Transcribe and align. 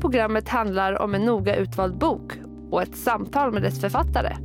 programmet 0.00 0.48
handlar 0.48 1.02
om 1.02 1.14
en 1.14 1.24
noga 1.24 1.56
utvald 1.56 1.98
bok 1.98 2.32
och 2.70 2.82
ett 2.82 2.96
samtal 2.96 3.52
med 3.52 3.62
dess 3.62 3.80
författare. 3.80 4.36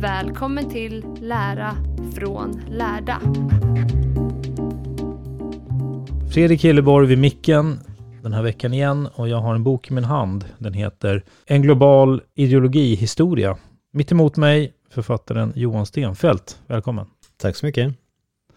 Välkommen 0.00 0.70
till 0.70 1.04
Lära 1.20 1.74
från 2.14 2.60
lärda. 2.70 3.20
Fredrik 6.32 6.64
Hilleborg 6.64 7.06
vid 7.06 7.18
micken 7.18 7.78
den 8.22 8.32
här 8.32 8.42
veckan 8.42 8.74
igen 8.74 9.08
och 9.14 9.28
jag 9.28 9.40
har 9.40 9.54
en 9.54 9.64
bok 9.64 9.90
i 9.90 9.94
min 9.94 10.04
hand. 10.04 10.44
Den 10.58 10.72
heter 10.72 11.24
En 11.46 11.62
global 11.62 12.22
ideologihistoria. 12.34 13.56
Mitt 13.92 14.12
emot 14.12 14.36
mig 14.36 14.72
författaren 14.90 15.52
Johan 15.56 15.86
Stenfeldt. 15.86 16.58
Välkommen. 16.66 17.06
Tack 17.36 17.56
så 17.56 17.66
mycket. 17.66 17.94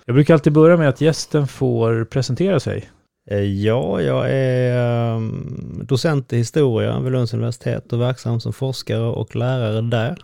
Jag 0.05 0.13
brukar 0.15 0.33
alltid 0.33 0.53
börja 0.53 0.77
med 0.77 0.89
att 0.89 1.01
gästen 1.01 1.47
får 1.47 2.05
presentera 2.05 2.59
sig. 2.59 2.89
Eh, 3.29 3.43
ja, 3.43 4.01
jag 4.01 4.31
är 4.31 4.77
ehm, 5.15 5.81
docent 5.83 6.33
i 6.33 6.37
historia 6.37 6.99
vid 6.99 7.11
Lunds 7.11 7.33
universitet 7.33 7.93
och 7.93 8.01
verksam 8.01 8.39
som 8.39 8.53
forskare 8.53 9.03
och 9.03 9.35
lärare 9.35 9.81
där. 9.81 10.17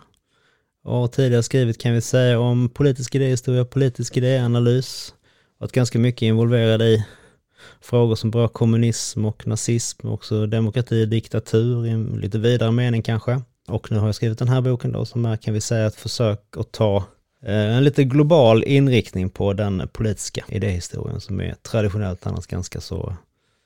Och 0.84 0.94
har 0.94 1.08
tidigare 1.08 1.42
skrivit 1.42 1.80
kan 1.80 1.92
vi 1.94 2.00
säga 2.00 2.40
om 2.40 2.68
politisk 2.68 3.14
idéhistoria, 3.14 3.64
politisk 3.64 4.16
idéanalys. 4.16 5.14
Varit 5.58 5.72
ganska 5.72 5.98
mycket 5.98 6.22
involverad 6.22 6.82
i 6.82 7.04
frågor 7.80 8.14
som 8.14 8.30
berör 8.30 8.48
kommunism 8.48 9.24
och 9.24 9.46
nazism, 9.46 10.08
också 10.08 10.46
demokrati 10.46 11.04
och 11.04 11.08
diktatur 11.08 11.86
i 11.86 11.90
en 11.90 12.06
lite 12.06 12.38
vidare 12.38 12.72
mening 12.72 13.02
kanske. 13.02 13.40
Och 13.68 13.92
nu 13.92 13.98
har 13.98 14.06
jag 14.08 14.14
skrivit 14.14 14.38
den 14.38 14.48
här 14.48 14.60
boken 14.60 14.92
då 14.92 15.04
som 15.04 15.24
är, 15.24 15.36
kan 15.36 15.54
vi 15.54 15.60
säga, 15.60 15.86
ett 15.86 15.94
försök 15.94 16.56
att 16.56 16.72
ta 16.72 17.04
Eh, 17.42 17.76
en 17.76 17.84
lite 17.84 18.04
global 18.04 18.64
inriktning 18.64 19.30
på 19.30 19.52
den 19.52 19.88
politiska 19.92 20.44
idéhistorien 20.48 21.20
som 21.20 21.40
är 21.40 21.54
traditionellt 21.62 22.26
annars 22.26 22.46
ganska 22.46 22.80
så 22.80 23.16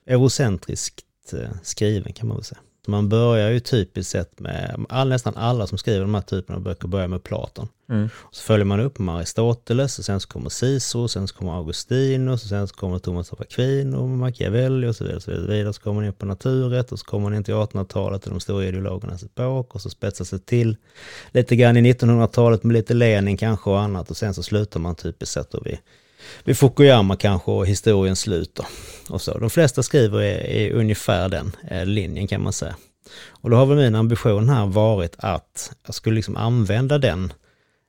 eurocentriskt 0.07 1.33
eh, 1.33 1.51
skriven 1.63 2.13
kan 2.13 2.29
man 2.29 2.37
väl 2.37 2.45
säga. 2.45 2.61
Man 2.87 3.09
börjar 3.09 3.51
ju 3.51 3.61
typiskt 3.61 4.13
sett 4.13 4.41
med, 4.41 4.87
all, 4.89 5.09
nästan 5.09 5.37
alla 5.37 5.67
som 5.67 5.79
skriver 5.79 6.01
de 6.01 6.15
här 6.15 6.23
typerna 6.23 6.57
av 6.57 6.63
böcker 6.63 6.89
börjar 6.89 7.09
med 7.09 7.23
Platon. 7.23 7.69
Mm. 7.89 8.09
Så 8.31 8.43
följer 8.43 8.65
man 8.65 8.81
upp 8.81 8.99
med 8.99 9.15
Aristoteles, 9.15 9.99
och 9.99 10.05
sen 10.05 10.21
så 10.21 10.29
kommer 10.29 10.51
Cicero, 10.51 11.09
sen 11.09 11.29
så 11.29 11.35
kommer 11.35 11.53
Augustinus, 11.53 12.43
och 12.43 12.49
sen 12.49 12.69
så 12.69 12.75
kommer 12.75 12.99
Thomas 12.99 13.33
av 13.33 13.41
Aquino, 13.41 13.97
och 13.97 14.09
Machiavelli 14.09 14.87
och 14.87 14.97
så 14.97 15.05
vidare. 15.05 15.17
Och 15.17 15.23
så 15.23 15.31
vidare. 15.31 15.73
Så 15.73 15.81
kommer 15.81 15.95
man 15.95 16.05
in 16.05 16.13
på 16.13 16.27
naturrätt 16.27 16.93
och 16.93 16.99
så 16.99 17.05
kommer 17.05 17.23
man 17.23 17.35
in 17.35 17.45
till 17.45 17.55
1800-talet 17.55 18.25
och 18.25 18.31
de 18.31 18.41
stora 18.41 18.65
ideologernas 18.65 19.23
epok 19.23 19.75
och 19.75 19.81
så 19.81 19.91
spetsar 19.91 20.25
sig 20.25 20.39
till 20.39 20.77
lite 21.33 21.57
grann 21.57 21.77
i 21.77 21.93
1900-talet 21.93 22.63
med 22.63 22.75
lite 22.75 22.95
Lenin 22.95 23.37
kanske 23.37 23.71
och 23.71 23.81
annat 23.81 24.11
och 24.11 24.17
sen 24.17 24.35
så 24.35 24.43
slutar 24.43 24.81
man 24.81 24.95
typiskt 24.95 25.35
sett 25.35 25.51
då 25.51 25.61
vid 25.61 25.79
vid 26.45 26.59
Fukuyama 26.59 27.17
kanske 27.17 27.51
och 27.51 27.67
historiens 27.67 28.21
slut 28.21 28.55
då. 28.55 28.65
Och 29.09 29.23
så. 29.23 29.39
De 29.39 29.51
flesta 29.51 29.83
skriver 29.83 30.23
i, 30.23 30.63
i 30.63 30.73
ungefär 30.73 31.29
den 31.29 31.57
eh, 31.71 31.87
linjen 31.87 32.27
kan 32.27 32.43
man 32.43 32.53
säga. 32.53 32.77
Och 33.29 33.51
då 33.51 33.57
har 33.57 33.67
väl 33.67 33.77
min 33.77 33.95
ambition 33.95 34.49
här 34.49 34.67
varit 34.67 35.15
att 35.19 35.73
jag 35.87 35.95
skulle 35.95 36.17
liksom 36.17 36.37
använda 36.37 36.99
den 36.99 37.33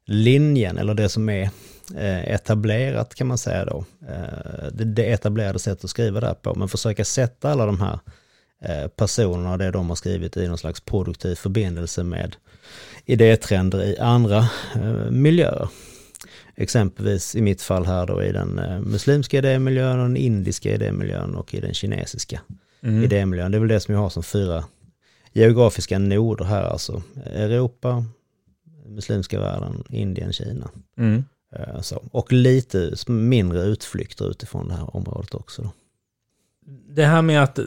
linjen 0.05 0.77
eller 0.77 0.93
det 0.93 1.09
som 1.09 1.29
är 1.29 1.49
eh, 1.95 2.33
etablerat 2.33 3.15
kan 3.15 3.27
man 3.27 3.37
säga 3.37 3.65
då. 3.65 3.85
Eh, 4.09 4.67
det, 4.71 4.83
det 4.83 5.05
etablerade 5.05 5.59
sättet 5.59 5.83
att 5.83 5.89
skriva 5.89 6.19
där 6.19 6.33
på, 6.33 6.55
men 6.55 6.67
försöka 6.67 7.05
sätta 7.05 7.51
alla 7.51 7.65
de 7.65 7.81
här 7.81 7.99
eh, 8.61 8.87
personerna 8.87 9.51
och 9.51 9.57
det 9.57 9.71
de 9.71 9.89
har 9.89 9.95
skrivit 9.95 10.37
i 10.37 10.47
någon 10.47 10.57
slags 10.57 10.81
produktiv 10.81 11.35
förbindelse 11.35 12.03
med 12.03 12.35
idétrender 13.05 13.83
i 13.83 13.97
andra 13.97 14.37
eh, 14.75 15.11
miljöer. 15.11 15.67
Exempelvis 16.55 17.35
i 17.35 17.41
mitt 17.41 17.61
fall 17.61 17.85
här 17.85 18.07
då 18.07 18.23
i 18.23 18.31
den 18.31 18.59
eh, 18.59 18.79
muslimska 18.79 19.37
idémiljön, 19.37 19.99
och 19.99 20.07
den 20.07 20.17
indiska 20.17 20.73
idémiljön 20.73 21.35
och 21.35 21.53
i 21.53 21.59
den 21.59 21.73
kinesiska 21.73 22.41
mm. 22.81 23.03
idémiljön. 23.03 23.51
Det 23.51 23.57
är 23.57 23.59
väl 23.59 23.69
det 23.69 23.79
som 23.79 23.93
jag 23.93 24.01
har 24.01 24.09
som 24.09 24.23
fyra 24.23 24.63
geografiska 25.33 25.99
noder 25.99 26.45
här 26.45 26.63
alltså. 26.63 27.03
Europa, 27.25 28.05
muslimska 28.85 29.39
världen, 29.39 29.83
Indien, 29.89 30.33
Kina. 30.33 30.69
Mm. 30.97 31.23
Eh, 31.55 31.81
så. 31.81 32.03
Och 32.11 32.31
lite 32.31 32.93
mindre 33.07 33.61
utflykter 33.61 34.29
utifrån 34.29 34.67
det 34.67 34.73
här 34.73 34.95
området 34.95 35.33
också. 35.33 35.61
Då. 35.61 35.71
Det 36.89 37.05
här 37.05 37.21
med 37.21 37.43
att 37.43 37.59
eh, 37.59 37.65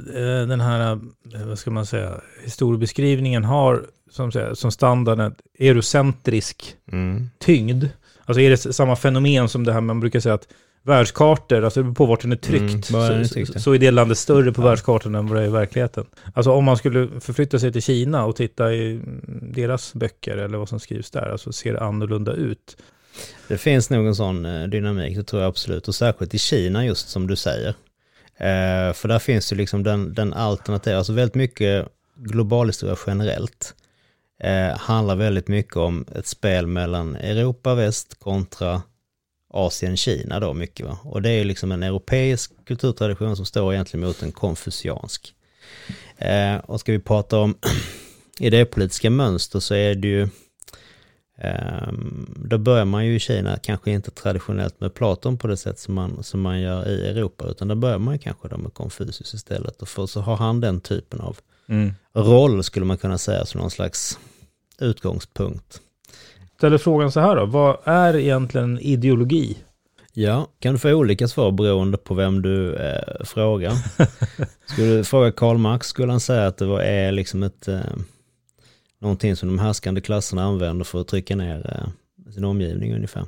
den 0.48 0.60
här, 0.60 1.00
vad 1.46 1.58
ska 1.58 1.70
man 1.70 1.86
säga, 1.86 2.20
historiebeskrivningen 2.44 3.44
har 3.44 3.86
som, 4.10 4.32
som 4.54 4.72
standard 4.72 5.20
en 5.20 5.34
eurocentrisk 5.58 6.76
mm. 6.92 7.30
tyngd. 7.38 7.84
Alltså 8.26 8.40
är 8.40 8.50
det 8.50 8.56
samma 8.56 8.96
fenomen 8.96 9.48
som 9.48 9.64
det 9.64 9.72
här 9.72 9.80
man 9.80 10.00
brukar 10.00 10.20
säga 10.20 10.34
att 10.34 10.48
världskartor, 10.82 11.64
alltså 11.64 11.92
på 11.94 12.06
vart 12.06 12.22
den 12.22 12.32
är 12.32 12.36
tryckt, 12.36 12.90
mm, 12.90 13.24
så, 13.24 13.46
så, 13.46 13.58
så, 13.60 13.72
är 13.72 13.78
det 13.78 13.90
landet 13.90 14.18
större 14.18 14.52
på 14.52 14.62
ja. 14.62 14.66
världskartan 14.66 15.14
än 15.14 15.26
vad 15.26 15.36
det 15.36 15.42
är 15.42 15.46
i 15.46 15.50
verkligheten. 15.50 16.06
Alltså 16.34 16.50
om 16.50 16.64
man 16.64 16.76
skulle 16.76 17.20
förflytta 17.20 17.58
sig 17.58 17.72
till 17.72 17.82
Kina 17.82 18.24
och 18.24 18.36
titta 18.36 18.72
i 18.72 19.00
deras 19.42 19.94
böcker 19.94 20.36
eller 20.36 20.58
vad 20.58 20.68
som 20.68 20.80
skrivs 20.80 21.10
där, 21.10 21.30
alltså 21.32 21.52
ser 21.52 21.72
det 21.72 21.80
annorlunda 21.80 22.32
ut. 22.32 22.76
Det 23.48 23.58
finns 23.58 23.90
nog 23.90 24.06
en 24.06 24.14
sån 24.14 24.44
eh, 24.44 24.66
dynamik, 24.68 25.16
det 25.16 25.24
tror 25.24 25.42
jag 25.42 25.48
absolut, 25.48 25.88
och 25.88 25.94
särskilt 25.94 26.34
i 26.34 26.38
Kina 26.38 26.84
just 26.84 27.08
som 27.08 27.26
du 27.26 27.36
säger. 27.36 27.74
Eh, 28.36 28.92
för 28.92 29.08
där 29.08 29.18
finns 29.18 29.52
ju 29.52 29.56
liksom 29.56 29.82
den, 29.82 30.14
den 30.14 30.32
alternativa, 30.32 30.98
alltså 30.98 31.12
väldigt 31.12 31.34
mycket 31.34 31.88
globalhistoria 32.16 32.96
generellt 33.06 33.74
eh, 34.40 34.78
handlar 34.78 35.16
väldigt 35.16 35.48
mycket 35.48 35.76
om 35.76 36.06
ett 36.14 36.26
spel 36.26 36.66
mellan 36.66 37.16
Europa, 37.16 37.74
väst 37.74 38.18
kontra 38.18 38.82
Asien, 39.50 39.96
Kina 39.96 40.40
då 40.40 40.54
mycket 40.54 40.86
va. 40.86 40.98
Och 41.02 41.22
det 41.22 41.30
är 41.30 41.44
liksom 41.44 41.72
en 41.72 41.82
europeisk 41.82 42.52
kulturtradition 42.66 43.36
som 43.36 43.46
står 43.46 43.74
egentligen 43.74 44.06
mot 44.06 44.22
en 44.22 44.32
konfuciansk. 44.32 45.34
Eh, 46.16 46.56
och 46.56 46.80
ska 46.80 46.92
vi 46.92 46.98
prata 46.98 47.38
om 47.38 47.54
idépolitiska 48.40 49.10
mönster 49.10 49.60
så 49.60 49.74
är 49.74 49.94
det 49.94 50.08
ju 50.08 50.22
eh, 51.38 51.92
då 52.36 52.58
börjar 52.58 52.84
man 52.84 53.06
ju 53.06 53.14
i 53.14 53.20
Kina 53.20 53.56
kanske 53.56 53.90
inte 53.90 54.10
traditionellt 54.10 54.80
med 54.80 54.94
Platon 54.94 55.38
på 55.38 55.46
det 55.46 55.56
sätt 55.56 55.78
som 55.78 55.94
man, 55.94 56.22
som 56.22 56.40
man 56.40 56.60
gör 56.60 56.88
i 56.88 57.08
Europa, 57.08 57.46
utan 57.48 57.68
då 57.68 57.74
börjar 57.74 57.98
man 57.98 58.14
ju 58.14 58.18
kanske 58.18 58.48
då 58.48 58.56
med 58.56 58.74
Konfucius 58.74 59.34
istället. 59.34 59.82
Och 59.82 59.88
för 59.88 60.06
så 60.06 60.20
har 60.20 60.36
han 60.36 60.60
den 60.60 60.80
typen 60.80 61.20
av 61.20 61.38
mm. 61.68 61.94
roll, 62.12 62.64
skulle 62.64 62.86
man 62.86 62.98
kunna 62.98 63.18
säga, 63.18 63.46
som 63.46 63.60
någon 63.60 63.70
slags 63.70 64.18
utgångspunkt 64.78 65.80
ställer 66.56 66.78
frågan 66.78 67.12
så 67.12 67.20
här 67.20 67.36
då, 67.36 67.46
vad 67.46 67.76
är 67.84 68.16
egentligen 68.16 68.78
ideologi? 68.78 69.56
Ja, 70.12 70.48
kan 70.58 70.72
du 70.72 70.78
få 70.78 70.92
olika 70.92 71.28
svar 71.28 71.50
beroende 71.50 71.98
på 71.98 72.14
vem 72.14 72.42
du 72.42 72.74
eh, 72.74 73.24
frågar. 73.24 73.72
Skulle 74.66 74.96
du 74.96 75.04
fråga 75.04 75.32
Karl 75.32 75.58
Marx 75.58 75.86
skulle 75.86 76.12
han 76.12 76.20
säga 76.20 76.46
att 76.46 76.56
det 76.56 76.66
var, 76.66 76.80
är 76.80 77.12
liksom 77.12 77.42
ett, 77.42 77.68
eh, 77.68 77.80
någonting 79.00 79.36
som 79.36 79.48
de 79.48 79.58
härskande 79.58 80.00
klasserna 80.00 80.42
använder 80.44 80.84
för 80.84 81.00
att 81.00 81.08
trycka 81.08 81.36
ner 81.36 81.70
eh, 81.74 82.32
sin 82.32 82.44
omgivning 82.44 82.94
ungefär. 82.94 83.26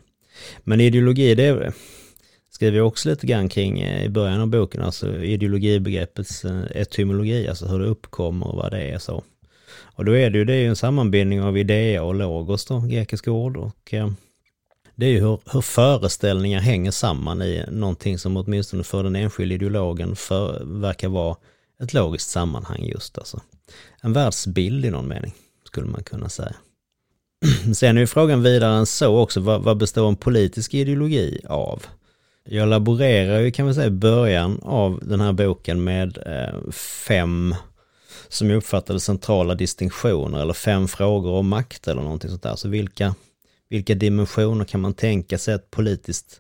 Men 0.64 0.80
ideologi, 0.80 1.34
det 1.34 1.72
skriver 2.58 2.78
jag 2.78 2.86
också 2.86 3.08
lite 3.08 3.26
grann 3.26 3.48
kring 3.48 3.80
eh, 3.80 4.04
i 4.04 4.08
början 4.08 4.40
av 4.40 4.46
boken, 4.46 4.82
alltså 4.82 5.22
ideologibegreppets 5.22 6.44
eh, 6.44 6.62
etymologi, 6.74 7.48
alltså 7.48 7.66
hur 7.66 7.78
det 7.78 7.86
uppkommer 7.86 8.46
och 8.46 8.56
vad 8.56 8.70
det 8.70 8.82
är 8.82 8.98
så. 8.98 9.22
Och 9.80 10.04
då 10.04 10.16
är 10.16 10.30
det 10.30 10.38
ju, 10.38 10.44
det 10.44 10.54
är 10.54 10.60
ju 10.60 10.68
en 10.68 10.76
sammanbindning 10.76 11.42
av 11.42 11.58
idea 11.58 12.02
och 12.02 12.14
logos 12.14 12.66
då, 12.66 12.80
grekiska 12.80 13.30
ord. 13.30 13.56
Och 13.56 13.94
eh, 13.94 14.10
det 14.94 15.06
är 15.06 15.10
ju 15.10 15.20
hur, 15.20 15.38
hur 15.52 15.60
föreställningar 15.60 16.60
hänger 16.60 16.90
samman 16.90 17.42
i 17.42 17.64
någonting 17.70 18.18
som 18.18 18.36
åtminstone 18.36 18.84
för 18.84 19.02
den 19.02 19.16
enskilde 19.16 19.54
ideologen 19.54 20.16
för, 20.16 20.64
verkar 20.64 21.08
vara 21.08 21.36
ett 21.82 21.94
logiskt 21.94 22.30
sammanhang 22.30 22.84
just 22.84 23.18
alltså. 23.18 23.40
En 24.02 24.12
världsbild 24.12 24.84
i 24.84 24.90
någon 24.90 25.08
mening, 25.08 25.34
skulle 25.64 25.86
man 25.86 26.02
kunna 26.02 26.28
säga. 26.28 26.54
Sen 27.74 27.96
är 27.96 28.00
ju 28.00 28.06
frågan 28.06 28.42
vidare 28.42 28.74
än 28.74 28.86
så 28.86 29.18
också, 29.18 29.40
vad, 29.40 29.62
vad 29.62 29.76
består 29.76 30.08
en 30.08 30.16
politisk 30.16 30.74
ideologi 30.74 31.40
av? 31.48 31.86
Jag 32.50 32.68
laborerar 32.68 33.40
ju 33.40 33.50
kan 33.50 33.64
man 33.64 33.74
säga 33.74 33.86
i 33.86 33.90
början 33.90 34.60
av 34.62 35.00
den 35.02 35.20
här 35.20 35.32
boken 35.32 35.84
med 35.84 36.18
eh, 36.26 36.70
fem 36.72 37.54
som 38.28 38.50
jag 38.50 38.56
uppfattade 38.56 39.00
centrala 39.00 39.54
distinktioner 39.54 40.40
eller 40.40 40.52
fem 40.52 40.88
frågor 40.88 41.32
om 41.32 41.48
makt 41.48 41.88
eller 41.88 42.02
någonting 42.02 42.30
sånt 42.30 42.42
där. 42.42 42.56
Så 42.56 42.68
vilka, 42.68 43.14
vilka 43.68 43.94
dimensioner 43.94 44.64
kan 44.64 44.80
man 44.80 44.94
tänka 44.94 45.38
sig 45.38 45.54
att 45.54 45.70
politiskt 45.70 46.38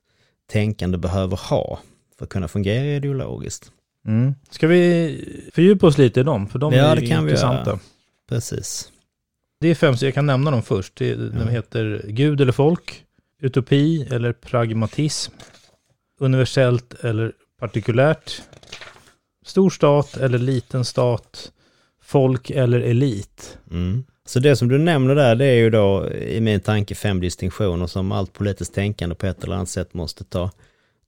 tänkande 0.50 0.98
behöver 0.98 1.36
ha 1.36 1.78
för 2.18 2.24
att 2.24 2.30
kunna 2.30 2.48
fungera 2.48 2.84
ideologiskt? 2.84 3.72
Mm. 4.06 4.34
Ska 4.50 4.66
vi 4.66 5.50
fördjupa 5.54 5.86
oss 5.86 5.98
lite 5.98 6.20
i 6.20 6.22
dem? 6.22 6.48
För 6.48 6.58
de 6.58 6.72
ja, 6.72 6.84
är 6.84 6.96
det 6.96 7.06
kan 7.06 7.22
intressanta. 7.24 7.64
Vi 7.64 7.70
göra. 7.70 7.80
Precis. 8.28 8.92
Det 9.60 9.68
är 9.68 9.74
fem, 9.74 9.96
så 9.96 10.04
jag 10.04 10.14
kan 10.14 10.26
nämna 10.26 10.50
dem 10.50 10.62
först. 10.62 10.96
Det, 10.96 11.14
de 11.14 11.48
heter 11.48 12.04
Gud 12.08 12.40
eller 12.40 12.52
folk, 12.52 13.04
utopi 13.40 14.08
eller 14.10 14.32
pragmatism, 14.32 15.32
universellt 16.18 16.94
eller 17.04 17.32
partikulärt, 17.60 18.42
stor 19.46 19.70
stat 19.70 20.16
eller 20.16 20.38
liten 20.38 20.84
stat, 20.84 21.52
folk 22.02 22.50
eller 22.50 22.80
elit. 22.80 23.58
Mm. 23.70 24.04
Så 24.26 24.40
det 24.40 24.56
som 24.56 24.68
du 24.68 24.78
nämner 24.78 25.14
där, 25.14 25.34
det 25.34 25.44
är 25.44 25.54
ju 25.54 25.70
då 25.70 26.08
i 26.12 26.40
min 26.40 26.60
tanke 26.60 26.94
fem 26.94 27.20
distinktioner 27.20 27.86
som 27.86 28.12
allt 28.12 28.32
politiskt 28.32 28.74
tänkande 28.74 29.14
på 29.14 29.26
ett 29.26 29.44
eller 29.44 29.56
annat 29.56 29.68
sätt 29.68 29.94
måste 29.94 30.24
ta, 30.24 30.50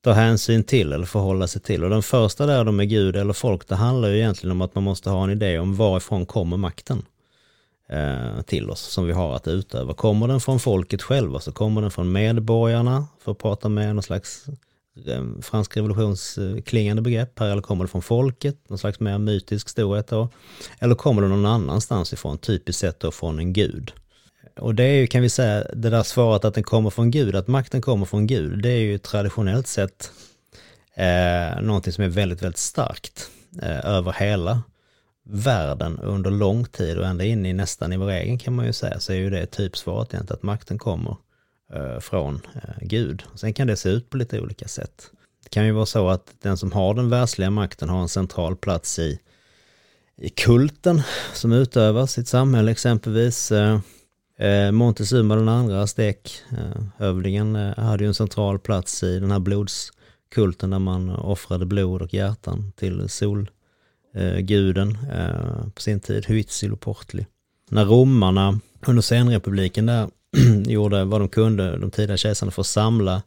ta 0.05 0.13
hänsyn 0.13 0.65
till 0.65 0.93
eller 0.93 1.07
förhålla 1.07 1.47
sig 1.47 1.63
till. 1.63 1.85
Och 1.85 1.91
den 1.91 2.03
första 2.03 2.47
där 2.47 2.65
då 2.65 2.73
med 2.73 2.89
Gud 2.89 3.17
eller 3.17 3.33
folk, 3.33 3.69
det 3.69 3.75
handlar 3.75 4.09
ju 4.09 4.17
egentligen 4.17 4.53
om 4.53 4.61
att 4.61 4.75
man 4.75 4.85
måste 4.85 5.11
ha 5.11 5.25
en 5.25 5.31
idé 5.31 5.59
om 5.59 5.77
varifrån 5.77 6.27
kommer 6.27 6.57
makten 6.57 7.03
eh, 7.89 8.43
till 8.47 8.71
oss 8.71 8.81
som 8.81 9.07
vi 9.07 9.13
har 9.13 9.37
att 9.37 9.49
utöva. 9.49 9.95
Kommer 9.95 10.29
den 10.29 10.41
från 10.41 10.61
folket 10.61 11.03
själva 11.03 11.41
så 11.41 11.53
kommer 11.53 11.81
den 11.83 11.91
från 11.91 12.13
medborgarna, 12.13 13.07
för 13.25 13.33
att 13.33 13.39
prata 13.39 13.69
med 13.69 13.95
någon 13.95 14.03
slags 14.03 14.49
eh, 14.49 14.55
Eh, 15.07 15.25
fransk 15.43 15.77
revolutionsklingande 15.77 17.03
begrepp 17.03 17.39
här, 17.39 17.49
eller 17.49 17.63
kommer 17.63 17.85
det 17.85 17.91
från 17.91 18.03
folket, 18.03 18.69
någon 18.69 18.79
slags 18.79 19.01
mer 19.01 19.19
mytisk 19.19 19.69
storhet 19.69 20.09
då? 20.09 20.29
Eller 20.79 20.95
kommer 20.95 21.23
det 21.23 21.29
någon 21.29 21.47
annanstans 21.47 22.13
ifrån, 22.13 22.39
typiskt 22.39 22.81
sett 22.81 23.01
då 23.01 23.11
från 23.11 23.39
en 23.39 23.53
gud? 23.53 23.93
Och 24.57 24.75
det 24.75 24.85
är 24.85 24.95
ju, 24.95 25.07
kan 25.07 25.23
vi 25.23 25.29
säga, 25.29 25.65
det 25.75 25.91
där 25.91 26.03
svaret 26.03 26.45
att 26.45 26.55
den 26.55 26.65
kommer 26.65 26.91
från 26.91 27.11
Gud, 27.11 27.37
att 27.37 27.49
makten 27.49 27.83
kommer 27.83 28.07
från 28.07 28.27
Gud, 28.27 28.63
det 28.63 28.69
är 28.71 28.81
ju 28.81 28.99
traditionellt 28.99 29.67
sett 29.67 30.13
eh, 30.95 31.63
någonting 31.63 31.93
som 31.93 32.05
är 32.05 32.09
väldigt, 32.09 32.43
väldigt 32.43 32.59
starkt 32.59 33.31
eh, 33.63 33.87
över 33.87 34.13
hela 34.13 34.63
världen 35.25 35.99
under 35.99 36.31
lång 36.31 36.65
tid 36.65 36.99
och 36.99 37.07
ända 37.07 37.25
in 37.25 37.47
i 37.47 37.53
nästan 37.53 37.93
i 37.93 37.97
vår 37.97 38.11
egen 38.11 38.39
kan 38.39 38.55
man 38.55 38.67
ju 38.67 38.73
säga, 38.73 39.01
så 39.01 39.13
är 39.13 39.17
ju 39.17 39.31
det 39.31 39.47
typsvaret 39.47 40.15
egentligen 40.15 40.37
att 40.37 40.43
makten 40.43 40.79
kommer 40.79 41.17
Eh, 41.75 42.01
från 42.01 42.41
eh, 42.55 42.61
Gud. 42.81 43.23
Sen 43.35 43.53
kan 43.53 43.67
det 43.67 43.77
se 43.77 43.89
ut 43.89 44.11
på 44.11 44.17
lite 44.17 44.41
olika 44.41 44.69
sätt. 44.69 45.11
Det 45.43 45.49
kan 45.49 45.67
ju 45.67 45.73
vara 45.73 45.87
så 45.87 46.09
att 46.09 46.35
den 46.43 46.57
som 46.57 46.73
har 46.73 46.95
den 46.95 47.11
världsliga 47.11 47.51
makten 47.51 47.89
har 47.89 48.01
en 48.03 48.09
central 48.09 48.57
plats 48.57 48.99
i, 48.99 49.19
i 50.17 50.29
kulten 50.29 51.03
som 51.35 51.53
utövas 51.53 52.19
i 52.19 52.21
ett 52.21 52.29
samhälle 52.29 52.71
exempelvis. 52.71 53.53
Eh, 53.53 53.81
eh 54.39 54.73
Montezuma 54.73 55.37
den 55.37 55.49
andra, 55.49 55.83
aztekhövdingen 55.83 57.57
eh, 57.57 57.79
hade 57.79 58.05
ju 58.05 58.09
en 58.09 58.15
central 58.15 58.59
plats 58.59 59.03
i 59.03 59.21
den 59.21 59.31
här 59.31 59.41
blodskulten 59.41 60.71
där 60.71 60.79
man 60.79 61.11
offrade 61.11 61.67
blod 61.67 62.03
och 62.03 62.15
hjärtan 62.15 62.73
till 62.77 63.09
solguden 63.09 64.99
eh, 65.13 65.69
på 65.75 65.81
sin 65.81 66.01
tid, 66.01 66.27
Huitzilopochtli. 66.27 67.27
När 67.71 67.85
romarna 67.85 68.61
under 68.87 69.03
senrepubliken 69.03 69.87
där 69.87 70.09
gjorde 70.67 71.05
vad 71.05 71.21
de 71.21 71.29
kunde, 71.29 71.79
de 71.79 71.91
tidiga 71.91 72.17
kejsarna, 72.17 72.53
för 72.53 72.63
att 72.63 72.67
samla 72.67 73.23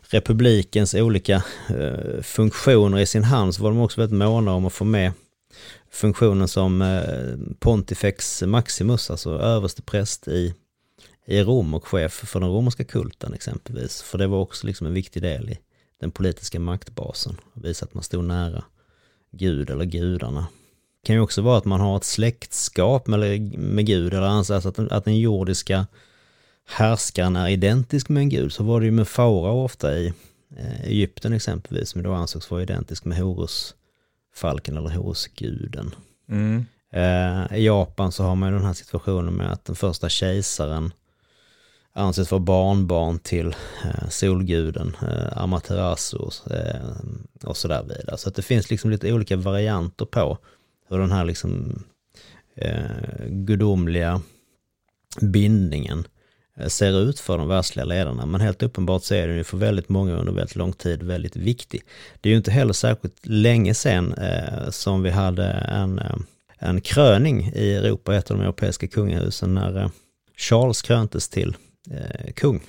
republikens 0.00 0.94
olika 0.94 1.44
eh, 1.68 2.22
funktioner 2.22 2.98
i 2.98 3.06
sin 3.06 3.24
hand 3.24 3.54
så 3.54 3.62
var 3.62 3.70
de 3.70 3.80
också 3.80 4.00
väldigt 4.00 4.18
måna 4.18 4.52
om 4.52 4.66
att 4.66 4.72
få 4.72 4.84
med 4.84 5.12
funktionen 5.90 6.48
som 6.48 6.82
eh, 6.82 7.54
Pontifex 7.58 8.42
Maximus, 8.42 9.10
alltså 9.10 9.38
överste 9.38 9.82
präst 9.82 10.28
i, 10.28 10.54
i 11.26 11.42
Rom 11.42 11.74
och 11.74 11.86
chef 11.86 12.12
för 12.12 12.40
den 12.40 12.48
romerska 12.48 12.84
kulten 12.84 13.34
exempelvis. 13.34 14.02
För 14.02 14.18
det 14.18 14.26
var 14.26 14.38
också 14.38 14.66
liksom 14.66 14.86
en 14.86 14.94
viktig 14.94 15.22
del 15.22 15.50
i 15.50 15.58
den 16.00 16.10
politiska 16.10 16.60
maktbasen. 16.60 17.36
Att 17.54 17.64
visa 17.64 17.84
att 17.86 17.94
man 17.94 18.02
stod 18.02 18.24
nära 18.24 18.64
Gud 19.30 19.70
eller 19.70 19.84
gudarna. 19.84 20.46
Det 21.02 21.06
kan 21.06 21.16
ju 21.16 21.22
också 21.22 21.42
vara 21.42 21.58
att 21.58 21.64
man 21.64 21.80
har 21.80 21.96
ett 21.96 22.04
släktskap 22.04 23.06
med, 23.06 23.18
med 23.58 23.86
Gud 23.86 24.14
eller 24.14 24.26
anses 24.26 24.66
att, 24.66 24.78
att 24.78 25.04
den 25.04 25.18
jordiska 25.18 25.86
härskaren 26.68 27.36
är 27.36 27.48
identisk 27.48 28.08
med 28.08 28.20
en 28.20 28.28
gud. 28.28 28.52
Så 28.52 28.64
var 28.64 28.80
det 28.80 28.86
ju 28.86 28.92
med 28.92 29.08
farao 29.08 29.64
ofta 29.64 29.98
i 29.98 30.12
eh, 30.56 30.84
Egypten 30.84 31.32
exempelvis, 31.32 31.88
som 31.88 32.02
då 32.02 32.12
ansågs 32.12 32.50
vara 32.50 32.62
identisk 32.62 33.04
med 33.04 33.18
Horus 33.18 33.74
falken 34.34 34.76
eller 34.76 34.90
hos 34.90 35.26
guden. 35.26 35.94
Mm. 36.28 36.66
Eh, 36.92 37.58
I 37.58 37.64
Japan 37.66 38.12
så 38.12 38.22
har 38.22 38.34
man 38.34 38.48
ju 38.48 38.54
den 38.54 38.66
här 38.66 38.72
situationen 38.72 39.34
med 39.34 39.52
att 39.52 39.64
den 39.64 39.76
första 39.76 40.08
kejsaren 40.08 40.92
anses 41.92 42.30
vara 42.30 42.40
barnbarn 42.40 43.18
till 43.18 43.54
eh, 43.84 44.08
solguden 44.08 44.96
Amaterasu 45.32 46.16
och 47.44 47.56
sådär 47.56 47.82
vidare. 47.82 48.18
Så 48.18 48.28
att 48.28 48.34
det 48.34 48.42
finns 48.42 48.70
liksom 48.70 48.90
lite 48.90 49.12
olika 49.12 49.36
varianter 49.36 50.04
på 50.04 50.38
hur 50.88 50.98
den 50.98 51.12
här 51.12 51.24
liksom 51.24 51.82
gudomliga 53.28 54.20
bindningen 55.20 56.04
Eh, 56.58 56.68
ser 56.68 57.00
ut 57.00 57.20
för 57.20 57.38
de 57.38 57.48
världsliga 57.48 57.84
ledarna. 57.84 58.26
Men 58.26 58.40
helt 58.40 58.62
uppenbart 58.62 59.02
så 59.02 59.14
är 59.14 59.28
den 59.28 59.36
ju 59.36 59.44
för 59.44 59.56
väldigt 59.56 59.88
många 59.88 60.12
under 60.12 60.32
väldigt 60.32 60.56
lång 60.56 60.72
tid 60.72 61.02
väldigt 61.02 61.36
viktig. 61.36 61.82
Det 62.20 62.28
är 62.28 62.30
ju 62.30 62.36
inte 62.36 62.50
heller 62.50 62.72
särskilt 62.72 63.26
länge 63.26 63.74
sedan 63.74 64.12
eh, 64.12 64.70
som 64.70 65.02
vi 65.02 65.10
hade 65.10 65.46
en, 65.50 65.98
eh, 65.98 66.16
en 66.58 66.80
kröning 66.80 67.52
i 67.54 67.74
Europa, 67.74 68.14
ett 68.14 68.30
av 68.30 68.36
de 68.36 68.42
europeiska 68.42 68.86
kungahusen, 68.86 69.54
när 69.54 69.78
eh, 69.78 69.88
Charles 70.36 70.82
kröntes 70.82 71.28
till 71.28 71.56
eh, 71.90 72.32
kung 72.32 72.60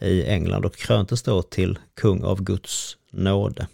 i 0.00 0.24
England 0.24 0.64
och 0.64 0.76
kröntes 0.76 1.22
då 1.22 1.42
till 1.42 1.78
kung 2.00 2.22
av 2.22 2.42
Guds 2.42 2.96
nåde. 3.12 3.66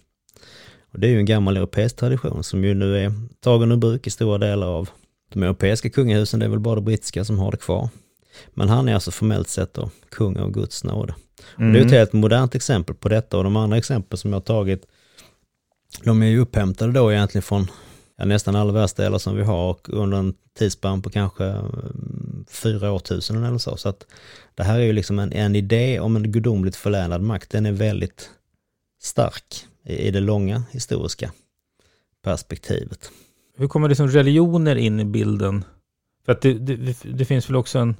Och 0.93 1.01
det 1.01 1.07
är 1.07 1.11
ju 1.11 1.19
en 1.19 1.25
gammal 1.25 1.57
europeisk 1.57 1.97
tradition 1.97 2.45
som 2.45 2.65
ju 2.65 2.75
nu 2.75 2.99
är 2.99 3.13
tagen 3.41 3.73
ur 3.73 3.77
bruk 3.77 4.07
i 4.07 4.11
stora 4.11 4.39
delar 4.39 4.67
av 4.67 4.89
de 5.33 5.43
europeiska 5.43 5.91
kungahusen. 5.91 6.41
Det 6.41 6.47
är 6.47 6.51
väl 6.51 6.59
bara 6.59 6.75
det 6.75 6.81
brittiska 6.81 7.25
som 7.25 7.39
har 7.39 7.51
det 7.51 7.57
kvar. 7.57 7.89
Men 8.55 8.69
han 8.69 8.89
är 8.89 8.95
alltså 8.95 9.11
formellt 9.11 9.49
sett 9.49 9.75
då 9.75 9.91
kung 10.11 10.37
av 10.37 10.51
Guds 10.51 10.85
nåde. 10.85 11.15
Mm. 11.59 11.73
Det 11.73 11.79
är 11.81 11.87
ett 11.87 11.93
helt 11.93 12.13
modernt 12.13 12.55
exempel 12.55 12.95
på 12.95 13.09
detta 13.09 13.39
och 13.39 13.45
de 13.45 13.57
andra 13.57 13.77
exempel 13.77 14.19
som 14.19 14.31
jag 14.31 14.37
har 14.37 14.45
tagit, 14.45 14.87
de 16.05 16.23
är 16.23 16.27
ju 16.27 16.39
upphämtade 16.39 16.93
då 16.93 17.13
egentligen 17.13 17.43
från 17.43 17.67
ja, 18.17 18.25
nästan 18.25 18.57
alla 18.57 18.73
världsdelar 18.73 19.19
som 19.19 19.37
vi 19.37 19.43
har 19.43 19.71
och 19.71 19.89
under 19.89 20.19
en 20.19 20.35
tidsspann 20.59 21.03
på 21.03 21.11
kanske 21.11 21.45
mm, 21.45 22.45
fyra 22.51 22.93
årtusenden 22.93 23.45
eller 23.45 23.59
så. 23.59 23.77
Så 23.77 23.89
att 23.89 24.07
det 24.55 24.63
här 24.63 24.79
är 24.79 24.85
ju 24.85 24.93
liksom 24.93 25.19
en, 25.19 25.33
en 25.33 25.57
idé 25.57 26.01
om 26.01 26.17
en 26.17 26.33
gudomligt 26.33 26.77
förlänad 26.77 27.23
makt, 27.23 27.51
den 27.51 27.67
är 27.67 27.73
väldigt 27.73 28.31
stark 29.03 29.67
i, 29.85 29.95
i 29.95 30.11
det 30.11 30.21
långa 30.21 30.63
historiska 30.71 31.33
perspektivet. 32.25 33.11
Hur 33.57 33.69
kommer 33.69 33.89
liksom 33.89 34.09
religioner 34.09 34.77
in 34.77 35.01
i 35.01 35.05
bilden? 35.05 35.65
För 36.25 36.33
att 36.33 36.41
det, 36.41 36.53
det, 36.55 36.97
det 37.05 37.25
finns 37.25 37.49
väl 37.49 37.57
också 37.57 37.79
en 37.79 37.97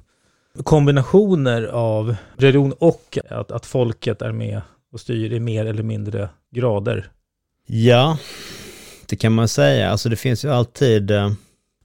kombinationer 0.63 1.63
av 1.63 2.15
religion 2.37 2.73
och 2.79 3.17
att, 3.29 3.51
att 3.51 3.65
folket 3.65 4.21
är 4.21 4.31
med 4.31 4.61
och 4.91 4.99
styr 4.99 5.33
i 5.33 5.39
mer 5.39 5.65
eller 5.65 5.83
mindre 5.83 6.29
grader. 6.51 7.09
Ja, 7.65 8.17
det 9.05 9.15
kan 9.15 9.33
man 9.33 9.47
säga. 9.47 9.89
Alltså 9.89 10.09
det 10.09 10.15
finns 10.15 10.45
ju 10.45 10.49
alltid, 10.49 11.11
eh, 11.11 11.31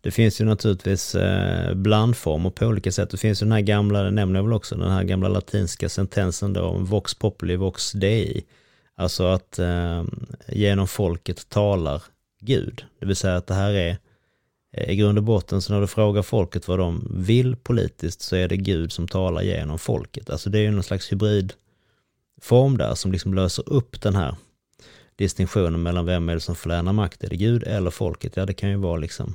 det 0.01 0.11
finns 0.11 0.41
ju 0.41 0.45
naturligtvis 0.45 1.15
eh, 1.15 1.75
blandformer 1.75 2.51
på 2.51 2.67
olika 2.67 2.93
sätt. 2.93 3.11
Det 3.11 3.17
finns 3.17 3.43
ju 3.43 3.45
den 3.45 3.53
här 3.53 3.61
gamla, 3.61 4.03
det 4.03 4.11
nämner 4.11 4.39
jag 4.39 4.45
väl 4.45 4.53
också, 4.53 4.77
den 4.77 4.91
här 4.91 5.05
gamla 5.05 5.29
latinska 5.29 5.89
sentensen 5.89 6.53
då 6.53 6.63
om 6.63 6.85
vox 6.85 7.15
populi 7.15 7.57
vox 7.57 7.93
dei. 7.93 8.45
Alltså 8.97 9.27
att 9.27 9.59
eh, 9.59 10.05
genom 10.49 10.89
folket 10.89 11.49
talar 11.49 12.03
Gud. 12.41 12.85
Det 13.01 13.07
vill 13.07 13.17
säga 13.17 13.37
att 13.37 13.47
det 13.47 13.55
här 13.55 13.73
är 13.73 13.97
i 14.77 14.97
grund 14.97 15.19
och 15.19 15.25
botten 15.25 15.63
så 15.63 15.73
när 15.73 15.81
du 15.81 15.87
frågar 15.87 16.23
folket 16.23 16.69
vad 16.69 16.79
de 16.79 17.09
vill 17.15 17.57
politiskt 17.57 18.21
så 18.21 18.37
är 18.37 18.49
det 18.49 18.57
Gud 18.57 18.93
som 18.93 19.09
talar 19.09 19.43
genom 19.43 19.79
folket. 19.79 20.31
Alltså 20.31 20.51
det 20.51 20.59
är 20.59 20.63
ju 20.63 20.71
någon 20.71 20.83
slags 20.83 21.13
hybridform 21.13 22.79
där 22.79 22.95
som 22.95 23.13
liksom 23.13 23.35
löser 23.35 23.73
upp 23.73 24.01
den 24.01 24.15
här 24.15 24.35
distinktionen 25.17 25.83
mellan 25.83 26.07
vem 26.07 26.29
är 26.29 26.35
det 26.35 26.41
som 26.41 26.55
förlänar 26.55 26.93
makt, 26.93 27.25
är 27.25 27.29
det 27.29 27.37
Gud 27.37 27.63
eller 27.63 27.91
folket? 27.91 28.37
Ja, 28.37 28.47
det 28.47 28.55
kan 28.55 28.71
ju 28.71 28.77
vara 28.77 28.97
liksom 28.97 29.35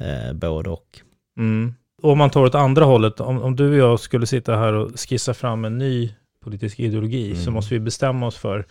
eh, 0.00 0.32
både 0.32 0.70
och. 0.70 1.00
Mm. 1.38 1.74
Om 2.02 2.18
man 2.18 2.30
tar 2.30 2.44
åt 2.44 2.54
andra 2.54 2.84
hållet, 2.84 3.20
om, 3.20 3.42
om 3.42 3.56
du 3.56 3.70
och 3.70 3.76
jag 3.76 4.00
skulle 4.00 4.26
sitta 4.26 4.56
här 4.56 4.72
och 4.72 5.00
skissa 5.00 5.34
fram 5.34 5.64
en 5.64 5.78
ny 5.78 6.14
politisk 6.40 6.80
ideologi 6.80 7.30
mm. 7.30 7.44
så 7.44 7.50
måste 7.50 7.74
vi 7.74 7.80
bestämma 7.80 8.26
oss 8.26 8.36
för, 8.36 8.66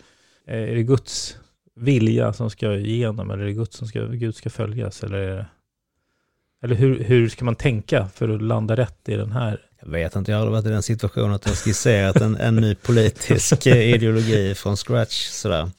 eh, 0.46 0.70
är 0.70 0.74
det 0.74 0.82
Guds 0.82 1.36
vilja 1.74 2.32
som 2.32 2.50
ska 2.50 2.74
igenom 2.74 3.30
eller 3.30 3.42
är 3.42 3.46
det 3.46 3.52
Gud 3.52 3.72
som 3.72 3.88
ska, 3.88 4.06
Gud 4.06 4.34
ska 4.34 4.50
följas 4.50 5.02
eller 5.02 5.18
är 5.18 5.36
det 5.36 5.46
eller 6.62 6.74
hur, 6.74 7.04
hur 7.04 7.28
ska 7.28 7.44
man 7.44 7.54
tänka 7.54 8.08
för 8.14 8.28
att 8.28 8.42
landa 8.42 8.76
rätt 8.76 9.08
i 9.08 9.14
den 9.14 9.32
här? 9.32 9.60
Jag 9.80 9.90
vet 9.90 10.16
inte, 10.16 10.32
jag 10.32 10.38
har 10.38 10.46
varit 10.46 10.66
i 10.66 10.68
den 10.68 10.82
situationen 10.82 11.32
att 11.32 11.46
jag 11.46 11.56
skisserat 11.56 12.16
en, 12.16 12.36
en 12.36 12.56
ny 12.56 12.74
politisk 12.74 13.66
eh, 13.66 13.94
ideologi 13.94 14.54
från 14.54 14.76
scratch 14.76 15.28
sådär. 15.28 15.70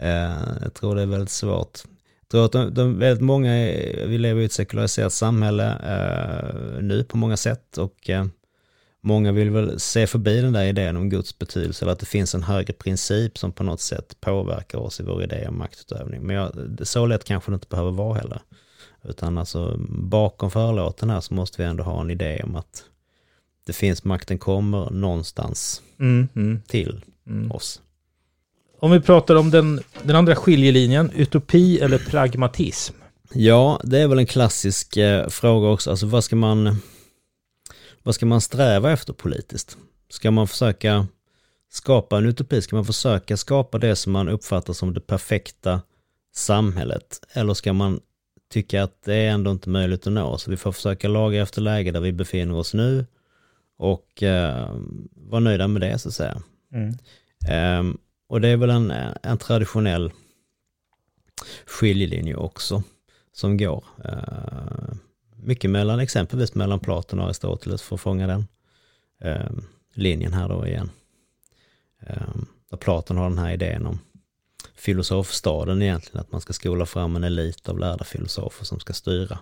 Eh, 0.00 0.32
jag 0.62 0.74
tror 0.74 0.94
det 0.94 1.02
är 1.02 1.06
väldigt 1.06 1.30
svårt. 1.30 1.78
Jag 2.20 2.28
tror 2.30 2.44
att 2.44 2.52
de, 2.52 2.74
de 2.74 2.98
väldigt 2.98 3.22
många, 3.22 3.68
eh, 3.68 4.06
vi 4.06 4.18
lever 4.18 4.40
i 4.40 4.44
ett 4.44 4.52
sekulariserat 4.52 5.12
samhälle 5.12 5.76
nu 6.80 7.04
på 7.04 7.16
många 7.16 7.36
sätt 7.36 7.78
och 7.78 8.10
många 9.00 9.32
vill 9.32 9.50
väl 9.50 9.80
se 9.80 10.06
förbi 10.06 10.40
den 10.40 10.52
där 10.52 10.64
idén 10.64 10.96
om 10.96 11.10
Guds 11.10 11.38
betydelse 11.38 11.84
eller 11.84 11.92
att 11.92 11.98
det 11.98 12.06
finns 12.06 12.34
en 12.34 12.42
högre 12.42 12.72
princip 12.72 13.38
som 13.38 13.52
på 13.52 13.62
något 13.62 13.80
sätt 13.80 14.16
påverkar 14.20 14.78
oss 14.78 15.00
i 15.00 15.02
vår 15.02 15.22
idé 15.22 15.46
om 15.48 15.58
maktutövning. 15.58 16.22
Men 16.22 16.36
jag, 16.36 16.52
så 16.82 17.06
lätt 17.06 17.24
kanske 17.24 17.50
det 17.50 17.54
inte 17.54 17.68
behöver 17.70 17.90
vara 17.90 18.18
heller. 18.18 18.40
Utan 19.04 19.38
alltså 19.38 19.76
bakom 19.88 20.50
förlåten 20.50 21.10
här 21.10 21.20
så 21.20 21.34
måste 21.34 21.62
vi 21.62 21.68
ändå 21.68 21.84
ha 21.84 22.00
en 22.00 22.10
idé 22.10 22.40
om 22.44 22.56
att 22.56 22.84
det 23.66 23.72
finns, 23.72 24.04
makten 24.04 24.38
kommer 24.38 24.90
någonstans 24.90 25.82
mm, 25.98 26.28
mm, 26.34 26.60
till 26.66 27.04
mm. 27.26 27.52
oss. 27.52 27.80
Om 28.78 28.90
vi 28.90 29.00
pratar 29.00 29.34
om 29.34 29.50
den, 29.50 29.80
den 30.02 30.16
andra 30.16 30.36
skiljelinjen, 30.36 31.10
utopi 31.10 31.78
eller 31.78 31.98
pragmatism? 31.98 32.94
Ja, 33.32 33.80
det 33.84 33.98
är 33.98 34.08
väl 34.08 34.18
en 34.18 34.26
klassisk 34.26 34.96
eh, 34.96 35.28
fråga 35.28 35.68
också. 35.68 35.90
Alltså 35.90 36.06
vad 36.06 36.24
ska 36.24 36.36
man, 36.36 36.76
vad 38.02 38.14
ska 38.14 38.26
man 38.26 38.40
sträva 38.40 38.92
efter 38.92 39.12
politiskt? 39.12 39.76
Ska 40.08 40.30
man 40.30 40.48
försöka 40.48 41.06
skapa 41.70 42.18
en 42.18 42.26
utopi? 42.26 42.62
Ska 42.62 42.76
man 42.76 42.84
försöka 42.84 43.36
skapa 43.36 43.78
det 43.78 43.96
som 43.96 44.12
man 44.12 44.28
uppfattar 44.28 44.72
som 44.72 44.94
det 44.94 45.00
perfekta 45.00 45.80
samhället? 46.34 47.20
Eller 47.32 47.54
ska 47.54 47.72
man 47.72 48.00
tycka 48.50 48.82
att 48.82 49.02
det 49.02 49.14
är 49.14 49.30
ändå 49.30 49.50
inte 49.50 49.68
möjligt 49.68 50.06
att 50.06 50.12
nå? 50.12 50.38
Så 50.38 50.50
vi 50.50 50.56
får 50.56 50.72
försöka 50.72 51.08
laga 51.08 51.42
efter 51.42 51.60
läge 51.60 51.90
där 51.90 52.00
vi 52.00 52.12
befinner 52.12 52.54
oss 52.54 52.74
nu 52.74 53.06
och 53.76 54.22
eh, 54.22 54.74
vara 55.12 55.40
nöjda 55.40 55.68
med 55.68 55.82
det 55.82 55.98
så 55.98 56.08
att 56.08 56.14
säga. 56.14 56.42
Mm. 56.72 56.88
Eh, 57.48 57.96
och 58.28 58.40
det 58.40 58.48
är 58.48 58.56
väl 58.56 58.70
en, 58.70 58.92
en 59.22 59.38
traditionell 59.38 60.12
skiljelinje 61.66 62.34
också 62.34 62.82
som 63.32 63.56
går. 63.56 63.84
Eh, 64.04 64.94
mycket 65.36 65.70
mellan, 65.70 66.00
exempelvis 66.00 66.54
mellan 66.54 66.80
Platon 66.80 67.18
och 67.18 67.26
Aristoteles 67.26 67.82
för 67.82 67.94
att 67.94 68.00
fånga 68.00 68.26
den 68.26 68.46
eh, 69.20 69.50
linjen 69.94 70.32
här 70.32 70.48
då 70.48 70.66
igen. 70.66 70.90
Där 72.70 72.76
Platon 72.76 73.16
har 73.16 73.28
den 73.28 73.38
här 73.38 73.52
idén 73.52 73.86
om 73.86 73.98
filosofstaden 74.80 75.82
egentligen, 75.82 76.20
att 76.20 76.32
man 76.32 76.40
ska 76.40 76.52
skola 76.52 76.86
fram 76.86 77.16
en 77.16 77.24
elit 77.24 77.68
av 77.68 77.78
lärda 77.78 78.04
filosofer 78.04 78.64
som 78.64 78.80
ska 78.80 78.92
styra. 78.92 79.38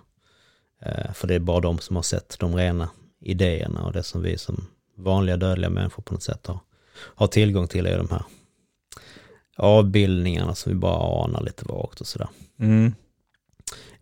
Eh, 0.83 1.13
för 1.13 1.29
det 1.29 1.35
är 1.35 1.39
bara 1.39 1.61
de 1.61 1.79
som 1.79 1.97
har 1.97 2.03
sett 2.03 2.39
de 2.39 2.57
rena 2.57 2.89
idéerna 3.21 3.83
och 3.83 3.93
det 3.93 4.03
som 4.03 4.23
vi 4.23 4.39
som 4.39 4.67
vanliga 4.97 5.37
dödliga 5.37 5.71
människor 5.71 6.03
på 6.03 6.15
något 6.15 6.23
sätt 6.23 6.47
har, 6.47 6.59
har 7.15 7.27
tillgång 7.27 7.69
till 7.69 7.87
är 7.87 7.99
de 7.99 8.09
här 8.11 8.23
avbildningarna 9.57 10.55
som 10.55 10.73
vi 10.73 10.79
bara 10.79 11.25
anar 11.25 11.43
lite 11.43 11.65
vagt 11.65 12.01
och 12.01 12.07
sådär. 12.07 12.29
Mm. 12.61 12.95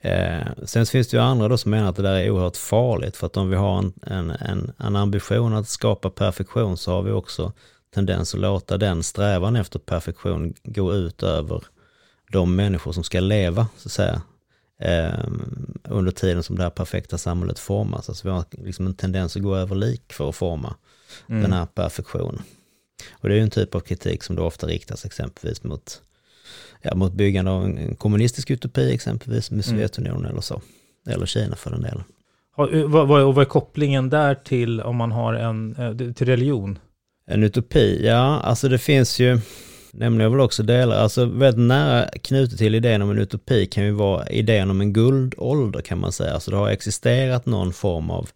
Eh, 0.00 0.46
sen 0.64 0.86
finns 0.86 1.08
det 1.08 1.16
ju 1.16 1.22
andra 1.22 1.48
då 1.48 1.58
som 1.58 1.70
menar 1.70 1.88
att 1.88 1.96
det 1.96 2.02
där 2.02 2.14
är 2.14 2.30
oerhört 2.30 2.56
farligt 2.56 3.16
för 3.16 3.26
att 3.26 3.36
om 3.36 3.50
vi 3.50 3.56
har 3.56 3.78
en, 3.78 3.92
en, 4.02 4.30
en, 4.30 4.72
en 4.78 4.96
ambition 4.96 5.54
att 5.54 5.68
skapa 5.68 6.10
perfektion 6.10 6.76
så 6.76 6.92
har 6.92 7.02
vi 7.02 7.10
också 7.10 7.52
tendens 7.96 8.34
att 8.34 8.40
låta 8.40 8.78
den 8.78 9.02
strävan 9.02 9.56
efter 9.56 9.78
perfektion 9.78 10.54
gå 10.64 10.94
ut 10.94 11.22
över 11.22 11.64
de 12.32 12.56
människor 12.56 12.92
som 12.92 13.04
ska 13.04 13.20
leva, 13.20 13.68
så 13.76 13.88
att 13.88 13.92
säga, 13.92 14.22
eh, 14.80 15.28
under 15.84 16.12
tiden 16.12 16.42
som 16.42 16.56
det 16.56 16.62
här 16.62 16.70
perfekta 16.70 17.18
samhället 17.18 17.58
formas. 17.58 18.08
Alltså 18.08 18.28
vi 18.28 18.34
har 18.34 18.44
liksom 18.50 18.86
en 18.86 18.94
tendens 18.94 19.36
att 19.36 19.42
gå 19.42 19.56
över 19.56 19.76
lik 19.76 20.12
för 20.12 20.28
att 20.28 20.36
forma 20.36 20.74
mm. 21.28 21.42
den 21.42 21.52
här 21.52 21.66
perfektionen. 21.66 22.42
Och 23.12 23.28
det 23.28 23.34
är 23.34 23.36
ju 23.36 23.42
en 23.42 23.50
typ 23.50 23.74
av 23.74 23.80
kritik 23.80 24.22
som 24.22 24.36
då 24.36 24.44
ofta 24.44 24.66
riktas 24.66 25.04
exempelvis 25.04 25.64
mot, 25.64 26.02
ja, 26.82 26.94
mot 26.94 27.12
byggande 27.12 27.50
av 27.50 27.64
en 27.64 27.96
kommunistisk 27.96 28.50
utopi 28.50 28.94
exempelvis 28.94 29.50
med 29.50 29.56
mm. 29.56 29.62
Sovjetunionen 29.62 30.20
mm. 30.20 30.30
eller 30.30 30.40
så. 30.40 30.62
Eller 31.08 31.26
Kina 31.26 31.56
för 31.56 31.70
den 31.70 31.82
delen. 31.82 32.04
Och 32.56 32.68
vad, 32.72 33.08
vad 33.08 33.38
är 33.38 33.44
kopplingen 33.44 34.10
där 34.10 34.34
till 34.34 34.80
om 34.80 34.96
man 34.96 35.12
har 35.12 35.34
en, 35.34 35.76
eh, 35.76 36.12
till 36.12 36.26
religion? 36.26 36.78
En 37.28 37.42
utopi, 37.42 38.06
ja, 38.06 38.40
alltså 38.40 38.68
det 38.68 38.78
finns 38.78 39.20
ju, 39.20 39.40
nämner 39.92 40.24
jag 40.24 40.30
väl 40.30 40.40
också 40.40 40.62
delar, 40.62 40.96
alltså 40.96 41.24
väldigt 41.24 41.66
nära 41.66 42.08
knutet 42.08 42.58
till 42.58 42.74
idén 42.74 43.02
om 43.02 43.10
en 43.10 43.18
utopi 43.18 43.66
kan 43.66 43.84
ju 43.84 43.90
vara 43.90 44.26
idén 44.26 44.70
om 44.70 44.80
en 44.80 44.92
guldålder 44.92 45.80
kan 45.80 46.00
man 46.00 46.12
säga. 46.12 46.34
Alltså 46.34 46.50
det 46.50 46.56
har 46.56 46.68
existerat 46.68 47.46
någon 47.46 47.72
form 47.72 48.10
av 48.10 48.30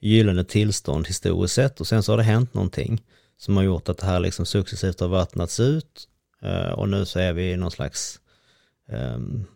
gyllene 0.00 0.44
tillstånd 0.44 1.06
historiskt 1.06 1.54
sett 1.54 1.80
och 1.80 1.86
sen 1.86 2.02
så 2.02 2.12
har 2.12 2.16
det 2.16 2.22
hänt 2.22 2.54
någonting 2.54 3.02
som 3.38 3.56
har 3.56 3.64
gjort 3.64 3.88
att 3.88 3.98
det 3.98 4.06
här 4.06 4.20
liksom 4.20 4.46
successivt 4.46 5.00
har 5.00 5.08
vattnats 5.08 5.60
ut 5.60 6.08
eh, 6.42 6.70
och 6.72 6.88
nu 6.88 7.04
så 7.04 7.18
är 7.18 7.32
vi 7.32 7.50
i 7.50 7.56
någon 7.56 7.70
slags 7.70 8.20
um, 8.92 9.46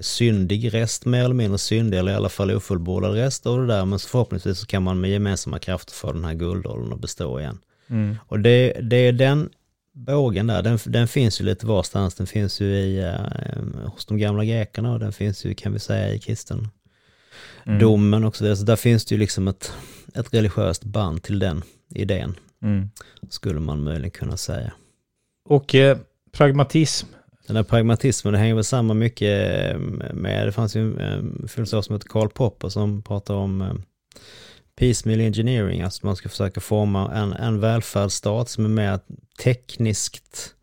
syndig 0.00 0.74
rest, 0.74 1.04
mer 1.04 1.24
eller 1.24 1.34
mindre 1.34 1.58
syndig 1.58 1.98
eller 1.98 2.12
i 2.12 2.14
alla 2.14 2.28
fall 2.28 2.50
ofullbordad 2.50 3.14
rest 3.14 3.46
av 3.46 3.58
det 3.60 3.66
där 3.66 3.84
men 3.84 3.98
så 3.98 4.08
förhoppningsvis 4.08 4.58
så 4.58 4.66
kan 4.66 4.82
man 4.82 5.00
med 5.00 5.10
gemensamma 5.10 5.58
krafter 5.58 5.92
få 5.92 6.12
den 6.12 6.24
här 6.24 6.34
guldåldern 6.34 6.92
att 6.92 7.00
bestå 7.00 7.40
igen. 7.40 7.58
Mm. 7.88 8.16
Och 8.26 8.40
det, 8.40 8.72
det 8.72 8.96
är 8.96 9.12
den 9.12 9.50
bågen 9.92 10.46
där, 10.46 10.62
den, 10.62 10.78
den 10.84 11.08
finns 11.08 11.40
ju 11.40 11.44
lite 11.44 11.66
varstans. 11.66 12.14
Den 12.14 12.26
finns 12.26 12.60
ju 12.60 12.66
i, 12.66 13.04
uh, 13.04 13.88
hos 13.88 14.06
de 14.06 14.18
gamla 14.18 14.44
grekerna 14.44 14.92
och 14.92 14.98
den 14.98 15.12
finns 15.12 15.44
ju, 15.44 15.54
kan 15.54 15.72
vi 15.72 15.78
säga, 15.78 16.14
i 16.14 16.18
kristen 16.18 16.68
mm. 17.66 17.78
domen 17.78 18.24
och 18.24 18.36
så 18.36 18.44
vidare. 18.44 18.56
Så 18.56 18.64
där 18.64 18.76
finns 18.76 19.04
det 19.04 19.14
ju 19.14 19.18
liksom 19.18 19.48
ett, 19.48 19.72
ett 20.14 20.34
religiöst 20.34 20.84
band 20.84 21.22
till 21.22 21.38
den 21.38 21.62
idén, 21.94 22.34
mm. 22.62 22.90
skulle 23.28 23.60
man 23.60 23.82
möjligen 23.82 24.10
kunna 24.10 24.36
säga. 24.36 24.72
Och 25.44 25.74
eh, 25.74 25.98
pragmatism? 26.32 27.06
Den 27.46 27.56
här 27.56 27.62
pragmatismen, 27.62 28.32
det 28.32 28.38
hänger 28.38 28.54
väl 28.54 28.64
samman 28.64 28.98
mycket 28.98 29.70
eh, 29.72 29.78
med, 30.12 30.46
det 30.46 30.52
fanns 30.52 30.76
ju 30.76 31.00
en 31.00 31.48
filosof 31.48 31.84
som 31.84 31.94
heter 31.94 32.08
Karl 32.08 32.28
Popper 32.28 32.68
som 32.68 33.02
pratar 33.02 33.34
om 33.34 33.62
eh, 33.62 33.74
piecemeal 34.76 35.20
engineering, 35.20 35.82
alltså 35.82 36.06
man 36.06 36.16
ska 36.16 36.28
försöka 36.28 36.60
forma 36.60 37.12
en, 37.12 37.32
en 37.32 37.60
välfärdsstat 37.60 38.48
som 38.48 38.64
är 38.64 38.68
mer 38.68 39.00
tekniskt 39.42 40.54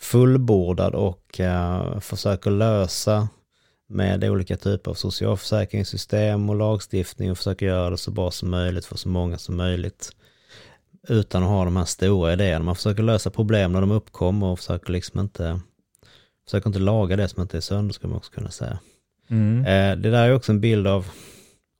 fullbordad 0.00 0.94
och 0.94 1.40
uh, 1.40 2.00
försöker 2.00 2.50
lösa 2.50 3.28
med 3.88 4.24
olika 4.24 4.56
typer 4.56 4.90
av 4.90 4.94
socialförsäkringssystem 4.94 6.50
och 6.50 6.56
lagstiftning 6.56 7.30
och 7.30 7.38
försöker 7.38 7.66
göra 7.66 7.90
det 7.90 7.98
så 7.98 8.10
bra 8.10 8.30
som 8.30 8.50
möjligt 8.50 8.86
för 8.86 8.96
så 8.96 9.08
många 9.08 9.38
som 9.38 9.56
möjligt. 9.56 10.10
Utan 11.08 11.42
att 11.42 11.48
ha 11.48 11.64
de 11.64 11.76
här 11.76 11.84
stora 11.84 12.32
idéerna. 12.32 12.64
Man 12.64 12.76
försöker 12.76 13.02
lösa 13.02 13.30
problem 13.30 13.72
när 13.72 13.80
de 13.80 13.90
uppkommer 13.90 14.46
och 14.46 14.58
försöker 14.58 14.92
liksom 14.92 15.20
inte, 15.20 15.60
försöker 16.44 16.66
inte 16.66 16.78
laga 16.78 17.16
det 17.16 17.28
som 17.28 17.42
inte 17.42 17.56
är 17.56 17.60
sönder, 17.60 17.94
ska 17.94 18.08
man 18.08 18.16
också 18.16 18.32
kunna 18.32 18.50
säga. 18.50 18.78
Mm. 19.30 19.58
Eh, 19.58 20.02
det 20.02 20.10
där 20.10 20.28
är 20.28 20.34
också 20.34 20.52
en 20.52 20.60
bild 20.60 20.86
av 20.86 21.06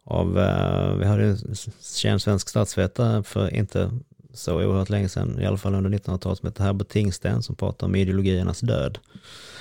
av, 0.05 0.39
eh, 0.39 0.95
vi 0.95 1.05
hade 1.05 1.25
en 1.25 1.55
känd 1.83 2.23
svensk 2.23 2.49
statsvetare 2.49 3.23
för 3.23 3.55
inte 3.55 3.91
så 4.35 4.55
oerhört 4.55 4.89
länge 4.89 5.09
sedan, 5.09 5.41
i 5.41 5.47
alla 5.47 5.57
fall 5.57 5.75
under 5.75 5.91
1900-talet, 5.91 6.39
som 6.39 6.47
heter 6.47 6.65
Herbert 6.65 6.89
Tingsten, 6.89 7.43
som 7.43 7.57
pratar 7.57 7.87
om 7.87 7.95
ideologiernas 7.95 8.61
död. 8.61 8.99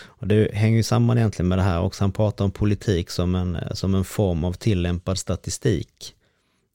Och 0.05 0.27
det 0.27 0.53
hänger 0.53 0.77
ju 0.77 0.83
samman 0.83 1.17
egentligen 1.17 1.50
med 1.50 1.57
det 1.57 1.63
här 1.63 1.81
också. 1.81 2.03
Han 2.03 2.12
pratar 2.12 2.45
om 2.45 2.51
politik 2.51 3.09
som 3.09 3.35
en, 3.35 3.57
som 3.71 3.95
en 3.95 4.03
form 4.03 4.43
av 4.43 4.53
tillämpad 4.53 5.17
statistik. 5.17 6.15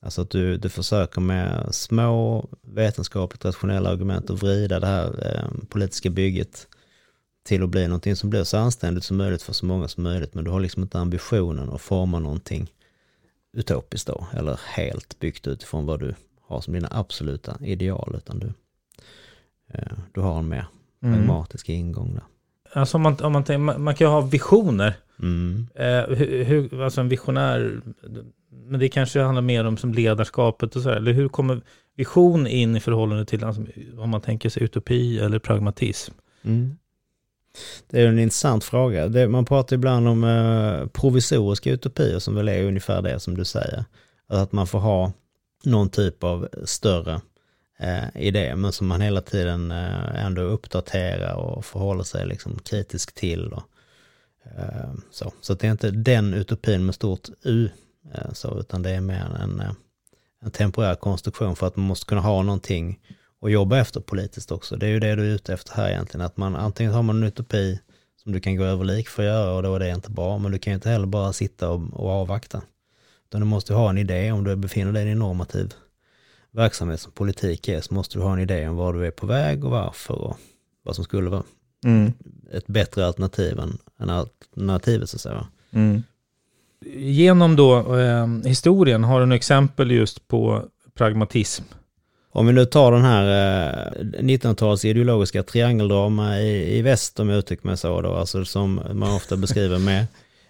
Alltså 0.02 0.22
att 0.22 0.30
du, 0.30 0.56
du 0.56 0.68
försöker 0.68 1.20
med 1.20 1.68
små 1.74 2.48
vetenskapligt 2.62 3.44
rationella 3.44 3.90
argument 3.90 4.30
att 4.30 4.42
vrida 4.42 4.80
det 4.80 4.86
här 4.86 5.26
eh, 5.26 5.66
politiska 5.68 6.10
bygget 6.10 6.66
till 7.44 7.62
att 7.62 7.68
bli 7.68 7.86
någonting 7.86 8.16
som 8.16 8.30
blir 8.30 8.44
så 8.44 8.56
anständigt 8.56 9.04
som 9.04 9.16
möjligt 9.16 9.42
för 9.42 9.52
så 9.52 9.66
många 9.66 9.88
som 9.88 10.02
möjligt. 10.02 10.34
Men 10.34 10.44
du 10.44 10.50
har 10.50 10.60
liksom 10.60 10.82
inte 10.82 10.98
ambitionen 10.98 11.70
att 11.70 11.80
forma 11.80 12.18
någonting 12.18 12.70
utopiskt 13.52 14.06
då, 14.06 14.26
eller 14.32 14.60
helt 14.64 15.18
byggt 15.18 15.46
utifrån 15.46 15.86
vad 15.86 16.00
du 16.00 16.14
har 16.40 16.60
som 16.60 16.74
dina 16.74 16.88
absoluta 16.90 17.56
ideal, 17.60 18.14
utan 18.16 18.38
du, 18.38 18.52
eh, 19.72 19.98
du 20.12 20.20
har 20.20 20.38
en 20.38 20.48
mer 20.48 20.66
mm. 21.02 21.14
pragmatisk 21.14 21.68
ingång 21.68 22.14
där. 22.14 22.24
Alltså 22.72 22.96
om 22.96 23.02
man, 23.02 23.16
om 23.20 23.32
man, 23.32 23.44
tänker, 23.44 23.78
man 23.78 23.94
kan 23.94 24.06
ju 24.06 24.10
ha 24.10 24.20
visioner. 24.20 24.94
Mm. 25.18 25.66
Eh, 25.74 26.16
hur, 26.16 26.44
hur, 26.44 26.82
alltså 26.82 27.00
en 27.00 27.08
visionär, 27.08 27.80
men 28.50 28.80
det 28.80 28.88
kanske 28.88 29.20
handlar 29.20 29.42
mer 29.42 29.64
om 29.64 29.76
som 29.76 29.94
ledarskapet 29.94 30.76
och 30.76 30.82
så 30.82 30.88
här, 30.88 30.96
eller 30.96 31.12
hur 31.12 31.28
kommer 31.28 31.60
vision 31.96 32.46
in 32.46 32.76
i 32.76 32.80
förhållande 32.80 33.24
till, 33.24 33.44
alltså, 33.44 33.62
om 33.98 34.10
man 34.10 34.20
tänker 34.20 34.48
sig 34.48 34.62
utopi 34.62 35.18
eller 35.18 35.38
pragmatism? 35.38 36.14
Mm. 36.42 36.76
Det 37.90 38.00
är 38.00 38.06
en 38.06 38.18
intressant 38.18 38.64
fråga. 38.64 39.08
Det, 39.08 39.28
man 39.28 39.44
pratar 39.44 39.76
ibland 39.76 40.08
om 40.08 40.24
eh, 40.24 40.86
provisoriska 40.86 41.70
utopier 41.70 42.18
som 42.18 42.34
väl 42.34 42.48
är 42.48 42.64
ungefär 42.64 43.02
det 43.02 43.20
som 43.20 43.36
du 43.36 43.44
säger. 43.44 43.84
Att 44.28 44.52
man 44.52 44.66
får 44.66 44.78
ha 44.78 45.12
någon 45.64 45.88
typ 45.88 46.24
av 46.24 46.48
större 46.64 47.20
eh, 47.78 48.22
idé 48.22 48.56
men 48.56 48.72
som 48.72 48.86
man 48.86 49.00
hela 49.00 49.20
tiden 49.20 49.70
eh, 49.70 50.24
ändå 50.24 50.42
uppdaterar 50.42 51.34
och 51.34 51.64
förhåller 51.64 52.04
sig 52.04 52.26
liksom 52.26 52.58
kritisk 52.58 53.14
till. 53.14 53.52
Och, 53.52 53.62
eh, 54.44 54.92
så. 55.10 55.32
så 55.40 55.54
det 55.54 55.66
är 55.66 55.70
inte 55.70 55.90
den 55.90 56.34
utopin 56.34 56.86
med 56.86 56.94
stort 56.94 57.28
U, 57.42 57.70
eh, 58.14 58.32
så, 58.32 58.60
utan 58.60 58.82
det 58.82 58.90
är 58.90 59.00
mer 59.00 59.36
en, 59.42 59.60
eh, 59.60 59.72
en 60.42 60.50
temporär 60.50 60.94
konstruktion 60.94 61.56
för 61.56 61.66
att 61.66 61.76
man 61.76 61.86
måste 61.86 62.06
kunna 62.06 62.20
ha 62.20 62.42
någonting 62.42 62.98
och 63.40 63.50
jobba 63.50 63.78
efter 63.78 64.00
politiskt 64.00 64.52
också. 64.52 64.76
Det 64.76 64.86
är 64.86 64.90
ju 64.90 65.00
det 65.00 65.14
du 65.14 65.22
är 65.22 65.34
ute 65.34 65.52
efter 65.52 65.74
här 65.74 65.90
egentligen, 65.90 66.26
att 66.26 66.36
man 66.36 66.56
antingen 66.56 66.92
har 66.92 67.02
man 67.02 67.16
en 67.16 67.28
utopi 67.28 67.80
som 68.22 68.32
du 68.32 68.40
kan 68.40 68.56
gå 68.56 68.64
över 68.64 68.84
lik 68.84 69.08
för 69.08 69.22
att 69.22 69.26
göra 69.26 69.52
och 69.52 69.62
då 69.62 69.74
är 69.74 69.78
det 69.78 69.90
inte 69.90 70.10
bra, 70.10 70.38
men 70.38 70.52
du 70.52 70.58
kan 70.58 70.70
ju 70.70 70.74
inte 70.74 70.90
heller 70.90 71.06
bara 71.06 71.32
sitta 71.32 71.70
och, 71.70 71.80
och 71.92 72.10
avvakta. 72.10 72.62
Utan 73.28 73.40
du 73.40 73.46
måste 73.46 73.74
ha 73.74 73.90
en 73.90 73.98
idé, 73.98 74.32
om 74.32 74.44
du 74.44 74.56
befinner 74.56 74.92
dig 74.92 75.08
i 75.08 75.10
en 75.10 75.18
normativ 75.18 75.74
verksamhet 76.50 77.00
som 77.00 77.12
politik 77.12 77.68
är, 77.68 77.80
så 77.80 77.94
måste 77.94 78.18
du 78.18 78.22
ha 78.22 78.32
en 78.32 78.38
idé 78.38 78.68
om 78.68 78.76
var 78.76 78.92
du 78.92 79.06
är 79.06 79.10
på 79.10 79.26
väg 79.26 79.64
och 79.64 79.70
varför 79.70 80.14
och 80.14 80.38
vad 80.82 80.94
som 80.94 81.04
skulle 81.04 81.30
vara 81.30 81.42
mm. 81.84 82.12
ett 82.52 82.66
bättre 82.66 83.06
alternativ 83.06 83.58
än, 83.58 83.78
än 83.98 84.10
alternativet 84.10 85.10
så 85.10 85.16
att 85.16 85.20
säga. 85.20 85.46
Mm. 85.70 86.02
Genom 86.96 87.56
då 87.56 87.96
eh, 87.96 88.26
historien, 88.44 89.04
har 89.04 89.20
du 89.20 89.26
några 89.26 89.36
exempel 89.36 89.90
just 89.90 90.28
på 90.28 90.64
pragmatism? 90.94 91.64
Om 92.38 92.46
vi 92.46 92.52
nu 92.52 92.64
tar 92.64 92.92
den 92.92 93.04
här 93.04 93.24
eh, 93.24 94.02
1900-tals 94.02 94.84
ideologiska 94.84 95.42
triangeldrama 95.42 96.40
i, 96.40 96.78
i 96.78 96.82
väst, 96.82 97.20
om 97.20 97.28
jag 97.28 97.38
uttrycker 97.38 97.66
mig 97.66 97.76
så 97.76 98.00
då, 98.00 98.14
alltså 98.14 98.44
som 98.44 98.82
man 98.92 99.14
ofta 99.14 99.36
beskriver 99.36 99.78
med, 99.78 100.06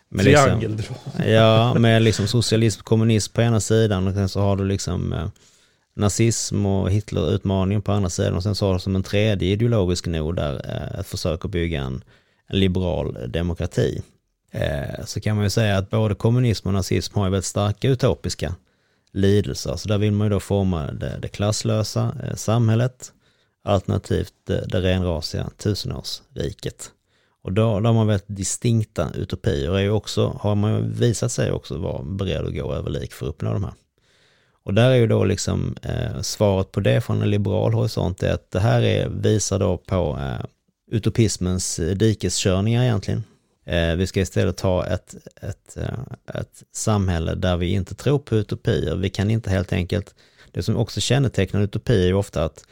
med 0.08 0.24
Triangeldrama. 0.24 0.76
Liksom, 0.76 1.32
ja, 1.32 1.74
med 1.74 2.02
liksom 2.02 2.26
socialism, 2.26 2.82
kommunism 2.82 3.32
på 3.32 3.42
ena 3.42 3.60
sidan 3.60 4.08
och 4.08 4.14
sen 4.14 4.28
så 4.28 4.40
har 4.40 4.56
du 4.56 4.64
liksom 4.64 5.12
eh, 5.12 5.28
nazism 5.96 6.66
och 6.66 6.90
Hitlerutmaningen 6.90 7.82
på 7.82 7.92
andra 7.92 8.10
sidan 8.10 8.34
och 8.34 8.42
sen 8.42 8.54
så 8.54 8.66
har 8.66 8.74
det 8.74 8.80
som 8.80 8.96
en 8.96 9.02
tredje 9.02 9.48
ideologisk 9.48 10.06
nod 10.06 10.36
där 10.36 10.54
eh, 10.64 11.00
ett 11.00 11.06
försök 11.06 11.44
att 11.44 11.50
bygga 11.50 11.80
en, 11.80 12.04
en 12.46 12.60
liberal 12.60 13.18
demokrati. 13.28 14.02
Eh, 14.52 15.04
så 15.04 15.20
kan 15.20 15.36
man 15.36 15.44
ju 15.44 15.50
säga 15.50 15.78
att 15.78 15.90
både 15.90 16.14
kommunism 16.14 16.68
och 16.68 16.74
nazism 16.74 17.18
har 17.18 17.26
ju 17.26 17.30
väldigt 17.30 17.44
starka 17.44 17.88
utopiska 17.88 18.54
lidelser. 19.18 19.76
Så 19.76 19.88
där 19.88 19.98
vill 19.98 20.12
man 20.12 20.26
ju 20.26 20.30
då 20.30 20.40
forma 20.40 20.92
det, 20.92 21.18
det 21.22 21.28
klasslösa 21.28 22.14
eh, 22.24 22.34
samhället 22.34 23.12
alternativt 23.64 24.32
det, 24.44 24.66
det 24.68 24.80
renrasiga 24.80 25.50
tusenårsriket. 25.56 26.90
Och 27.42 27.52
då, 27.52 27.80
då 27.80 27.88
har 27.88 27.94
man 27.94 28.06
väldigt 28.06 28.36
distinkta 28.36 29.10
utopier 29.14 29.76
är 29.76 29.80
ju 29.80 29.90
också, 29.90 30.38
har 30.40 30.54
man 30.54 30.74
ju 30.74 30.80
visat 30.80 31.32
sig 31.32 31.52
också 31.52 31.78
vara 31.78 32.02
beredd 32.02 32.46
att 32.46 32.54
gå 32.54 32.74
över 32.74 32.90
lik 32.90 33.12
för 33.12 33.26
att 33.26 33.30
uppnå 33.30 33.52
de 33.52 33.64
här. 33.64 33.74
Och 34.64 34.74
där 34.74 34.90
är 34.90 34.94
ju 34.94 35.06
då 35.06 35.24
liksom 35.24 35.76
eh, 35.82 36.20
svaret 36.20 36.72
på 36.72 36.80
det 36.80 37.00
från 37.00 37.22
en 37.22 37.30
liberal 37.30 37.72
horisont 37.72 38.22
är 38.22 38.32
att 38.32 38.50
det 38.50 38.60
här 38.60 38.82
är, 38.82 39.08
visar 39.08 39.58
då 39.58 39.76
på 39.76 40.18
eh, 40.20 40.44
utopismens 40.90 41.80
dikeskörningar 41.96 42.82
egentligen. 42.82 43.24
Eh, 43.68 43.96
vi 43.96 44.06
ska 44.06 44.20
istället 44.20 44.60
ha 44.60 44.86
ett, 44.86 45.14
ett, 45.42 45.76
eh, 45.76 46.40
ett 46.40 46.62
samhälle 46.72 47.34
där 47.34 47.56
vi 47.56 47.70
inte 47.70 47.94
tror 47.94 48.18
på 48.18 48.36
utopier. 48.36 48.96
Vi 48.96 49.10
kan 49.10 49.30
inte 49.30 49.50
helt 49.50 49.72
enkelt, 49.72 50.14
det 50.52 50.62
som 50.62 50.76
också 50.76 51.00
kännetecknar 51.00 51.60
utopier 51.60 52.02
är 52.02 52.06
ju 52.06 52.14
ofta 52.14 52.44
att 52.44 52.64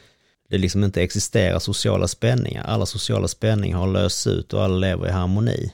det 0.49 0.57
liksom 0.57 0.83
inte 0.83 1.01
existerar 1.01 1.59
sociala 1.59 2.07
spänningar. 2.07 2.63
Alla 2.63 2.85
sociala 2.85 3.27
spänningar 3.27 3.77
har 3.77 3.87
lösts 3.87 4.27
ut 4.27 4.53
och 4.53 4.63
alla 4.63 4.77
lever 4.77 5.07
i 5.07 5.11
harmoni. 5.11 5.73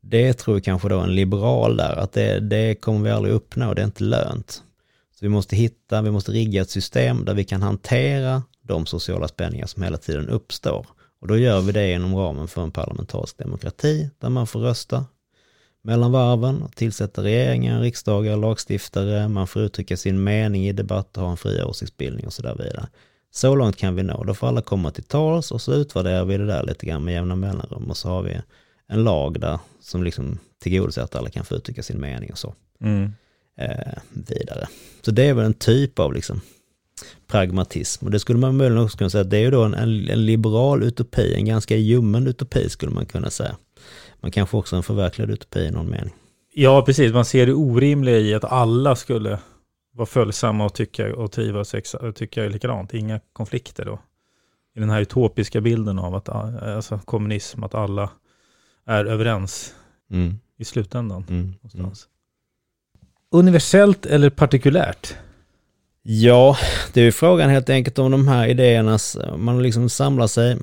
Det 0.00 0.32
tror 0.32 0.60
kanske 0.60 0.88
då 0.88 0.98
en 0.98 1.14
liberal 1.14 1.76
där, 1.76 1.96
att 1.96 2.12
det, 2.12 2.40
det 2.40 2.74
kommer 2.74 3.00
vi 3.00 3.10
aldrig 3.10 3.34
uppnå, 3.34 3.74
det 3.74 3.82
är 3.82 3.86
inte 3.86 4.04
lönt. 4.04 4.62
Så 5.14 5.18
vi 5.20 5.28
måste 5.28 5.56
hitta, 5.56 6.02
vi 6.02 6.10
måste 6.10 6.32
rigga 6.32 6.62
ett 6.62 6.70
system 6.70 7.24
där 7.24 7.34
vi 7.34 7.44
kan 7.44 7.62
hantera 7.62 8.42
de 8.62 8.86
sociala 8.86 9.28
spänningar 9.28 9.66
som 9.66 9.82
hela 9.82 9.96
tiden 9.96 10.28
uppstår. 10.28 10.86
Och 11.20 11.28
då 11.28 11.38
gör 11.38 11.60
vi 11.60 11.72
det 11.72 11.92
inom 11.92 12.14
ramen 12.14 12.48
för 12.48 12.62
en 12.62 12.70
parlamentarisk 12.70 13.38
demokrati 13.38 14.10
där 14.18 14.28
man 14.28 14.46
får 14.46 14.60
rösta 14.60 15.04
mellan 15.82 16.12
varven 16.12 16.62
och 16.62 16.76
tillsätta 16.76 17.22
regeringar, 17.22 17.80
riksdagar, 17.80 18.36
lagstiftare, 18.36 19.28
man 19.28 19.46
får 19.46 19.62
uttrycka 19.62 19.96
sin 19.96 20.24
mening 20.24 20.66
i 20.66 20.72
debatt 20.72 21.16
och 21.16 21.22
ha 21.22 21.30
en 21.30 21.36
fri 21.36 21.62
åsiktsbildning 21.62 22.26
och 22.26 22.32
så 22.32 22.42
där 22.42 22.54
vidare. 22.54 22.88
Så 23.30 23.54
långt 23.54 23.76
kan 23.76 23.94
vi 23.94 24.02
nå. 24.02 24.24
Då 24.24 24.34
får 24.34 24.46
alla 24.46 24.62
komma 24.62 24.90
till 24.90 25.04
tals 25.04 25.50
och 25.50 25.60
så 25.60 25.74
utvärderar 25.74 26.24
vi 26.24 26.36
det 26.36 26.46
där 26.46 26.62
lite 26.62 26.86
grann 26.86 27.04
med 27.04 27.14
jämna 27.14 27.36
mellanrum 27.36 27.90
och 27.90 27.96
så 27.96 28.08
har 28.08 28.22
vi 28.22 28.40
en 28.86 29.04
lag 29.04 29.40
där 29.40 29.58
som 29.80 30.02
liksom 30.02 30.38
tillgodoser 30.58 31.02
att 31.02 31.14
alla 31.14 31.30
kan 31.30 31.44
få 31.44 31.54
uttrycka 31.54 31.82
sin 31.82 32.00
mening 32.00 32.32
och 32.32 32.38
så. 32.38 32.54
Mm. 32.80 33.12
Eh, 33.58 33.98
vidare. 34.10 34.68
Så 35.02 35.10
det 35.10 35.24
är 35.24 35.34
väl 35.34 35.44
en 35.44 35.54
typ 35.54 35.98
av 35.98 36.12
liksom 36.12 36.40
pragmatism. 37.26 38.04
Och 38.04 38.10
det 38.10 38.18
skulle 38.18 38.38
man 38.38 38.56
möjligen 38.56 38.84
också 38.84 38.98
kunna 38.98 39.10
säga 39.10 39.22
att 39.22 39.30
det 39.30 39.36
är 39.36 39.40
ju 39.40 39.50
då 39.50 39.64
en, 39.64 39.74
en, 39.74 40.26
liberal 40.26 40.82
utopi, 40.82 41.34
en 41.34 41.44
ganska 41.44 41.76
ljummen 41.76 42.26
utopi 42.26 42.68
skulle 42.68 42.92
man 42.92 43.06
kunna 43.06 43.30
säga. 43.30 43.56
Man 44.20 44.30
kanske 44.30 44.56
också 44.56 44.76
en 44.76 44.82
förverkligad 44.82 45.30
utopi 45.30 45.60
i 45.60 45.70
någon 45.70 45.90
mening. 45.90 46.14
Ja, 46.54 46.82
precis. 46.82 47.12
Man 47.12 47.24
ser 47.24 47.46
det 47.46 47.52
orimliga 47.52 48.18
i 48.18 48.34
att 48.34 48.44
alla 48.44 48.96
skulle 48.96 49.38
vara 49.94 50.06
följsamma 50.06 50.64
och 50.64 50.74
tycka 50.74 51.16
och 51.16 51.32
trivas 51.32 51.74
och 51.94 52.16
tycka 52.16 52.42
likadant. 52.42 52.94
Inga 52.94 53.20
konflikter 53.32 53.84
då. 53.84 53.98
I 54.76 54.80
den 54.80 54.90
här 54.90 55.00
utopiska 55.00 55.60
bilden 55.60 55.98
av 55.98 56.14
att 56.14 56.28
alltså 56.28 57.00
kommunism, 57.04 57.64
att 57.64 57.74
alla 57.74 58.10
är 58.86 59.04
överens 59.04 59.74
mm. 60.10 60.34
i 60.58 60.64
slutändan. 60.64 61.24
Mm. 61.28 61.54
Mm. 61.74 61.90
Universellt 63.30 64.06
eller 64.06 64.30
partikulärt? 64.30 65.14
Ja, 66.08 66.56
det 66.92 67.00
är 67.00 67.04
ju 67.04 67.12
frågan 67.12 67.50
helt 67.50 67.70
enkelt 67.70 67.98
om 67.98 68.10
de 68.10 68.28
här 68.28 68.46
idéerna, 68.48 68.98
man 69.36 69.62
liksom 69.62 69.88
samlar 69.88 70.26
sig 70.26 70.58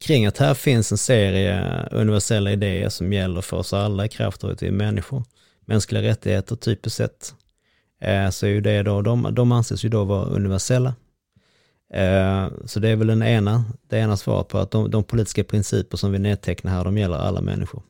kring 0.00 0.26
att 0.26 0.38
här 0.38 0.54
finns 0.54 0.92
en 0.92 0.98
serie 0.98 1.82
universella 1.90 2.52
idéer 2.52 2.88
som 2.88 3.12
gäller 3.12 3.40
för 3.40 3.56
oss 3.56 3.72
alla 3.72 4.04
i 4.04 4.08
kraft 4.08 4.44
av 4.44 4.50
att 4.50 4.62
vi 4.62 4.66
är 4.66 4.72
människor. 4.72 5.24
Mänskliga 5.64 6.02
rättigheter 6.02 6.56
typiskt 6.56 6.96
sett. 6.96 7.34
Eh, 8.00 8.30
så 8.30 8.46
är 8.46 8.50
ju 8.50 8.60
det 8.60 8.82
då, 8.82 9.02
de, 9.02 9.34
de 9.34 9.52
anses 9.52 9.84
ju 9.84 9.88
då 9.88 10.04
vara 10.04 10.24
universella. 10.24 10.94
Eh, 11.94 12.48
så 12.64 12.80
det 12.80 12.88
är 12.88 12.96
väl 12.96 13.06
den 13.06 13.22
ena, 13.22 13.64
det 13.88 13.98
ena 13.98 14.16
svaret 14.16 14.48
på 14.48 14.58
att 14.58 14.70
de, 14.70 14.90
de 14.90 15.04
politiska 15.04 15.44
principer 15.44 15.96
som 15.96 16.12
vi 16.12 16.18
nedtecknar 16.18 16.72
här, 16.72 16.84
de 16.84 16.98
gäller 16.98 17.18
alla 17.18 17.40
människor. 17.40 17.82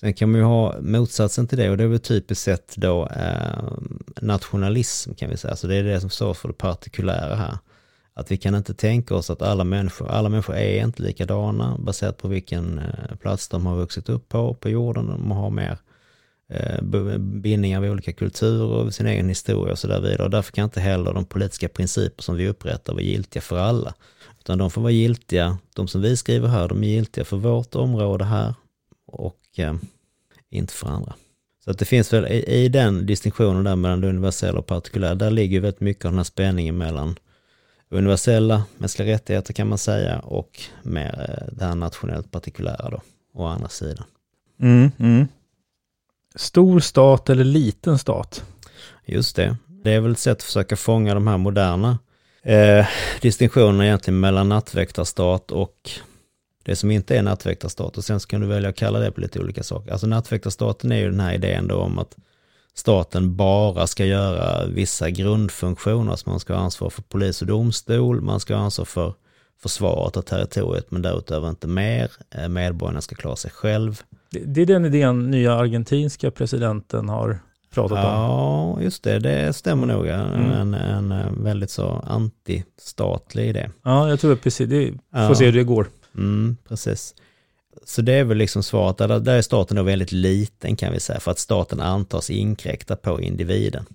Sen 0.00 0.14
kan 0.14 0.30
man 0.30 0.40
ju 0.40 0.44
ha 0.44 0.80
motsatsen 0.80 1.46
till 1.46 1.58
det 1.58 1.70
och 1.70 1.76
det 1.76 1.84
är 1.84 1.88
väl 1.88 2.00
typiskt 2.00 2.44
sett 2.44 2.76
då 2.76 3.06
eh, 3.06 3.72
nationalism 4.20 5.14
kan 5.14 5.30
vi 5.30 5.36
säga. 5.36 5.56
Så 5.56 5.66
det 5.66 5.76
är 5.76 5.82
det 5.82 6.00
som 6.00 6.10
står 6.10 6.34
för 6.34 6.48
det 6.48 6.54
partikulära 6.54 7.34
här. 7.34 7.58
Att 8.14 8.30
vi 8.30 8.36
kan 8.36 8.54
inte 8.54 8.74
tänka 8.74 9.14
oss 9.14 9.30
att 9.30 9.42
alla 9.42 9.64
människor, 9.64 10.08
alla 10.08 10.28
människor 10.28 10.56
är 10.56 10.84
inte 10.84 11.02
likadana 11.02 11.78
baserat 11.78 12.18
på 12.18 12.28
vilken 12.28 12.78
eh, 12.78 13.16
plats 13.20 13.48
de 13.48 13.66
har 13.66 13.76
vuxit 13.76 14.08
upp 14.08 14.28
på, 14.28 14.54
på 14.54 14.68
jorden. 14.68 15.06
De 15.06 15.30
har 15.30 15.50
mer 15.50 15.78
eh, 16.52 16.82
bindningar 17.18 17.80
vid 17.80 17.90
olika 17.90 18.12
kulturer 18.12 18.66
och 18.66 18.94
sin 18.94 19.06
egen 19.06 19.28
historia 19.28 19.72
och 19.72 19.78
så 19.78 19.86
där 19.86 20.00
vidare. 20.00 20.22
Och 20.22 20.30
därför 20.30 20.52
kan 20.52 20.64
inte 20.64 20.80
heller 20.80 21.14
de 21.14 21.24
politiska 21.24 21.68
principer 21.68 22.22
som 22.22 22.36
vi 22.36 22.48
upprättar 22.48 22.92
vara 22.92 23.02
giltiga 23.02 23.40
för 23.40 23.58
alla. 23.58 23.94
Utan 24.40 24.58
de 24.58 24.70
får 24.70 24.80
vara 24.80 24.92
giltiga, 24.92 25.58
de 25.74 25.88
som 25.88 26.00
vi 26.00 26.16
skriver 26.16 26.48
här, 26.48 26.68
de 26.68 26.84
är 26.84 26.88
giltiga 26.88 27.24
för 27.24 27.36
vårt 27.36 27.74
område 27.74 28.24
här 28.24 28.54
och 29.06 29.36
eh, 29.58 29.74
inte 30.50 30.72
för 30.72 30.88
andra. 30.88 31.14
Så 31.64 31.70
att 31.70 31.78
det 31.78 31.84
finns 31.84 32.12
väl 32.12 32.26
i, 32.26 32.64
i 32.64 32.68
den 32.68 33.06
distinktionen 33.06 33.64
där 33.64 33.76
mellan 33.76 34.00
det 34.00 34.08
universella 34.08 34.58
och 34.58 34.66
partikulära, 34.66 35.14
där 35.14 35.30
ligger 35.30 35.60
väldigt 35.60 35.80
mycket 35.80 36.04
av 36.04 36.10
den 36.10 36.18
här 36.18 36.24
spänningen 36.24 36.78
mellan 36.78 37.16
universella 37.90 38.64
mänskliga 38.78 39.14
rättigheter 39.14 39.52
kan 39.52 39.68
man 39.68 39.78
säga 39.78 40.18
och 40.18 40.60
med 40.82 41.14
eh, 41.28 41.54
det 41.56 41.64
här 41.64 41.74
nationellt 41.74 42.30
partikulära 42.30 42.90
då, 42.90 43.00
å 43.34 43.46
andra 43.46 43.68
sidan. 43.68 44.04
Mm, 44.60 44.90
mm. 44.98 45.28
Stor 46.34 46.80
stat 46.80 47.30
eller 47.30 47.44
liten 47.44 47.98
stat? 47.98 48.44
Just 49.06 49.36
det. 49.36 49.56
Det 49.66 49.92
är 49.92 50.00
väl 50.00 50.12
ett 50.12 50.18
sätt 50.18 50.38
att 50.38 50.42
försöka 50.42 50.76
fånga 50.76 51.14
de 51.14 51.26
här 51.26 51.38
moderna 51.38 51.98
eh, 52.42 52.86
distinktionerna 53.20 53.86
egentligen 53.86 54.20
mellan 54.20 54.48
nattväktarstat 54.48 55.52
och 55.52 55.90
det 56.68 56.76
som 56.76 56.90
inte 56.90 57.16
är 57.16 57.22
nattväktarstat 57.22 57.96
och 57.98 58.04
sen 58.04 58.20
så 58.20 58.28
kan 58.28 58.40
du 58.40 58.46
välja 58.46 58.68
att 58.68 58.76
kalla 58.76 58.98
det 58.98 59.10
på 59.10 59.20
lite 59.20 59.40
olika 59.40 59.62
saker. 59.62 59.92
Alltså 59.92 60.06
nattväktarstaten 60.06 60.92
är 60.92 60.96
ju 60.96 61.10
den 61.10 61.20
här 61.20 61.34
idén 61.34 61.68
då 61.68 61.76
om 61.76 61.98
att 61.98 62.16
staten 62.74 63.36
bara 63.36 63.86
ska 63.86 64.04
göra 64.04 64.66
vissa 64.66 65.10
grundfunktioner, 65.10 66.10
alltså 66.10 66.30
man 66.30 66.40
ska 66.40 66.54
ha 66.54 66.60
ansvar 66.60 66.90
för 66.90 67.02
polis 67.02 67.42
och 67.42 67.48
domstol, 67.48 68.20
man 68.20 68.40
ska 68.40 68.54
ha 68.54 68.62
ansvar 68.62 68.84
för 68.84 69.14
försvaret 69.62 70.16
av 70.16 70.22
territoriet 70.22 70.90
men 70.90 71.02
därutöver 71.02 71.48
inte 71.48 71.66
mer, 71.66 72.10
eh, 72.30 72.48
medborgarna 72.48 73.00
ska 73.00 73.14
klara 73.14 73.36
sig 73.36 73.50
själv. 73.50 74.02
Det, 74.30 74.62
är 74.62 74.66
den 74.66 74.84
idén 74.84 75.30
nya 75.30 75.54
argentinska 75.54 76.30
presidenten 76.30 77.08
har 77.08 77.38
pratat 77.74 77.98
ja, 77.98 78.28
om. 78.28 78.78
Ja, 78.78 78.84
just 78.84 79.02
det, 79.02 79.18
det 79.18 79.52
stämmer 79.52 79.86
nog. 79.86 80.06
Mm. 80.06 80.50
En, 80.50 80.74
en, 80.74 81.12
en 81.12 81.44
väldigt 81.44 81.70
så 81.70 82.04
antistatlig 82.06 83.48
idé. 83.48 83.70
Ja, 83.82 84.08
jag 84.08 84.20
tror 84.20 84.32
att 84.32 84.42
precis, 84.42 84.68
det, 84.68 84.86
får 84.90 85.00
ja. 85.10 85.34
se 85.34 85.44
hur 85.44 85.52
det 85.52 85.64
går. 85.64 85.86
Mm, 86.16 86.56
precis. 86.68 87.14
Så 87.84 88.02
det 88.02 88.12
är 88.12 88.24
väl 88.24 88.36
liksom 88.36 88.62
svaret, 88.62 88.98
där, 88.98 89.20
där 89.20 89.36
är 89.36 89.42
staten 89.42 89.76
då 89.76 89.82
väldigt 89.82 90.12
liten 90.12 90.76
kan 90.76 90.92
vi 90.92 91.00
säga, 91.00 91.20
för 91.20 91.30
att 91.30 91.38
staten 91.38 91.80
antas 91.80 92.30
inkräkta 92.30 92.96
på 92.96 93.20
individen. 93.20 93.86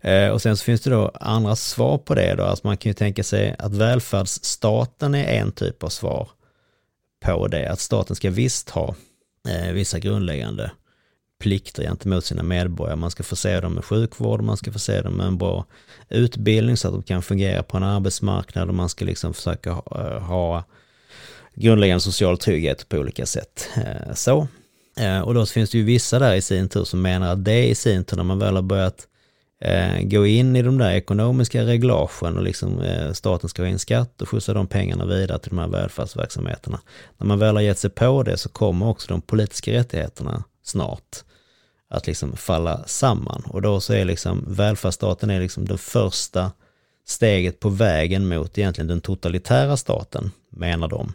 Eh, 0.00 0.28
och 0.28 0.42
sen 0.42 0.56
så 0.56 0.64
finns 0.64 0.80
det 0.80 0.90
då 0.90 1.10
andra 1.14 1.56
svar 1.56 1.98
på 1.98 2.14
det 2.14 2.34
då, 2.34 2.44
alltså 2.44 2.66
man 2.66 2.76
kan 2.76 2.90
ju 2.90 2.94
tänka 2.94 3.24
sig 3.24 3.56
att 3.58 3.74
välfärdsstaten 3.74 5.14
är 5.14 5.40
en 5.40 5.52
typ 5.52 5.82
av 5.82 5.88
svar 5.88 6.28
på 7.24 7.48
det, 7.48 7.68
att 7.68 7.80
staten 7.80 8.16
ska 8.16 8.30
visst 8.30 8.70
ha 8.70 8.94
eh, 9.48 9.72
vissa 9.72 9.98
grundläggande 9.98 10.70
plikter 11.40 11.82
gentemot 11.82 12.24
sina 12.24 12.42
medborgare. 12.42 12.96
Man 12.96 13.10
ska 13.10 13.22
förse 13.22 13.60
dem 13.60 13.72
med 13.72 13.84
sjukvård, 13.84 14.42
man 14.42 14.56
ska 14.56 14.72
förse 14.72 15.02
dem 15.02 15.14
med 15.14 15.26
en 15.26 15.38
bra 15.38 15.66
utbildning 16.08 16.76
så 16.76 16.88
att 16.88 16.94
de 16.94 17.02
kan 17.02 17.22
fungera 17.22 17.62
på 17.62 17.76
en 17.76 17.82
arbetsmarknad 17.82 18.68
och 18.68 18.74
man 18.74 18.88
ska 18.88 19.04
liksom 19.04 19.34
försöka 19.34 19.70
eh, 19.70 19.76
ha, 19.76 20.18
ha 20.18 20.64
grundläggande 21.54 22.00
social 22.00 22.38
trygghet 22.38 22.88
på 22.88 22.96
olika 22.96 23.26
sätt. 23.26 23.68
Eh, 23.76 24.14
så. 24.14 24.48
Eh, 24.96 25.20
och 25.20 25.34
då 25.34 25.46
finns 25.46 25.70
det 25.70 25.78
ju 25.78 25.84
vissa 25.84 26.18
där 26.18 26.34
i 26.34 26.42
sin 26.42 26.68
tur 26.68 26.84
som 26.84 27.02
menar 27.02 27.32
att 27.32 27.44
det 27.44 27.68
i 27.68 27.74
sin 27.74 28.04
tur 28.04 28.16
när 28.16 28.24
man 28.24 28.38
väl 28.38 28.54
har 28.54 28.62
börjat 28.62 29.06
eh, 29.60 30.02
gå 30.02 30.26
in 30.26 30.56
i 30.56 30.62
de 30.62 30.78
där 30.78 30.92
ekonomiska 30.92 31.64
reglagen 31.64 32.36
och 32.36 32.42
liksom 32.42 32.82
staten 33.12 33.48
ska 33.48 33.62
ha 33.62 33.68
in 33.68 33.78
skatt 33.78 34.22
och 34.22 34.28
skjutsa 34.28 34.54
de 34.54 34.66
pengarna 34.66 35.04
vidare 35.04 35.38
till 35.38 35.50
de 35.50 35.58
här 35.58 35.68
välfärdsverksamheterna. 35.68 36.80
När 37.18 37.26
man 37.26 37.38
väl 37.38 37.56
har 37.56 37.62
gett 37.62 37.78
sig 37.78 37.90
på 37.90 38.22
det 38.22 38.36
så 38.36 38.48
kommer 38.48 38.88
också 38.88 39.08
de 39.08 39.20
politiska 39.20 39.72
rättigheterna 39.72 40.44
snart 40.62 41.24
att 41.90 42.06
liksom 42.06 42.36
falla 42.36 42.84
samman. 42.86 43.42
Och 43.46 43.62
då 43.62 43.80
så 43.80 43.92
är 43.92 44.04
liksom 44.04 44.44
välfärdsstaten 44.48 45.30
är 45.30 45.40
liksom 45.40 45.64
den 45.64 45.78
första 45.78 46.52
steget 47.04 47.60
på 47.60 47.68
vägen 47.68 48.28
mot 48.28 48.58
egentligen 48.58 48.88
den 48.88 49.00
totalitära 49.00 49.76
staten, 49.76 50.30
menar 50.50 50.88
de. 50.88 51.12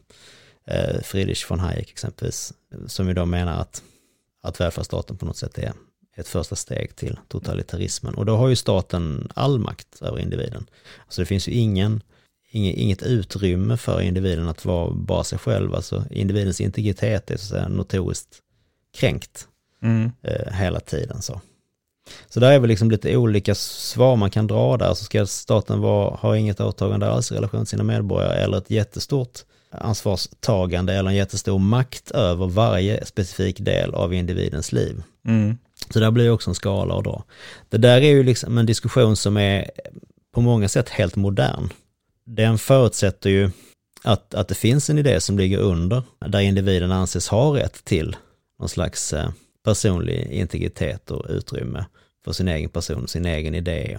Eh, 0.67 1.01
Friedrich 1.01 1.51
von 1.51 1.59
Hayek 1.59 1.89
exempelvis, 1.89 2.53
som 2.87 3.07
ju 3.07 3.13
då 3.13 3.25
menar 3.25 3.61
att, 3.61 3.83
att 4.41 4.59
välfärdsstaten 4.61 5.17
på 5.17 5.25
något 5.25 5.37
sätt 5.37 5.57
är, 5.57 5.73
ett 6.17 6.27
första 6.27 6.55
steg 6.55 6.95
till 6.95 7.19
totalitarismen. 7.27 8.15
Och 8.15 8.25
då 8.25 8.35
har 8.35 8.49
ju 8.49 8.55
staten 8.55 9.31
all 9.35 9.59
makt 9.59 10.01
över 10.01 10.19
individen. 10.19 10.69
Alltså 11.05 11.21
det 11.21 11.25
finns 11.25 11.47
ju 11.47 11.51
ingen, 11.51 12.01
inget 12.51 13.03
utrymme 13.03 13.77
för 13.77 14.01
individen 14.01 14.47
att 14.47 14.65
vara 14.65 14.91
bara 14.91 15.23
sig 15.23 15.39
själv. 15.39 15.75
Alltså 15.75 16.05
individens 16.11 16.61
integritet 16.61 17.31
är 17.31 17.37
så 17.37 17.41
att 17.41 17.49
säga 17.49 17.67
notoriskt 17.67 18.41
kränkt 18.97 19.47
mm. 19.81 20.11
eh, 20.21 20.53
hela 20.53 20.79
tiden. 20.79 21.21
Så. 21.21 21.41
Så 22.29 22.39
där 22.39 22.51
är 22.51 22.59
väl 22.59 22.67
liksom 22.67 22.91
lite 22.91 23.17
olika 23.17 23.55
svar 23.55 24.15
man 24.15 24.29
kan 24.29 24.47
dra 24.47 24.77
där. 24.77 24.93
Så 24.93 25.03
ska 25.03 25.25
staten 25.25 25.81
vara, 25.81 26.15
ha 26.15 26.37
inget 26.37 26.59
åtagande 26.59 27.09
alls 27.09 27.31
i 27.31 27.35
relation 27.35 27.59
till 27.61 27.67
sina 27.67 27.83
medborgare 27.83 28.43
eller 28.43 28.57
ett 28.57 28.71
jättestort 28.71 29.39
ansvarstagande 29.71 30.93
eller 30.93 31.09
en 31.09 31.15
jättestor 31.15 31.59
makt 31.59 32.11
över 32.11 32.47
varje 32.47 33.05
specifik 33.05 33.59
del 33.59 33.93
av 33.93 34.13
individens 34.13 34.71
liv. 34.71 35.03
Mm. 35.27 35.57
Så 35.89 35.99
där 35.99 36.11
blir 36.11 36.31
också 36.31 36.49
en 36.49 36.55
skala 36.55 36.97
att 36.97 37.03
dra. 37.03 37.23
Det 37.69 37.77
där 37.77 38.01
är 38.01 38.09
ju 38.09 38.23
liksom 38.23 38.57
en 38.57 38.65
diskussion 38.65 39.15
som 39.15 39.37
är 39.37 39.71
på 40.33 40.41
många 40.41 40.69
sätt 40.69 40.89
helt 40.89 41.15
modern. 41.15 41.69
Den 42.25 42.57
förutsätter 42.57 43.29
ju 43.29 43.49
att, 44.03 44.33
att 44.33 44.47
det 44.47 44.55
finns 44.55 44.89
en 44.89 44.97
idé 44.97 45.21
som 45.21 45.37
ligger 45.37 45.57
under, 45.57 46.03
där 46.19 46.39
individen 46.39 46.91
anses 46.91 47.27
ha 47.27 47.55
rätt 47.55 47.83
till 47.85 48.15
någon 48.59 48.69
slags 48.69 49.13
eh, 49.13 49.29
personlig 49.67 50.31
integritet 50.31 51.11
och 51.11 51.25
utrymme 51.29 51.85
för 52.25 52.31
sin 52.31 52.47
egen 52.47 52.69
person, 52.69 53.07
sin 53.07 53.25
egen 53.25 53.55
idé 53.55 53.97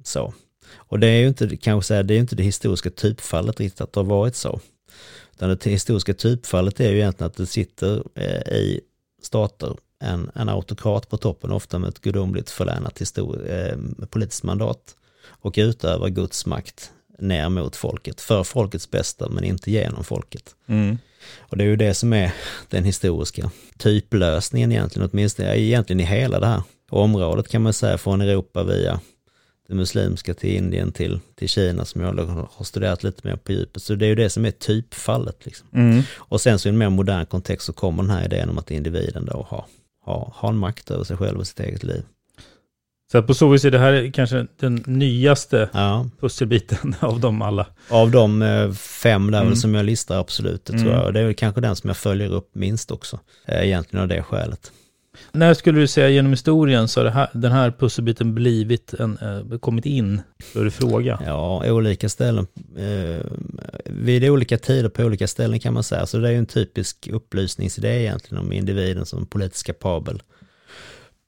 och 0.00 0.06
så. 0.06 0.34
Och 0.74 0.98
det 0.98 1.06
är 1.06 1.20
ju 1.20 1.28
inte, 1.28 1.56
kanske 1.56 1.88
säga, 1.88 2.02
det 2.02 2.14
är 2.14 2.18
inte 2.18 2.36
det 2.36 2.42
historiska 2.42 2.90
typfallet 2.90 3.60
riktigt 3.60 3.80
att 3.80 3.92
det 3.92 4.00
har 4.00 4.04
varit 4.04 4.36
så. 4.36 4.60
Utan 5.34 5.48
det 5.48 5.64
historiska 5.64 6.14
typfallet 6.14 6.80
är 6.80 6.90
ju 6.90 6.96
egentligen 6.96 7.26
att 7.26 7.36
det 7.36 7.46
sitter 7.46 8.02
eh, 8.14 8.56
i 8.56 8.80
stater 9.22 9.76
en, 10.00 10.30
en 10.34 10.48
autokrat 10.48 11.08
på 11.08 11.16
toppen, 11.16 11.50
ofta 11.50 11.78
med 11.78 11.88
ett 11.88 12.00
gudomligt 12.00 12.50
förlänat 12.50 13.02
eh, 13.18 14.06
politiskt 14.10 14.42
mandat 14.42 14.96
och 15.26 15.54
utövar 15.56 16.08
Guds 16.08 16.46
makt 16.46 16.92
ner 17.18 17.48
mot 17.48 17.76
folket, 17.76 18.20
för 18.20 18.44
folkets 18.44 18.90
bästa 18.90 19.28
men 19.28 19.44
inte 19.44 19.70
genom 19.70 20.04
folket. 20.04 20.54
Mm. 20.66 20.98
Och 21.38 21.56
det 21.56 21.64
är 21.64 21.68
ju 21.68 21.76
det 21.76 21.94
som 21.94 22.12
är 22.12 22.32
den 22.68 22.84
historiska 22.84 23.50
typlösningen 23.78 24.72
egentligen, 24.72 25.08
åtminstone 25.12 25.58
egentligen 25.58 26.00
i 26.00 26.04
hela 26.04 26.40
det 26.40 26.46
här 26.46 26.62
området 26.90 27.48
kan 27.48 27.62
man 27.62 27.72
säga, 27.72 27.98
från 27.98 28.20
Europa 28.20 28.64
via 28.64 29.00
det 29.68 29.74
muslimska 29.74 30.34
till 30.34 30.50
Indien 30.56 30.92
till, 30.92 31.20
till 31.34 31.48
Kina 31.48 31.84
som 31.84 32.00
jag 32.00 32.12
har 32.52 32.64
studerat 32.64 33.02
lite 33.02 33.28
mer 33.28 33.36
på 33.36 33.52
djupet. 33.52 33.82
Så 33.82 33.94
det 33.94 34.06
är 34.06 34.08
ju 34.08 34.14
det 34.14 34.30
som 34.30 34.44
är 34.44 34.50
typfallet. 34.50 35.46
Liksom. 35.46 35.68
Mm. 35.72 36.02
Och 36.16 36.40
sen 36.40 36.58
så 36.58 36.68
i 36.68 36.70
en 36.70 36.78
mer 36.78 36.90
modern 36.90 37.26
kontext 37.26 37.66
så 37.66 37.72
kommer 37.72 38.02
den 38.02 38.10
här 38.10 38.24
idén 38.24 38.50
om 38.50 38.58
att 38.58 38.70
individen 38.70 39.24
då 39.24 39.46
har, 39.48 39.64
har, 40.04 40.32
har 40.36 40.48
en 40.48 40.56
makt 40.56 40.90
över 40.90 41.04
sig 41.04 41.16
själv 41.16 41.38
och 41.38 41.46
sitt 41.46 41.60
eget 41.60 41.82
liv. 41.82 42.02
Så 43.14 43.22
på 43.22 43.34
så 43.34 43.48
vis 43.48 43.64
är 43.64 43.70
det 43.70 43.78
här 43.78 44.10
kanske 44.14 44.46
den 44.60 44.84
nyaste 44.86 45.68
ja. 45.72 46.06
pusselbiten 46.20 46.94
av 47.00 47.20
dem 47.20 47.42
alla. 47.42 47.66
Av 47.88 48.10
de 48.10 48.42
eh, 48.42 48.72
fem 48.72 49.30
där 49.30 49.42
mm. 49.42 49.56
som 49.56 49.74
jag 49.74 49.84
listar 49.84 50.20
absolut, 50.20 50.64
det 50.64 50.72
mm. 50.72 50.84
tror 50.84 50.94
jag. 50.94 51.14
Det 51.14 51.20
är 51.20 51.32
kanske 51.32 51.60
den 51.60 51.76
som 51.76 51.88
jag 51.88 51.96
följer 51.96 52.32
upp 52.32 52.54
minst 52.54 52.90
också, 52.90 53.20
eh, 53.46 53.66
egentligen 53.66 54.02
av 54.02 54.08
det 54.08 54.22
skälet. 54.22 54.72
När 55.32 55.54
skulle 55.54 55.80
du 55.80 55.86
säga 55.86 56.08
genom 56.08 56.32
historien 56.32 56.88
så 56.88 57.04
har 57.04 57.10
här, 57.10 57.28
den 57.32 57.52
här 57.52 57.70
pusselbiten 57.70 58.34
blivit 58.34 58.94
en, 58.94 59.18
äh, 59.52 59.58
kommit 59.58 59.86
in? 59.86 60.20
Större 60.44 60.70
fråga. 60.70 61.18
Ja, 61.26 61.72
olika 61.72 62.08
ställen. 62.08 62.46
Eh, 62.76 63.26
vid 63.84 64.30
olika 64.30 64.58
tider 64.58 64.88
på 64.88 65.02
olika 65.02 65.26
ställen 65.26 65.60
kan 65.60 65.74
man 65.74 65.82
säga. 65.82 66.06
Så 66.06 66.18
det 66.18 66.28
är 66.28 66.32
ju 66.32 66.38
en 66.38 66.46
typisk 66.46 67.08
upplysningsidé 67.12 68.00
egentligen 68.00 68.44
om 68.44 68.52
individen 68.52 69.06
som 69.06 69.26
politisk 69.26 69.66
kapabel 69.66 70.22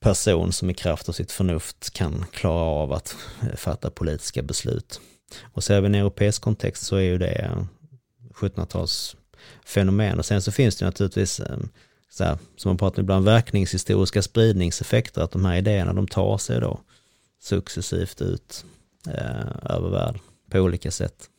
person 0.01 0.53
som 0.53 0.71
i 0.71 0.75
kraft 0.75 1.09
av 1.09 1.13
sitt 1.13 1.33
förnuft 1.33 1.91
kan 1.91 2.25
klara 2.33 2.63
av 2.63 2.93
att 2.93 3.17
eh, 3.43 3.57
fatta 3.57 3.91
politiska 3.91 4.43
beslut. 4.43 5.01
Och 5.53 5.65
ser 5.65 5.81
vi 5.81 5.87
en 5.87 5.95
europeisk 5.95 6.43
kontext 6.43 6.87
så 6.87 6.97
är 6.97 7.01
ju 7.01 7.19
det 7.19 7.67
1700-tals 8.35 9.17
fenomen. 9.65 10.19
Och 10.19 10.27
sen 10.27 10.43
så 10.43 10.53
finns 10.53 10.77
det 10.77 10.85
naturligtvis 10.85 11.41
eh, 11.41 11.59
så 12.11 12.25
här, 12.25 12.39
som 12.57 12.69
man 12.69 12.79
pratar 12.79 13.03
ibland, 13.03 13.25
verkningshistoriska 13.25 14.23
spridningseffekter, 14.23 15.23
att 15.23 15.31
de 15.31 15.45
här 15.45 15.57
idéerna 15.57 15.93
de 15.93 16.09
tar 16.09 16.39
sig 16.39 16.61
då 16.61 16.81
successivt 17.43 18.23
ut 18.23 18.65
eh, 19.09 19.75
över 19.75 19.89
världen 19.89 20.21
på 20.51 20.59
olika 20.59 20.91
sätt. 20.91 21.31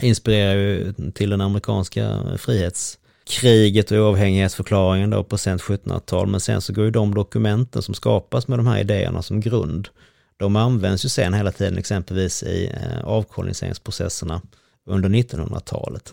Inspirerar 0.00 0.54
ju 0.54 0.92
till 1.14 1.30
den 1.30 1.40
amerikanska 1.40 2.22
frihets 2.38 2.98
kriget 3.24 3.90
och 3.90 3.98
oavhängighetsförklaringen 3.98 5.10
då 5.10 5.24
på 5.24 5.38
sent 5.38 5.62
1700-tal, 5.62 6.26
men 6.26 6.40
sen 6.40 6.60
så 6.60 6.72
går 6.72 6.84
ju 6.84 6.90
de 6.90 7.14
dokumenten 7.14 7.82
som 7.82 7.94
skapas 7.94 8.48
med 8.48 8.58
de 8.58 8.66
här 8.66 8.80
idéerna 8.80 9.22
som 9.22 9.40
grund, 9.40 9.88
de 10.36 10.56
används 10.56 11.04
ju 11.04 11.08
sen 11.08 11.34
hela 11.34 11.52
tiden 11.52 11.78
exempelvis 11.78 12.42
i 12.42 12.66
eh, 12.66 13.04
avkoloniseringsprocesserna 13.04 14.42
under 14.86 15.08
1900-talet. 15.08 16.12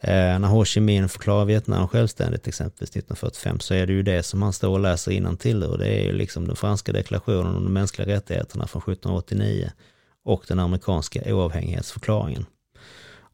Eh, 0.00 0.38
när 0.38 0.48
Ho 0.48 0.64
Chi 0.64 0.80
Minh 0.80 1.08
förklarar 1.08 1.44
Vietnam 1.44 1.88
självständigt 1.88 2.48
exempelvis 2.48 2.90
1945 2.90 3.60
så 3.60 3.74
är 3.74 3.86
det 3.86 3.92
ju 3.92 4.02
det 4.02 4.22
som 4.22 4.42
han 4.42 4.52
står 4.52 4.68
och 4.68 4.80
läser 4.80 5.36
till 5.36 5.62
och 5.62 5.78
det 5.78 5.88
är 5.88 6.04
ju 6.04 6.12
liksom 6.12 6.46
den 6.46 6.56
franska 6.56 6.92
deklarationen 6.92 7.56
om 7.56 7.64
de 7.64 7.72
mänskliga 7.72 8.08
rättigheterna 8.08 8.66
från 8.66 8.82
1789 8.82 9.70
och 10.24 10.44
den 10.48 10.58
amerikanska 10.58 11.34
oavhängighetsförklaringen. 11.34 12.46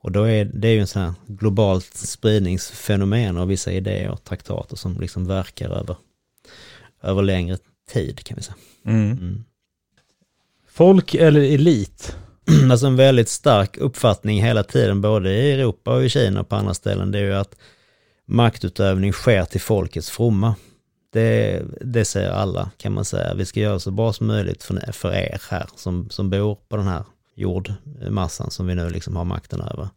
Och 0.03 0.12
då 0.12 0.25
är 0.25 0.45
det 0.45 0.69
är 0.69 0.73
ju 0.73 0.81
en 0.81 0.87
sån 0.87 1.03
här 1.03 1.15
globalt 1.27 1.95
spridningsfenomen 1.95 3.37
av 3.37 3.49
vissa 3.49 3.73
idéer 3.73 4.11
och 4.11 4.25
traktater 4.25 4.77
som 4.77 5.01
liksom 5.01 5.27
verkar 5.27 5.71
över, 5.71 5.97
över 7.03 7.23
längre 7.23 7.59
tid 7.93 8.25
kan 8.25 8.37
vi 8.37 8.43
säga. 8.43 8.57
Mm. 8.87 9.11
Mm. 9.11 9.45
Folk 10.69 11.15
eller 11.15 11.41
elit? 11.41 12.17
alltså 12.71 12.87
en 12.87 12.97
väldigt 12.97 13.29
stark 13.29 13.77
uppfattning 13.77 14.43
hela 14.43 14.62
tiden, 14.62 15.01
både 15.01 15.33
i 15.33 15.53
Europa 15.53 15.95
och 15.95 16.05
i 16.05 16.09
Kina 16.09 16.41
och 16.41 16.49
på 16.49 16.57
andra 16.57 16.75
ställen, 16.75 17.12
det 17.12 17.19
är 17.19 17.25
ju 17.25 17.35
att 17.35 17.57
maktutövning 18.27 19.12
sker 19.12 19.45
till 19.45 19.61
folkets 19.61 20.11
fromma. 20.11 20.55
Det, 21.12 21.62
det 21.81 22.05
säger 22.05 22.31
alla, 22.31 22.71
kan 22.77 22.93
man 22.93 23.05
säga. 23.05 23.35
Vi 23.35 23.45
ska 23.45 23.61
göra 23.61 23.79
så 23.79 23.91
bra 23.91 24.12
som 24.12 24.27
möjligt 24.27 24.62
för, 24.62 24.93
för 24.93 25.12
er 25.12 25.43
här, 25.51 25.69
som, 25.77 26.11
som 26.11 26.31
bor 26.31 26.59
på 26.69 26.77
den 26.77 26.87
här 26.87 27.05
jordmassan 27.35 28.51
som 28.51 28.66
vi 28.66 28.75
nu 28.75 28.90
liksom 28.90 29.16
har 29.16 29.25
makten 29.25 29.61
över. 29.61 29.88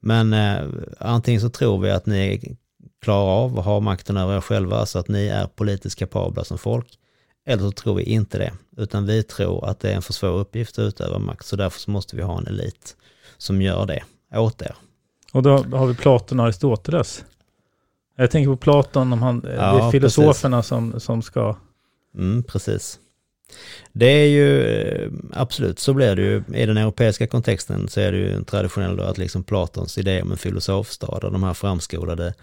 Men 0.00 0.32
eh, 0.32 0.68
antingen 0.98 1.40
så 1.40 1.48
tror 1.48 1.78
vi 1.78 1.90
att 1.90 2.06
ni 2.06 2.56
klarar 3.02 3.44
av 3.44 3.58
att 3.58 3.64
ha 3.64 3.80
makten 3.80 4.16
över 4.16 4.36
er 4.36 4.40
själva, 4.40 4.86
så 4.86 4.98
att 4.98 5.08
ni 5.08 5.26
är 5.26 5.46
politiskt 5.46 5.98
kapabla 5.98 6.44
som 6.44 6.58
folk. 6.58 6.98
Eller 7.46 7.62
så 7.62 7.70
tror 7.70 7.94
vi 7.94 8.02
inte 8.02 8.38
det, 8.38 8.52
utan 8.76 9.06
vi 9.06 9.22
tror 9.22 9.68
att 9.68 9.80
det 9.80 9.90
är 9.90 9.96
en 9.96 10.02
för 10.02 10.12
svår 10.12 10.38
uppgift 10.38 10.78
att 10.78 10.82
utöva 10.82 11.18
makt, 11.18 11.46
så 11.46 11.56
därför 11.56 11.80
så 11.80 11.90
måste 11.90 12.16
vi 12.16 12.22
ha 12.22 12.38
en 12.38 12.46
elit 12.46 12.96
som 13.38 13.62
gör 13.62 13.86
det 13.86 14.02
åt 14.38 14.62
er. 14.62 14.74
Och 15.32 15.42
då 15.42 15.56
har 15.56 15.86
vi 15.86 15.94
Platon 15.94 16.40
och 16.40 16.46
Aristoteles. 16.46 17.24
Jag 18.16 18.30
tänker 18.30 18.50
på 18.50 18.56
Platon, 18.56 19.12
om 19.12 19.22
han, 19.22 19.42
ja, 19.44 19.50
det 19.50 19.84
är 19.84 19.90
filosoferna 19.90 20.62
som, 20.62 21.00
som 21.00 21.22
ska... 21.22 21.56
Mm, 22.14 22.42
precis. 22.42 22.98
Det 23.92 24.06
är 24.06 24.26
ju 24.26 24.62
eh, 24.62 25.10
absolut, 25.32 25.78
så 25.78 25.94
blir 25.94 26.16
det 26.16 26.22
ju. 26.22 26.42
I 26.54 26.66
den 26.66 26.76
europeiska 26.76 27.26
kontexten 27.26 27.88
så 27.88 28.00
är 28.00 28.12
det 28.12 28.18
ju 28.18 28.44
traditionellt 28.44 29.00
att 29.00 29.18
liksom 29.18 29.44
Platons 29.44 29.98
idé 29.98 30.22
om 30.22 30.32
en 30.32 30.38
filosofstad 30.38 31.06
och 31.06 31.32
de 31.32 31.42
här 31.42 31.54
framskolade 31.54 32.34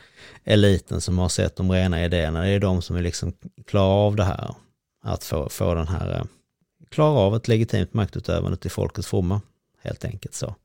eliten 0.44 1.02
som 1.02 1.18
har 1.18 1.30
sett 1.30 1.56
de 1.56 1.72
rena 1.72 2.06
idéerna, 2.06 2.42
det 2.42 2.50
är 2.50 2.60
de 2.60 2.82
som 2.82 2.96
är 2.96 3.02
liksom 3.02 3.34
klara 3.66 3.94
av 3.94 4.16
det 4.16 4.24
här 4.24 4.56
att 5.04 5.24
få, 5.24 5.50
få 5.50 5.74
den 5.74 5.88
här, 5.88 6.12
eh, 6.12 6.24
klara 6.90 7.20
av 7.20 7.36
ett 7.36 7.48
legitimt 7.48 7.94
maktutövande 7.94 8.58
till 8.58 8.72
folkets 8.72 9.08
fromma, 9.08 9.42
helt 9.84 10.06
enkelt 10.06 10.34
så. 10.34 10.56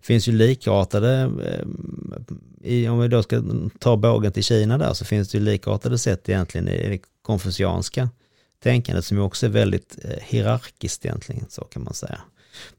Det 0.00 0.06
finns 0.06 0.28
ju 0.28 0.32
likartade, 0.32 1.30
eh, 1.44 1.66
i, 2.70 2.88
om 2.88 2.98
vi 2.98 3.08
då 3.08 3.22
ska 3.22 3.42
ta 3.78 3.96
bågen 3.96 4.32
till 4.32 4.44
Kina 4.44 4.78
där, 4.78 4.92
så 4.92 5.04
finns 5.04 5.30
det 5.30 5.38
ju 5.38 5.44
likartade 5.44 5.98
sätt 5.98 6.28
egentligen 6.28 6.68
i 6.68 6.88
det 6.88 6.98
konfucianska 7.22 8.08
tänkandet 8.62 9.04
som 9.04 9.18
också 9.18 9.46
är 9.46 9.50
väldigt 9.50 9.98
eh, 10.04 10.18
hierarkiskt 10.22 11.04
egentligen, 11.04 11.46
så 11.48 11.64
kan 11.64 11.84
man 11.84 11.94
säga. 11.94 12.20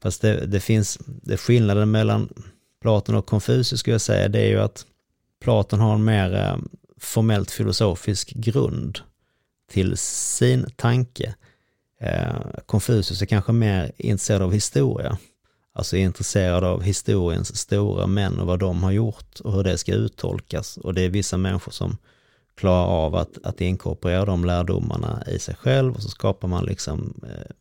Fast 0.02 0.22
det, 0.22 0.46
det 0.46 0.60
finns, 0.60 0.98
det 1.06 1.36
skillnaden 1.36 1.90
mellan 1.90 2.28
Platon 2.82 3.14
och 3.14 3.26
Konfucius 3.26 3.80
skulle 3.80 3.94
jag 3.94 4.00
säga, 4.00 4.28
det 4.28 4.40
är 4.40 4.48
ju 4.48 4.60
att 4.60 4.86
Platon 5.40 5.80
har 5.80 5.94
en 5.94 6.04
mer 6.04 6.34
eh, 6.34 6.56
formellt 6.98 7.50
filosofisk 7.50 8.30
grund 8.30 8.98
till 9.70 9.96
sin 9.96 10.70
tanke. 10.76 11.34
Eh, 12.00 12.36
Konfucius 12.66 13.22
är 13.22 13.26
kanske 13.26 13.52
mer 13.52 13.92
intresserad 13.96 14.42
av 14.42 14.52
historia, 14.52 15.18
alltså 15.72 15.96
intresserad 15.96 16.64
av 16.64 16.82
historiens 16.82 17.56
stora 17.56 18.06
män 18.06 18.38
och 18.38 18.46
vad 18.46 18.58
de 18.58 18.82
har 18.82 18.92
gjort 18.92 19.40
och 19.40 19.52
hur 19.52 19.64
det 19.64 19.78
ska 19.78 19.92
uttolkas. 19.92 20.76
Och 20.76 20.94
det 20.94 21.02
är 21.02 21.08
vissa 21.08 21.36
människor 21.36 21.72
som 21.72 21.96
klarar 22.56 22.86
av 22.86 23.14
att, 23.14 23.38
att 23.42 23.60
inkorporera 23.60 24.24
de 24.24 24.44
lärdomarna 24.44 25.22
i 25.26 25.38
sig 25.38 25.54
själv 25.54 25.94
och 25.94 26.02
så 26.02 26.08
skapar 26.08 26.48
man 26.48 26.64
liksom 26.64 27.20
eh, 27.22 27.54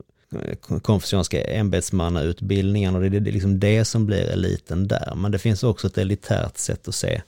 konfucianska 0.79 1.43
ämbetsmannautbildningen 1.43 2.95
och 2.95 3.01
det 3.01 3.17
är 3.17 3.21
liksom 3.21 3.59
det 3.59 3.85
som 3.85 4.05
blir 4.05 4.29
eliten 4.29 4.87
där. 4.87 5.13
Men 5.15 5.31
det 5.31 5.39
finns 5.39 5.63
också 5.63 5.87
ett 5.87 5.97
elitärt 5.97 6.57
sätt 6.57 6.87
att 6.87 6.95
se 6.95 7.21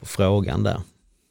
på 0.00 0.06
frågan 0.06 0.62
där. 0.62 0.80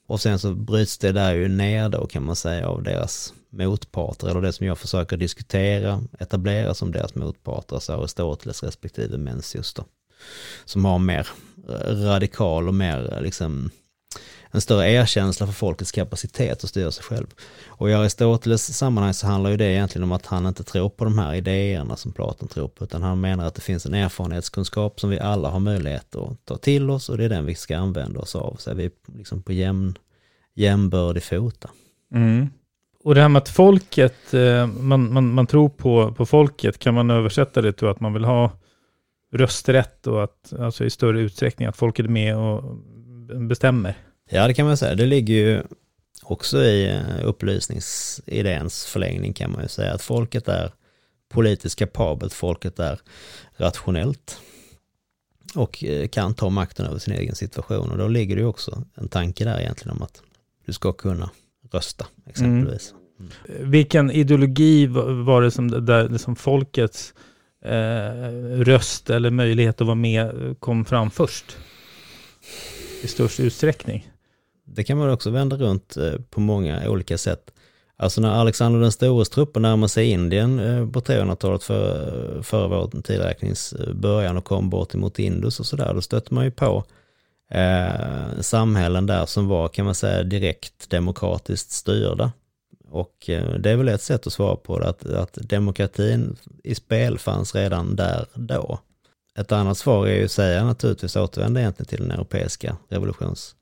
Och 0.07 0.21
sen 0.21 0.39
så 0.39 0.53
bryts 0.53 0.97
det 0.97 1.11
där 1.11 1.33
ju 1.33 1.47
ner 1.47 1.89
då 1.89 2.07
kan 2.07 2.25
man 2.25 2.35
säga 2.35 2.67
av 2.67 2.83
deras 2.83 3.33
motparter, 3.49 4.27
eller 4.27 4.41
det 4.41 4.53
som 4.53 4.65
jag 4.67 4.77
försöker 4.77 5.17
diskutera, 5.17 6.01
etablera 6.19 6.73
som 6.73 6.91
deras 6.91 7.15
motparter, 7.15 7.75
alltså 7.75 7.93
Aristoteles 7.93 8.63
respektive 8.63 9.17
Mencius 9.17 9.73
då. 9.73 9.85
Som 10.65 10.85
har 10.85 10.99
mer 10.99 11.27
eh, 11.69 11.95
radikal 11.95 12.67
och 12.67 12.73
mer 12.73 13.13
eh, 13.13 13.21
liksom 13.21 13.71
en 14.51 14.61
större 14.61 14.91
erkänsla 14.91 15.45
för 15.45 15.53
folkets 15.53 15.91
kapacitet 15.91 16.63
att 16.63 16.69
styra 16.69 16.91
sig 16.91 17.03
själv. 17.03 17.27
Och 17.67 17.89
i 17.89 17.93
Aristoteles 17.93 18.77
sammanhang 18.77 19.13
så 19.13 19.27
handlar 19.27 19.49
ju 19.49 19.57
det 19.57 19.65
egentligen 19.65 20.03
om 20.03 20.11
att 20.11 20.25
han 20.25 20.45
inte 20.45 20.63
tror 20.63 20.89
på 20.89 21.03
de 21.03 21.19
här 21.19 21.35
idéerna 21.35 21.95
som 21.95 22.11
Platon 22.11 22.47
tror 22.47 22.67
på, 22.67 22.83
utan 22.83 23.03
han 23.03 23.21
menar 23.21 23.45
att 23.45 23.55
det 23.55 23.61
finns 23.61 23.85
en 23.85 23.93
erfarenhetskunskap 23.93 24.99
som 24.99 25.09
vi 25.09 25.19
alla 25.19 25.49
har 25.49 25.59
möjlighet 25.59 26.15
att 26.15 26.45
ta 26.45 26.57
till 26.57 26.89
oss 26.89 27.09
och 27.09 27.17
det 27.17 27.25
är 27.25 27.29
den 27.29 27.45
vi 27.45 27.55
ska 27.55 27.77
använda 27.77 28.19
oss 28.19 28.35
av. 28.35 28.55
Så 28.59 28.69
är 28.69 28.75
vi 28.75 28.91
liksom 29.17 29.41
på 29.41 29.53
jämn, 29.53 29.97
jämnbördig 30.55 31.23
fota. 31.23 31.69
Mm. 32.13 32.49
Och 33.03 33.15
det 33.15 33.21
här 33.21 33.29
med 33.29 33.41
att 33.41 33.49
folket, 33.49 34.33
eh, 34.33 34.67
man, 34.67 35.13
man, 35.13 35.33
man 35.33 35.47
tror 35.47 35.69
på, 35.69 36.13
på 36.13 36.25
folket, 36.25 36.79
kan 36.79 36.93
man 36.93 37.09
översätta 37.09 37.61
det 37.61 37.73
till 37.73 37.87
att 37.87 37.99
man 37.99 38.13
vill 38.13 38.23
ha 38.23 38.51
rösträtt 39.33 40.07
och 40.07 40.23
att, 40.23 40.53
alltså 40.59 40.85
i 40.85 40.89
större 40.89 41.21
utsträckning, 41.21 41.67
att 41.67 41.77
folket 41.77 42.05
är 42.05 42.09
med 42.09 42.37
och 42.37 42.63
bestämmer? 43.47 43.95
Ja, 44.29 44.47
det 44.47 44.53
kan 44.53 44.65
man 44.65 44.77
säga. 44.77 44.95
Det 44.95 45.05
ligger 45.05 45.33
ju 45.33 45.63
också 46.23 46.63
i 46.63 46.89
eh, 46.89 47.27
upplysningsidéns 47.27 48.85
förlängning 48.85 49.33
kan 49.33 49.51
man 49.51 49.61
ju 49.61 49.67
säga 49.67 49.93
att 49.93 50.01
folket 50.01 50.47
är 50.47 50.71
politiskt 51.29 51.79
kapabelt, 51.79 52.33
folket 52.33 52.79
är 52.79 52.99
rationellt 53.57 54.39
och 55.55 55.83
eh, 55.83 56.07
kan 56.07 56.33
ta 56.33 56.49
makten 56.49 56.85
över 56.85 56.99
sin 56.99 57.13
egen 57.13 57.35
situation. 57.35 57.91
Och 57.91 57.97
då 57.97 58.07
ligger 58.07 58.35
det 58.35 58.41
ju 58.41 58.47
också 58.47 58.83
en 58.95 59.09
tanke 59.09 59.43
där 59.43 59.59
egentligen 59.59 59.97
om 59.97 60.01
att 60.01 60.21
du 60.65 60.73
ska 60.73 60.93
kunna 60.93 61.29
rösta 61.71 62.05
exempelvis. 62.25 62.91
Mm. 62.91 63.31
Mm. 63.55 63.71
Vilken 63.71 64.11
ideologi 64.11 64.87
var 65.25 65.41
det 65.41 65.51
som, 65.51 65.85
där, 65.85 66.17
som 66.17 66.35
folkets 66.35 67.13
eh, 67.65 68.31
röst 68.63 69.09
eller 69.09 69.29
möjlighet 69.29 69.81
att 69.81 69.87
vara 69.87 69.95
med 69.95 70.25
eh, 70.25 70.53
kom 70.53 70.85
fram 70.85 71.11
först? 71.11 71.57
I 73.01 73.07
störst 73.07 73.39
utsträckning? 73.39 74.09
Det 74.73 74.83
kan 74.83 74.97
man 74.97 75.09
också 75.09 75.29
vända 75.29 75.57
runt 75.57 75.97
eh, 75.97 76.13
på 76.29 76.39
många 76.39 76.89
olika 76.89 77.17
sätt. 77.17 77.51
Alltså 78.01 78.21
när 78.21 78.29
Alexander 78.29 78.79
den 78.79 78.91
stores 78.91 79.29
trupper 79.29 79.59
närmar 79.59 79.87
sig 79.87 80.09
Indien 80.09 80.59
eh, 80.59 80.89
på 80.89 80.99
300-talet 81.01 81.63
för, 81.63 82.41
före 82.41 82.67
vår 82.67 83.01
tidräknings 83.01 83.73
eh, 83.73 83.93
början 83.93 84.37
och 84.37 84.45
kom 84.45 84.69
bort 84.69 84.93
emot 84.93 85.19
Indus 85.19 85.59
och 85.59 85.65
sådär, 85.65 85.93
då 85.93 86.01
stötte 86.01 86.33
man 86.33 86.45
ju 86.45 86.51
på 86.51 86.83
eh, 87.51 88.39
samhällen 88.41 89.05
där 89.05 89.25
som 89.25 89.47
var, 89.47 89.67
kan 89.67 89.85
man 89.85 89.95
säga, 89.95 90.23
direkt 90.23 90.89
demokratiskt 90.89 91.71
styrda. 91.71 92.31
Och 92.89 93.29
eh, 93.29 93.53
det 93.53 93.71
är 93.71 93.75
väl 93.75 93.89
ett 93.89 94.01
sätt 94.01 94.27
att 94.27 94.33
svara 94.33 94.55
på 94.55 94.79
det, 94.79 94.89
att, 94.89 95.05
att 95.05 95.33
demokratin 95.33 96.37
i 96.63 96.75
spel 96.75 97.19
fanns 97.19 97.55
redan 97.55 97.95
där 97.95 98.25
då. 98.33 98.79
Ett 99.37 99.51
annat 99.51 99.77
svar 99.77 100.07
är 100.07 100.15
ju 100.15 100.25
att 100.25 100.31
säga 100.31 100.65
naturligtvis 100.65 101.15
återvända 101.15 101.59
egentligen 101.59 101.87
till 101.87 102.01
den 102.01 102.11
europeiska 102.11 102.77
revolutions 102.89 103.55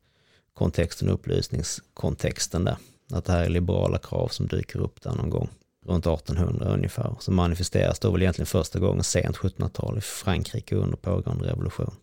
kontexten, 0.57 1.09
upplysningskontexten 1.09 2.63
där. 2.63 2.77
Att 3.13 3.25
det 3.25 3.33
här 3.33 3.43
är 3.43 3.49
liberala 3.49 3.97
krav 3.97 4.27
som 4.27 4.47
dyker 4.47 4.79
upp 4.79 5.01
där 5.01 5.15
någon 5.15 5.29
gång 5.29 5.49
runt 5.85 6.07
1800 6.07 6.65
ungefär. 6.65 7.15
Som 7.19 7.35
manifesteras 7.35 7.99
då 7.99 8.11
väl 8.11 8.21
egentligen 8.21 8.45
första 8.45 8.79
gången 8.79 9.03
sent 9.03 9.37
1700-tal 9.37 9.97
i 9.97 10.01
Frankrike 10.01 10.75
under 10.75 10.97
pågående 10.97 11.49
revolution. 11.49 11.95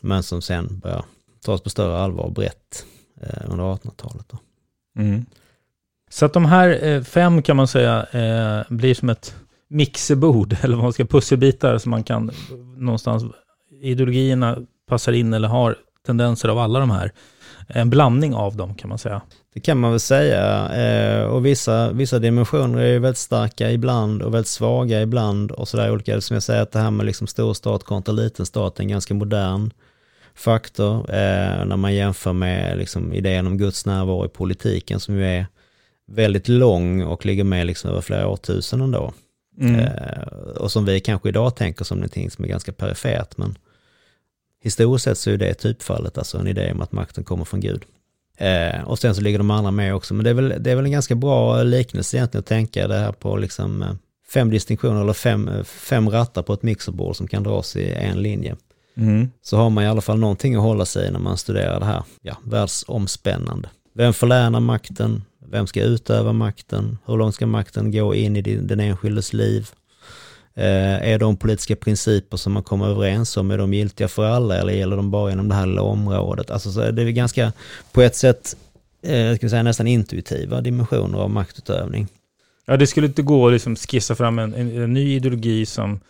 Men 0.00 0.22
som 0.22 0.42
sen 0.42 0.78
börjar 0.78 1.04
tas 1.44 1.60
på 1.60 1.70
större 1.70 1.98
allvar 1.98 2.30
brett 2.30 2.84
eh, 3.20 3.50
under 3.50 3.64
1800-talet. 3.64 4.32
Mm. 4.98 5.26
Så 6.10 6.26
att 6.26 6.32
de 6.32 6.44
här 6.44 6.84
eh, 6.84 7.02
fem 7.02 7.42
kan 7.42 7.56
man 7.56 7.68
säga 7.68 8.06
eh, 8.12 8.76
blir 8.76 8.94
som 8.94 9.08
ett 9.08 9.34
mixerbord, 9.68 10.56
eller 10.62 10.76
vad 10.76 10.84
man 10.84 10.92
ska, 10.92 11.04
pusselbitar 11.04 11.78
som 11.78 11.90
man 11.90 12.04
kan 12.04 12.30
någonstans, 12.76 13.24
ideologierna 13.80 14.58
passar 14.86 15.12
in 15.12 15.32
eller 15.32 15.48
har 15.48 15.76
tendenser 16.08 16.48
av 16.48 16.58
alla 16.58 16.80
de 16.80 16.90
här 16.90 17.12
en 17.68 17.90
blandning 17.90 18.34
av 18.34 18.56
dem 18.56 18.74
kan 18.74 18.88
man 18.88 18.98
säga. 18.98 19.22
Det 19.54 19.60
kan 19.60 19.78
man 19.78 19.90
väl 19.90 20.00
säga. 20.00 20.72
Eh, 20.74 21.24
och 21.24 21.46
vissa, 21.46 21.92
vissa 21.92 22.18
dimensioner 22.18 22.78
är 22.78 22.92
ju 22.92 22.98
väldigt 22.98 23.18
starka 23.18 23.70
ibland 23.70 24.22
och 24.22 24.34
väldigt 24.34 24.48
svaga 24.48 25.02
ibland 25.02 25.50
och 25.50 25.68
sådär 25.68 25.90
olika. 25.90 26.20
Som 26.20 26.34
jag 26.34 26.42
säger 26.42 26.62
att 26.62 26.72
det 26.72 26.78
här 26.78 26.90
med 26.90 27.06
liksom 27.06 27.26
stor 27.26 27.54
stat 27.54 27.84
kontra 27.84 28.12
liten 28.12 28.46
stat 28.46 28.78
är 28.78 28.82
en 28.82 28.88
ganska 28.88 29.14
modern 29.14 29.70
faktor 30.34 31.10
eh, 31.10 31.64
när 31.64 31.76
man 31.76 31.94
jämför 31.94 32.32
med 32.32 32.78
liksom 32.78 33.12
idén 33.12 33.46
om 33.46 33.58
Guds 33.58 33.86
närvaro 33.86 34.26
i 34.26 34.28
politiken 34.28 35.00
som 35.00 35.14
ju 35.14 35.24
är 35.24 35.46
väldigt 36.06 36.48
lång 36.48 37.02
och 37.02 37.26
ligger 37.26 37.44
med 37.44 37.66
liksom 37.66 37.90
över 37.90 38.00
flera 38.00 38.28
årtusenden 38.28 38.90
då. 38.90 39.12
Mm. 39.60 39.80
Eh, 39.80 40.22
och 40.56 40.72
som 40.72 40.84
vi 40.84 41.00
kanske 41.00 41.28
idag 41.28 41.56
tänker 41.56 41.84
som 41.84 41.98
någonting 41.98 42.30
som 42.30 42.44
är 42.44 42.48
ganska 42.48 42.72
perifert 42.72 43.36
men 43.36 43.58
Historiskt 44.60 45.04
sett 45.04 45.18
så 45.18 45.30
är 45.30 45.36
det 45.36 45.54
typfallet, 45.54 46.18
alltså 46.18 46.38
en 46.38 46.46
idé 46.46 46.72
om 46.72 46.80
att 46.80 46.92
makten 46.92 47.24
kommer 47.24 47.44
från 47.44 47.60
Gud. 47.60 47.82
Eh, 48.36 48.82
och 48.84 48.98
sen 48.98 49.14
så 49.14 49.20
ligger 49.20 49.38
de 49.38 49.50
andra 49.50 49.70
med 49.70 49.94
också, 49.94 50.14
men 50.14 50.24
det 50.24 50.30
är, 50.30 50.34
väl, 50.34 50.54
det 50.58 50.70
är 50.70 50.76
väl 50.76 50.84
en 50.84 50.92
ganska 50.92 51.14
bra 51.14 51.62
liknelse 51.62 52.16
egentligen 52.16 52.40
att 52.40 52.46
tänka 52.46 52.88
det 52.88 52.98
här 52.98 53.12
på 53.12 53.36
liksom 53.36 53.82
eh, 53.82 53.92
fem 54.28 54.50
distinktioner 54.50 55.00
eller 55.00 55.12
fem, 55.12 55.50
fem 55.64 56.10
rattar 56.10 56.42
på 56.42 56.52
ett 56.52 56.62
mixerbord 56.62 57.16
som 57.16 57.28
kan 57.28 57.42
dras 57.42 57.76
i 57.76 57.92
en 57.92 58.22
linje. 58.22 58.56
Mm. 58.96 59.30
Så 59.42 59.56
har 59.56 59.70
man 59.70 59.84
i 59.84 59.86
alla 59.86 60.00
fall 60.00 60.18
någonting 60.18 60.54
att 60.54 60.62
hålla 60.62 60.84
sig 60.84 61.08
i 61.08 61.10
när 61.10 61.18
man 61.18 61.36
studerar 61.36 61.80
det 61.80 61.86
här, 61.86 62.02
ja, 62.22 62.36
världsomspännande. 62.44 63.68
Vem 63.94 64.12
förlänar 64.12 64.60
makten? 64.60 65.22
Vem 65.50 65.66
ska 65.66 65.82
utöva 65.82 66.32
makten? 66.32 66.98
Hur 67.06 67.16
långt 67.16 67.34
ska 67.34 67.46
makten 67.46 67.92
gå 67.92 68.14
in 68.14 68.36
i 68.36 68.42
den 68.42 68.80
enskildes 68.80 69.32
liv? 69.32 69.70
Eh, 70.58 71.12
är 71.12 71.18
de 71.18 71.36
politiska 71.36 71.76
principer 71.76 72.36
som 72.36 72.52
man 72.52 72.62
kommer 72.62 72.86
överens 72.86 73.36
om, 73.36 73.50
är 73.50 73.58
de 73.58 73.74
giltiga 73.74 74.08
för 74.08 74.24
alla 74.24 74.56
eller 74.56 74.72
gäller 74.72 74.96
de 74.96 75.10
bara 75.10 75.32
inom 75.32 75.48
det 75.48 75.54
här 75.54 75.66
lilla 75.66 75.82
området? 75.82 76.50
Alltså 76.50 76.70
så 76.72 76.90
det 76.90 77.02
är 77.02 77.10
ganska, 77.10 77.52
på 77.92 78.02
ett 78.02 78.16
sätt, 78.16 78.56
eh, 79.02 79.36
ska 79.36 79.48
säga, 79.48 79.62
nästan 79.62 79.86
intuitiva 79.86 80.60
dimensioner 80.60 81.18
av 81.18 81.30
maktutövning. 81.30 82.08
Ja, 82.66 82.76
det 82.76 82.86
skulle 82.86 83.06
inte 83.06 83.22
gå 83.22 83.46
att 83.46 83.52
liksom 83.52 83.76
skissa 83.76 84.14
fram 84.14 84.38
en, 84.38 84.54
en, 84.54 84.82
en, 84.82 84.92
ny 84.92 85.14
ideologi 85.14 85.66
som 85.66 86.00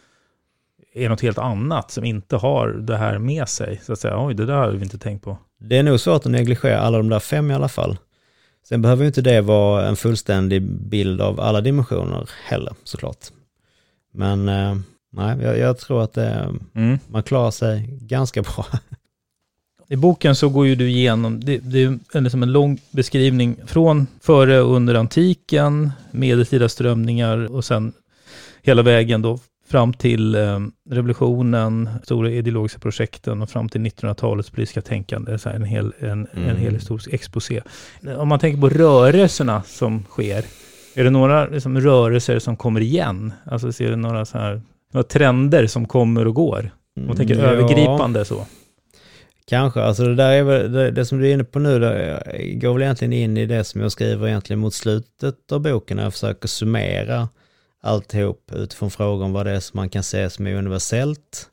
är 0.95 1.09
något 1.09 1.21
helt 1.21 1.39
annat, 1.39 1.91
som 1.91 2.05
inte 2.05 2.37
har 2.37 2.69
det 2.69 2.97
här 2.97 3.19
med 3.19 3.49
sig. 3.49 3.81
Så 3.85 3.93
att 3.93 3.99
säga, 3.99 4.27
oj, 4.27 4.35
det 4.35 4.47
där 4.47 4.55
har 4.55 4.71
vi 4.71 4.85
inte 4.85 4.99
tänkt 4.99 5.25
på. 5.25 5.39
Det 5.61 5.79
är 5.79 5.83
nog 5.83 6.01
svårt 6.01 6.27
att 6.27 6.33
negligera 6.33 6.79
alla 6.79 6.99
de 6.99 7.09
där 7.09 7.21
fem 7.21 7.51
i 7.51 7.55
alla 7.55 7.69
fall. 7.69 7.97
Sen 8.69 8.83
behöver 8.83 9.05
inte 9.05 9.23
det 9.23 9.41
vara 9.41 9.89
en 9.89 9.97
fullständig 9.97 10.63
bild 10.63 11.21
av 11.21 11.41
alla 11.41 11.61
dimensioner 11.61 12.31
heller, 12.45 12.75
såklart. 12.85 13.19
Men 14.13 14.49
eh, 14.49 14.77
nej, 15.13 15.39
jag, 15.43 15.59
jag, 15.59 15.79
tror 15.79 16.03
att 16.03 16.13
det, 16.13 16.55
mm. 16.75 16.99
man 17.09 17.23
klarar 17.23 17.51
sig 17.51 17.99
ganska 18.01 18.43
bra. 18.43 18.67
I 19.91 19.97
boken 19.97 20.37
så 20.37 20.49
går 20.49 20.67
ju 20.67 20.75
du 20.75 20.91
igenom, 20.91 21.41
det, 21.45 21.59
det 21.59 21.83
är 22.13 22.21
liksom 22.21 22.43
en 22.43 22.53
lång 22.53 22.81
beskrivning 22.91 23.57
från 23.67 24.07
före 24.21 24.61
och 24.61 24.77
under 24.77 24.95
antiken, 24.95 25.93
medeltida 26.11 26.69
strömningar 26.69 27.53
och 27.53 27.65
sen 27.65 27.93
hela 28.63 28.83
vägen 28.83 29.23
då 29.23 29.39
fram 29.69 29.93
till 29.93 30.35
eh, 30.35 30.61
revolutionen, 30.91 31.89
stora 32.05 32.31
ideologiska 32.31 32.79
projekten 32.79 33.43
och 33.43 33.51
fram 33.51 33.69
till 33.69 33.81
1900-talets 33.81 34.51
politiska 34.51 34.81
tänkande. 34.81 35.39
Så 35.39 35.49
en, 35.49 35.65
hel, 35.65 35.93
en, 35.99 36.27
mm. 36.27 36.49
en 36.49 36.57
hel 36.57 36.75
historisk 36.75 37.13
exposé. 37.13 37.63
Om 38.17 38.29
man 38.29 38.39
tänker 38.39 38.61
på 38.61 38.69
rörelserna 38.69 39.63
som 39.63 40.05
sker, 40.05 40.45
är 40.99 41.05
det 41.05 41.11
några 41.11 41.47
liksom, 41.47 41.81
rörelser 41.81 42.39
som 42.39 42.57
kommer 42.57 42.81
igen? 42.81 43.33
Alltså 43.45 43.73
ser 43.73 43.91
du 43.91 43.97
några, 43.97 44.25
så 44.25 44.39
här, 44.39 44.63
några 44.93 45.05
trender 45.05 45.67
som 45.67 45.87
kommer 45.87 46.27
och 46.27 46.35
går? 46.35 46.71
Om 46.97 47.07
man 47.07 47.17
tänker 47.17 47.35
mm, 47.35 47.47
ja. 47.47 47.53
övergripande 47.53 48.25
så. 48.25 48.47
Kanske, 49.49 49.83
alltså 49.83 50.05
det 50.05 50.15
där 50.15 50.33
är 50.33 50.43
väl, 50.43 50.73
det, 50.73 50.91
det, 50.91 51.05
som 51.05 51.19
du 51.19 51.29
är 51.29 51.35
inne 51.35 51.45
på 51.45 51.59
nu, 51.59 51.79
det 51.79 52.23
går 52.55 52.73
väl 52.73 52.83
egentligen 52.83 53.13
in 53.13 53.37
i 53.37 53.47
det 53.47 53.65
som 53.65 53.81
jag 53.81 53.93
skriver 53.93 54.29
egentligen 54.29 54.61
mot 54.61 54.75
slutet 54.75 55.53
av 55.53 55.61
boken, 55.61 55.97
när 55.97 56.05
jag 56.05 56.13
försöker 56.13 56.49
summera 56.49 57.29
alltihop 57.83 58.53
utifrån 58.55 58.91
frågan 58.91 59.33
vad 59.33 59.47
det 59.47 59.53
är 59.53 59.61
som 59.61 59.77
man 59.77 59.89
kan 59.89 60.03
se 60.03 60.31
som 60.31 60.47
är 60.47 60.55
universellt, 60.55 61.49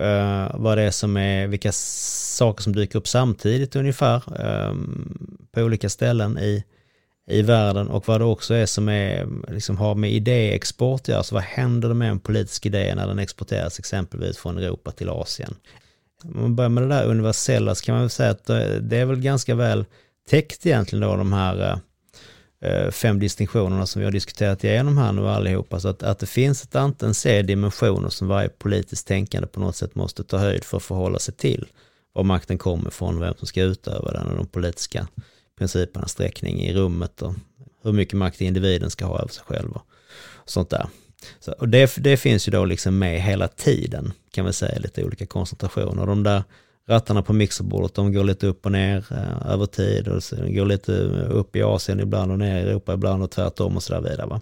uh, 0.00 0.60
vad 0.60 0.78
det 0.78 0.82
är 0.82 0.90
som 0.90 1.16
är, 1.16 1.46
vilka 1.46 1.72
saker 1.72 2.62
som 2.62 2.72
dyker 2.72 2.98
upp 2.98 3.08
samtidigt 3.08 3.76
ungefär, 3.76 4.22
um, 4.70 5.38
på 5.52 5.60
olika 5.60 5.88
ställen 5.88 6.38
i 6.38 6.64
i 7.28 7.42
världen 7.42 7.88
och 7.88 8.08
vad 8.08 8.20
det 8.20 8.24
också 8.24 8.54
är 8.54 8.66
som 8.66 8.88
är, 8.88 9.28
liksom 9.48 9.76
har 9.76 9.94
med 9.94 10.12
idéexport 10.12 11.00
att 11.00 11.08
göra. 11.08 11.22
Så 11.22 11.34
vad 11.34 11.44
händer 11.44 11.94
med 11.94 12.10
en 12.10 12.20
politisk 12.20 12.66
idé 12.66 12.94
när 12.94 13.06
den 13.06 13.18
exporteras 13.18 13.78
exempelvis 13.78 14.38
från 14.38 14.58
Europa 14.58 14.90
till 14.90 15.08
Asien? 15.08 15.54
Om 16.24 16.40
man 16.40 16.56
börjar 16.56 16.68
med 16.68 16.82
det 16.82 16.88
där 16.88 17.04
universella 17.04 17.74
så 17.74 17.84
kan 17.84 17.94
man 17.94 18.02
väl 18.02 18.10
säga 18.10 18.30
att 18.30 18.50
eh, 18.50 18.58
det 18.58 18.96
är 18.96 19.04
väl 19.04 19.20
ganska 19.20 19.54
väl 19.54 19.84
täckt 20.30 20.66
egentligen 20.66 21.00
då 21.00 21.16
de 21.16 21.32
här 21.32 21.80
eh, 22.62 22.70
eh, 22.70 22.90
fem 22.90 23.18
distinktionerna 23.18 23.86
som 23.86 24.00
vi 24.00 24.04
har 24.04 24.12
diskuterat 24.12 24.64
igenom 24.64 24.98
här 24.98 25.12
nu 25.12 25.28
allihopa. 25.28 25.80
Så 25.80 25.88
att, 25.88 26.02
att 26.02 26.18
det 26.18 26.26
finns 26.26 26.64
ett 26.64 26.76
antal 26.76 27.14
serie 27.14 27.42
dimensioner 27.42 28.08
som 28.08 28.28
varje 28.28 28.48
politiskt 28.48 29.06
tänkande 29.06 29.48
på 29.48 29.60
något 29.60 29.76
sätt 29.76 29.94
måste 29.94 30.24
ta 30.24 30.38
höjd 30.38 30.64
för 30.64 30.76
att 30.76 30.82
förhålla 30.82 31.18
sig 31.18 31.34
till. 31.34 31.66
Var 32.12 32.22
makten 32.22 32.58
kommer 32.58 32.88
ifrån, 32.88 33.20
vem 33.20 33.34
som 33.34 33.46
ska 33.46 33.62
utöva 33.62 34.12
den 34.12 34.26
och 34.26 34.36
de 34.36 34.46
politiska 34.46 35.08
principernas 35.58 36.10
sträckning 36.10 36.60
i 36.60 36.74
rummet 36.74 37.22
och 37.22 37.34
hur 37.82 37.92
mycket 37.92 38.14
makt 38.14 38.40
individen 38.40 38.90
ska 38.90 39.06
ha 39.06 39.18
över 39.18 39.28
sig 39.28 39.44
själv 39.46 39.70
och 39.72 39.82
sånt 40.44 40.70
där. 40.70 40.86
Så, 41.40 41.52
och 41.52 41.68
det, 41.68 41.96
det 41.96 42.16
finns 42.16 42.48
ju 42.48 42.52
då 42.52 42.64
liksom 42.64 42.98
med 42.98 43.22
hela 43.22 43.48
tiden, 43.48 44.12
kan 44.30 44.44
vi 44.44 44.52
säga, 44.52 44.78
lite 44.78 45.04
olika 45.04 45.26
koncentrationer. 45.26 46.06
De 46.06 46.22
där 46.22 46.42
rattarna 46.88 47.22
på 47.22 47.32
mixerbordet, 47.32 47.94
de 47.94 48.12
går 48.12 48.24
lite 48.24 48.46
upp 48.46 48.66
och 48.66 48.72
ner 48.72 49.04
eh, 49.10 49.52
över 49.52 49.66
tid 49.66 50.08
och 50.08 50.22
går 50.30 50.66
lite 50.66 50.92
upp 51.28 51.56
i 51.56 51.62
Asien 51.62 52.00
ibland 52.00 52.32
och 52.32 52.38
ner 52.38 52.56
i 52.56 52.68
Europa 52.68 52.94
ibland 52.94 53.22
och 53.22 53.30
tvärtom 53.30 53.76
och 53.76 53.82
så 53.82 53.92
där 53.92 54.00
vidare. 54.00 54.26
Va? 54.26 54.40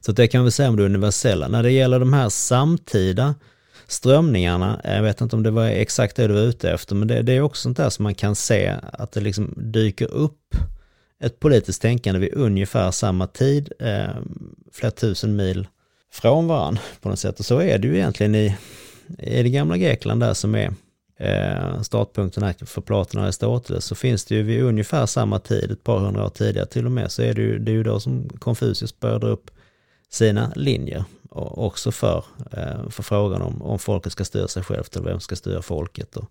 Så 0.00 0.12
det 0.12 0.28
kan 0.28 0.44
vi 0.44 0.50
säga 0.50 0.68
om 0.68 0.76
det 0.76 0.84
universella. 0.84 1.48
När 1.48 1.62
det 1.62 1.70
gäller 1.70 2.00
de 2.00 2.12
här 2.12 2.28
samtida 2.28 3.34
strömningarna, 3.88 4.80
jag 4.84 5.02
vet 5.02 5.20
inte 5.20 5.36
om 5.36 5.42
det 5.42 5.50
var 5.50 5.66
exakt 5.66 6.16
det 6.16 6.26
du 6.26 6.34
var 6.34 6.40
ute 6.40 6.70
efter, 6.70 6.94
men 6.94 7.08
det, 7.08 7.22
det 7.22 7.32
är 7.32 7.40
också 7.40 7.62
sånt 7.62 7.76
där 7.76 7.90
som 7.90 8.02
man 8.02 8.14
kan 8.14 8.34
se 8.34 8.74
att 8.92 9.12
det 9.12 9.20
liksom 9.20 9.54
dyker 9.56 10.10
upp 10.10 10.54
ett 11.20 11.40
politiskt 11.40 11.82
tänkande 11.82 12.20
vid 12.20 12.34
ungefär 12.34 12.90
samma 12.90 13.26
tid, 13.26 13.72
eh, 13.78 14.16
flera 14.72 14.90
tusen 14.90 15.36
mil 15.36 15.68
från 16.12 16.48
varandra 16.48 16.82
på 17.00 17.08
något 17.08 17.18
sätt. 17.18 17.38
Och 17.38 17.44
så 17.44 17.58
är 17.58 17.78
det 17.78 17.88
ju 17.88 17.94
egentligen 17.94 18.34
i, 18.34 18.56
i 19.18 19.42
det 19.42 19.50
gamla 19.50 19.76
Grekland 19.76 20.20
där 20.20 20.34
som 20.34 20.54
är 20.54 20.72
eh, 21.16 21.82
startpunkten 21.82 22.42
här 22.42 22.54
för 22.66 22.80
Platon 22.80 23.20
och 23.20 23.24
Aristoteles 23.26 23.84
så 23.84 23.94
finns 23.94 24.24
det 24.24 24.34
ju 24.34 24.42
vid 24.42 24.62
ungefär 24.62 25.06
samma 25.06 25.38
tid, 25.38 25.70
ett 25.70 25.84
par 25.84 25.98
hundra 25.98 26.24
år 26.24 26.30
tidigare 26.30 26.66
till 26.66 26.86
och 26.86 26.92
med, 26.92 27.12
så 27.12 27.22
är 27.22 27.34
det 27.34 27.42
ju, 27.42 27.58
det 27.58 27.70
är 27.70 27.74
ju 27.74 27.82
då 27.82 28.00
som 28.00 28.28
Konfucius 28.38 29.00
började 29.00 29.26
upp 29.26 29.50
sina 30.10 30.52
linjer. 30.56 31.04
Och 31.30 31.66
också 31.66 31.92
för, 31.92 32.24
eh, 32.52 32.88
för 32.90 33.02
frågan 33.02 33.42
om, 33.42 33.62
om 33.62 33.78
folket 33.78 34.12
ska 34.12 34.24
styra 34.24 34.48
sig 34.48 34.62
självt 34.62 34.96
eller 34.96 35.10
vem 35.10 35.20
ska 35.20 35.36
styra 35.36 35.62
folket 35.62 36.16
och 36.16 36.30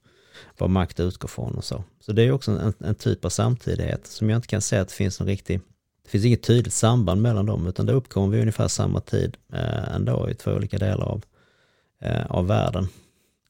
vad 0.57 0.69
makt 0.69 0.99
utgår 0.99 1.27
från 1.27 1.55
och 1.55 1.63
så. 1.63 1.83
Så 1.99 2.11
det 2.11 2.23
är 2.23 2.31
också 2.31 2.51
en, 2.51 2.73
en 2.79 2.95
typ 2.95 3.25
av 3.25 3.29
samtidighet 3.29 4.07
som 4.07 4.29
jag 4.29 4.37
inte 4.37 4.47
kan 4.47 4.61
säga 4.61 4.81
att 4.81 4.87
det 4.87 4.93
finns 4.93 5.21
en 5.21 5.27
riktig 5.27 5.61
det 6.07 6.11
finns 6.11 6.25
inget 6.25 6.43
tydligt 6.43 6.73
samband 6.73 7.21
mellan 7.21 7.45
dem 7.45 7.67
utan 7.67 7.85
det 7.85 7.93
uppkommer 7.93 8.27
vid 8.27 8.39
ungefär 8.39 8.67
samma 8.67 9.01
tid 9.01 9.37
eh, 9.53 9.95
ändå 9.95 10.29
i 10.29 10.33
två 10.33 10.51
olika 10.51 10.77
delar 10.77 11.05
av, 11.05 11.23
eh, 12.01 12.25
av 12.25 12.47
världen. 12.47 12.87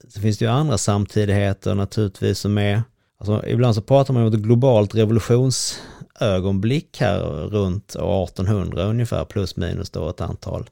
Sen 0.08 0.22
finns 0.22 0.38
det 0.38 0.46
ju 0.46 0.52
andra 0.52 0.78
samtidigheter 0.78 1.76
naturligtvis 1.76 2.40
som 2.40 2.58
är, 2.58 2.84
alltså 3.18 3.48
ibland 3.48 3.76
så 3.76 3.82
pratar 3.82 4.14
man 4.14 4.24
om 4.24 4.34
ett 4.34 4.40
globalt 4.40 4.96
revolutions 4.96 5.82
ögonblick 6.20 6.98
här 7.00 7.20
runt 7.50 7.90
1800 7.90 8.84
ungefär 8.84 9.26
plus 9.26 9.56
minus 9.56 9.90
då 9.90 10.10
ett 10.10 10.22
antal 10.22 10.70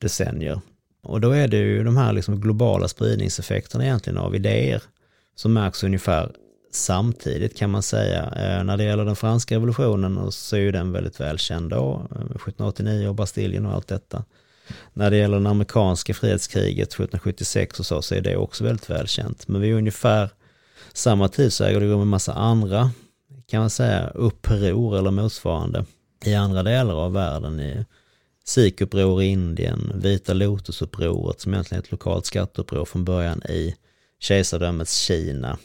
decennier. 0.00 0.60
Och 1.02 1.20
då 1.20 1.30
är 1.30 1.48
det 1.48 1.56
ju 1.56 1.84
de 1.84 1.96
här 1.96 2.12
liksom 2.12 2.40
globala 2.40 2.88
spridningseffekterna 2.88 3.84
egentligen 3.84 4.18
av 4.18 4.34
idéer 4.34 4.82
som 5.34 5.52
märks 5.52 5.84
ungefär 5.84 6.32
samtidigt 6.72 7.56
kan 7.56 7.70
man 7.70 7.82
säga. 7.82 8.22
Eh, 8.22 8.64
när 8.64 8.76
det 8.76 8.84
gäller 8.84 9.04
den 9.04 9.16
franska 9.16 9.54
revolutionen 9.54 10.32
så 10.32 10.56
är 10.56 10.60
ju 10.60 10.72
den 10.72 10.92
väldigt 10.92 11.20
välkänd 11.20 11.70
då, 11.70 12.06
eh, 12.10 12.36
1789 12.36 13.08
och 13.08 13.14
Bastiljen 13.14 13.66
och 13.66 13.72
allt 13.72 13.88
detta. 13.88 14.24
När 14.92 15.10
det 15.10 15.16
gäller 15.16 15.40
det 15.40 15.48
amerikanska 15.48 16.14
frihetskriget 16.14 16.88
1776 16.88 17.80
och 17.80 17.86
så, 17.86 18.02
så 18.02 18.14
är 18.14 18.20
det 18.20 18.36
också 18.36 18.64
väldigt 18.64 18.90
välkänt. 18.90 19.48
Men 19.48 19.60
vid 19.60 19.74
ungefär 19.74 20.30
samma 20.92 21.28
tid 21.28 21.52
så 21.52 21.64
äger 21.64 21.80
det 21.80 21.86
rum 21.86 22.00
en 22.00 22.08
massa 22.08 22.32
andra, 22.32 22.90
kan 23.46 23.60
man 23.60 23.70
säga, 23.70 24.08
uppror 24.08 24.98
eller 24.98 25.10
motsvarande 25.10 25.84
i 26.24 26.34
andra 26.34 26.62
delar 26.62 26.94
av 26.94 27.12
världen. 27.12 27.60
I 27.60 27.84
Sikuppror 28.44 29.22
i 29.22 29.26
Indien, 29.26 29.92
Vita 29.94 30.32
Lotusupproret 30.32 31.40
som 31.40 31.54
egentligen 31.54 31.80
är 31.80 31.84
ett 31.84 31.90
lokalt 31.92 32.26
skatteuppror 32.26 32.84
från 32.84 33.04
början 33.04 33.42
i 33.42 33.74
kejsardömets 34.18 34.96
Kina 34.96 35.58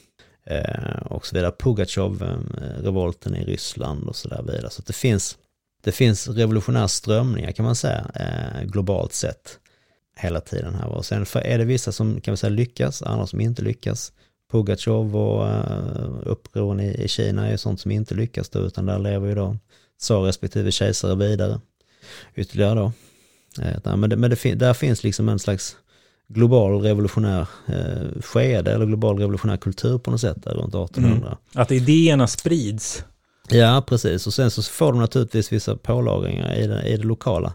eh, 0.46 1.02
och 1.06 1.28
så 1.28 1.36
vidare. 1.36 1.52
Pugatjov-revolten 1.60 3.36
i 3.36 3.46
Ryssland 3.46 4.08
och 4.08 4.16
så 4.16 4.30
där 4.30 4.44
vidare. 4.44 4.70
Så 4.70 4.82
det 4.82 4.94
finns 4.94 5.38
det 5.82 5.92
finns 5.92 6.28
revolutionära 6.28 6.88
strömningar 6.88 7.52
kan 7.52 7.66
man 7.66 7.76
säga, 7.76 8.12
eh, 8.16 8.64
globalt 8.64 9.14
sett 9.14 9.60
hela 10.18 10.42
tiden 10.42 10.76
här. 10.76 10.88
Och 10.88 11.06
sen 11.06 11.26
är 11.34 11.58
det 11.58 11.66
vissa 11.66 11.92
som 11.92 12.22
kan 12.22 12.32
man 12.32 12.38
säga 12.38 12.50
lyckas, 12.50 13.02
andra 13.02 13.28
som 13.28 13.42
inte 13.42 13.62
lyckas. 13.62 14.12
Pugatjov 14.52 15.16
och 15.16 15.46
uh, 15.46 16.20
upproren 16.26 16.80
i, 16.80 17.08
Kina 17.08 17.48
är 17.48 17.58
sånt 17.58 17.80
som 17.80 17.92
inte 17.92 18.16
lyckas 18.16 18.50
då, 18.50 18.60
utan 18.60 18.86
där 18.86 19.00
lever 19.00 19.28
ju 19.28 19.36
då 19.36 19.58
tsar 20.00 20.22
respektive 20.22 20.72
kejsare 20.72 21.16
vidare. 21.16 21.60
Ytterligare 22.36 22.76
då. 22.76 22.92
Eh, 23.62 23.96
men 23.98 24.10
det, 24.10 24.16
men 24.16 24.30
det, 24.30 24.56
där 24.56 24.74
finns 24.74 25.04
liksom 25.04 25.30
en 25.30 25.40
slags 25.40 25.76
global 26.28 26.82
revolutionär 26.82 27.48
eh, 27.68 28.22
skede 28.22 28.74
eller 28.74 28.86
global 28.86 29.20
revolutionär 29.20 29.58
kultur 29.58 29.98
på 29.98 30.12
något 30.12 30.22
sätt 30.22 30.44
där 30.44 30.52
runt 30.52 30.76
1800. 30.76 31.28
Mm. 31.28 31.38
Att 31.54 31.72
idéerna 31.72 32.28
sprids 32.28 33.04
Ja, 33.52 33.84
precis. 33.88 34.28
Och 34.28 34.34
sen 34.34 34.52
så 34.52 34.64
får 34.64 34.92
de 34.92 35.02
naturligtvis 35.02 35.52
vissa 35.52 35.76
pålagringar 35.76 36.56
i 36.56 36.68
det, 36.68 36.84
i 36.88 36.98
det 36.98 37.04
lokala 37.04 37.54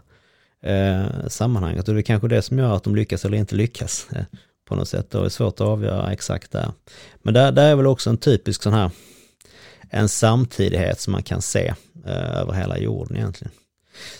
eh, 0.63 1.05
sammanhanget. 1.27 1.87
Och 1.87 1.93
det 1.93 1.99
är 1.99 2.01
kanske 2.01 2.27
det 2.27 2.41
som 2.41 2.59
gör 2.59 2.75
att 2.75 2.83
de 2.83 2.95
lyckas 2.95 3.25
eller 3.25 3.37
inte 3.37 3.55
lyckas 3.55 4.07
eh, 4.11 4.23
på 4.65 4.75
något 4.75 4.89
sätt. 4.89 5.11
Det 5.11 5.17
är 5.17 5.29
svårt 5.29 5.53
att 5.53 5.67
avgöra 5.67 6.11
exakt 6.11 6.51
där. 6.51 6.71
Men 7.15 7.33
där, 7.33 7.51
där 7.51 7.71
är 7.71 7.75
väl 7.75 7.87
också 7.87 8.09
en 8.09 8.17
typisk 8.17 8.63
sån 8.63 8.73
här, 8.73 8.91
en 9.89 10.09
samtidighet 10.09 10.99
som 10.99 11.11
man 11.11 11.23
kan 11.23 11.41
se 11.41 11.73
eh, 12.05 12.39
över 12.39 12.53
hela 12.53 12.77
jorden 12.77 13.17
egentligen. 13.17 13.51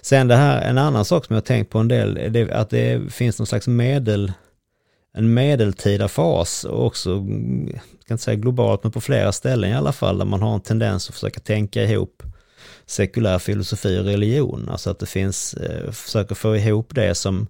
Sen 0.02 0.28
det 0.28 0.36
här, 0.36 0.62
en 0.62 0.78
annan 0.78 1.06
sak 1.06 1.26
som 1.26 1.34
jag 1.34 1.42
har 1.42 1.46
tänkt 1.46 1.70
på 1.70 1.80
en 1.80 1.88
del, 1.88 2.18
är 2.18 2.52
att 2.52 2.70
det 2.70 3.14
finns 3.14 3.40
någon 3.40 3.48
slags 3.48 3.68
medel 3.68 4.34
en 5.18 5.34
medeltida 5.34 6.08
fas 6.08 6.64
och 6.64 6.86
också, 6.86 7.10
jag 7.10 8.06
kan 8.08 8.16
inte 8.16 8.24
säga 8.24 8.36
globalt, 8.36 8.84
men 8.84 8.92
på 8.92 9.02
flera 9.02 9.32
ställen 9.32 9.72
i 9.72 9.74
alla 9.74 9.92
fall, 9.92 10.18
där 10.18 10.26
man 10.26 10.42
har 10.42 10.54
en 10.54 10.62
tendens 10.62 11.10
att 11.10 11.16
försöka 11.16 11.40
tänka 11.40 11.84
ihop 11.84 12.24
sekulär 12.86 13.40
filosofi 13.40 14.00
och 14.00 14.06
religion. 14.06 14.70
Alltså 14.70 14.90
att 14.90 15.00
det 15.00 15.06
finns, 15.06 15.54
eh, 15.54 15.92
försöker 15.92 16.36
få 16.36 16.56
ihop 16.56 16.96
det 16.96 17.16
som, 17.16 17.48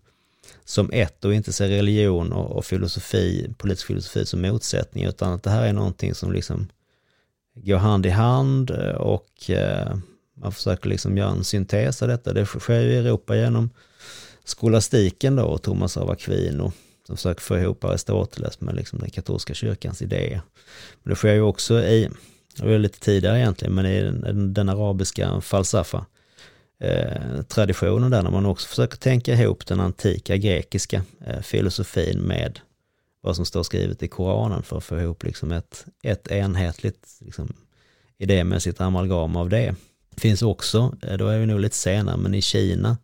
som 0.66 0.90
ett 0.94 1.26
och 1.26 1.34
inte 1.34 1.54
se 1.54 1.68
religion 1.70 2.34
och, 2.34 2.58
och 2.58 2.66
filosofi, 2.66 3.54
politisk 3.58 3.88
filosofi 3.88 4.26
som 4.26 4.42
motsättning, 4.42 5.04
utan 5.04 5.34
att 5.34 5.44
det 5.44 5.50
här 5.50 5.68
är 5.68 5.74
någonting 5.74 6.16
som 6.16 6.32
liksom 6.32 6.68
går 7.56 7.78
hand 7.78 8.06
i 8.06 8.10
hand 8.10 8.72
eh, 8.72 8.96
och 8.96 9.50
eh, 9.50 9.98
man 10.38 10.52
försöker 10.52 10.90
liksom 10.90 11.18
göra 11.18 11.32
en 11.32 11.44
syntes 11.44 12.02
av 12.02 12.08
detta. 12.08 12.34
Det 12.34 12.46
sker 12.46 12.80
ju 12.80 12.92
i 12.92 12.98
Europa 12.98 13.36
genom 13.36 13.70
skolastiken 14.44 15.36
då 15.36 15.44
och 15.44 15.62
Thomas 15.62 15.98
av 15.98 16.12
Aquino 16.12 16.72
som 17.08 17.18
försöker 17.18 17.42
få 17.42 17.58
ihop 17.58 17.84
Aristoteles 17.84 18.62
med 18.62 18.76
liksom 18.76 19.00
den 19.00 19.10
katolska 19.10 19.54
kyrkans 19.54 20.02
idéer. 20.02 20.42
Men 21.04 21.10
det 21.10 21.16
sker 21.16 21.34
ju 21.34 21.42
också 21.42 21.84
i, 21.84 22.10
det 22.58 22.66
var 22.66 22.78
lite 22.78 23.00
tidigare 23.00 23.40
egentligen, 23.40 23.76
men 23.76 23.86
i 23.86 24.02
den, 24.02 24.54
den 24.54 24.70
arabiska 24.70 25.42
falsafa 25.42 26.06
eh, 26.80 27.42
traditionen 27.42 28.12
där, 28.12 28.24
när 28.24 28.32
man 28.32 28.46
också 28.46 28.68
försöker 28.68 28.98
tänka 28.98 29.34
ihop 29.34 29.66
den 29.66 29.80
antika 29.80 30.38
grekiska 30.38 31.04
eh, 31.26 31.42
filosofin 31.42 32.20
med 32.20 32.60
vad 33.22 33.36
som 33.36 33.46
står 33.46 33.64
skrivet 33.64 34.04
i 34.04 34.08
Koranen 34.08 34.64
för 34.64 34.78
att 34.78 34.84
få 34.84 35.00
ihop 35.00 35.24
liksom 35.24 35.52
ett, 35.52 35.86
ett 36.04 36.32
enhetligt 36.32 37.18
liksom, 37.20 37.54
idémässigt 38.18 38.82
amalgam 38.82 39.36
av 39.36 39.50
det. 39.50 39.76
Finns 40.18 40.42
också, 40.42 40.96
eh, 41.02 41.18
då 41.18 41.28
är 41.28 41.40
vi 41.40 41.46
nog 41.46 41.60
lite 41.60 41.76
senare, 41.76 42.18
men 42.18 42.34
i 42.34 42.42
Kina 42.42 42.98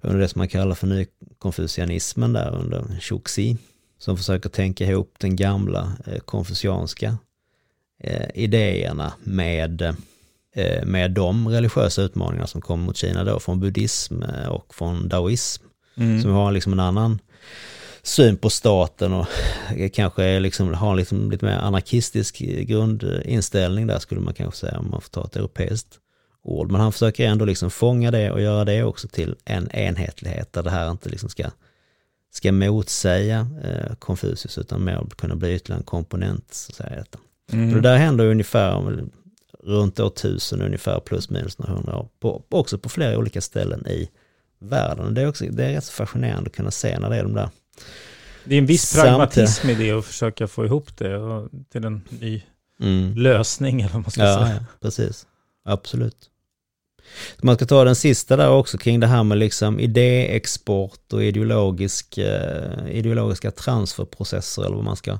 under 0.00 0.18
det 0.20 0.28
som 0.28 0.38
man 0.38 0.48
kallar 0.48 0.74
för 0.74 0.86
nykonfucianismen 0.86 2.32
där 2.32 2.54
under 2.54 3.00
Chuxi, 3.00 3.56
som 3.98 4.16
försöker 4.16 4.48
tänka 4.48 4.84
ihop 4.84 5.14
den 5.18 5.36
gamla 5.36 5.92
eh, 6.06 6.18
konfucianska 6.18 7.18
eh, 7.98 8.28
idéerna 8.34 9.12
med, 9.20 9.82
eh, 9.82 9.94
med 10.84 11.10
de 11.10 11.48
religiösa 11.48 12.02
utmaningar 12.02 12.46
som 12.46 12.60
kommer 12.60 12.84
mot 12.84 12.96
Kina 12.96 13.24
då 13.24 13.40
från 13.40 13.60
buddhism 13.60 14.22
eh, 14.22 14.48
och 14.48 14.74
från 14.74 15.08
daoism, 15.08 15.62
mm. 15.96 16.22
som 16.22 16.30
har 16.30 16.52
liksom 16.52 16.72
en 16.72 16.80
annan 16.80 17.18
syn 18.02 18.36
på 18.36 18.50
staten 18.50 19.12
och 19.12 19.26
kanske 19.92 20.40
liksom 20.40 20.74
har 20.74 20.96
liksom 20.96 21.30
lite 21.30 21.44
mer 21.44 21.56
anarkistisk 21.56 22.38
grundinställning 22.38 23.86
där 23.86 23.98
skulle 23.98 24.20
man 24.20 24.34
kanske 24.34 24.60
säga 24.60 24.78
om 24.78 24.90
man 24.90 25.00
får 25.00 25.10
ta 25.10 25.24
ett 25.24 25.36
europeiskt 25.36 25.98
ord. 26.42 26.70
Men 26.70 26.80
han 26.80 26.92
försöker 26.92 27.26
ändå 27.26 27.44
liksom 27.44 27.70
fånga 27.70 28.10
det 28.10 28.30
och 28.30 28.40
göra 28.40 28.64
det 28.64 28.82
också 28.82 29.08
till 29.08 29.34
en 29.44 29.70
enhetlighet 29.70 30.52
där 30.52 30.62
det 30.62 30.70
här 30.70 30.90
inte 30.90 31.08
liksom 31.08 31.28
ska, 31.28 31.44
ska 32.32 32.52
motsäga 32.52 33.48
eh, 33.64 33.94
Konfucius 33.98 34.58
utan 34.58 34.84
mer 34.84 35.06
kunna 35.16 35.36
bli 35.36 35.54
ytterligare 35.54 35.80
en 35.80 35.84
komponent. 35.84 36.54
Så 36.54 36.70
att 36.72 36.76
säga, 36.76 37.04
mm. 37.52 37.74
det 37.74 37.80
där 37.80 37.96
händer 37.96 38.24
ungefär 38.26 39.08
runt 39.66 40.00
år 40.00 40.10
tusen 40.10 40.62
ungefär 40.62 41.00
plus 41.00 41.30
minus 41.30 41.58
några 41.58 41.72
hundra 41.72 41.96
år. 41.96 42.08
På, 42.20 42.42
också 42.48 42.78
på 42.78 42.88
flera 42.88 43.18
olika 43.18 43.40
ställen 43.40 43.86
i 43.86 44.10
världen. 44.58 45.14
Det 45.14 45.22
är, 45.22 45.28
också, 45.28 45.44
det 45.44 45.64
är 45.64 45.72
rätt 45.72 45.84
så 45.84 45.92
fascinerande 45.92 46.48
att 46.50 46.56
kunna 46.56 46.70
se 46.70 46.98
när 46.98 47.10
det 47.10 47.16
är 47.16 47.22
de 47.22 47.34
där 47.34 47.50
det 48.48 48.54
är 48.54 48.58
en 48.58 48.66
viss 48.66 48.94
pragmatism 48.94 49.68
i 49.70 49.74
det 49.74 49.90
att 49.90 50.04
försöka 50.04 50.48
få 50.48 50.64
ihop 50.64 50.96
det 50.96 51.18
till 51.72 51.84
en 51.84 52.02
ny 52.08 52.42
mm. 52.80 53.14
lösning 53.14 53.80
eller 53.80 53.92
vad 53.92 54.02
man 54.02 54.10
ska 54.10 54.22
ja, 54.22 54.38
säga. 54.38 54.54
Ja, 54.54 54.64
precis. 54.80 55.26
Absolut. 55.64 56.30
Man 57.42 57.54
ska 57.54 57.66
ta 57.66 57.84
den 57.84 57.96
sista 57.96 58.36
där 58.36 58.50
också 58.50 58.78
kring 58.78 59.00
det 59.00 59.06
här 59.06 59.22
med 59.22 59.38
liksom 59.38 59.80
idéexport 59.80 61.12
och 61.12 61.24
ideologisk, 61.24 62.18
eh, 62.18 62.88
ideologiska 62.90 63.50
transferprocesser 63.50 64.64
eller 64.64 64.76
vad 64.76 64.84
man 64.84 64.96
ska, 64.96 65.18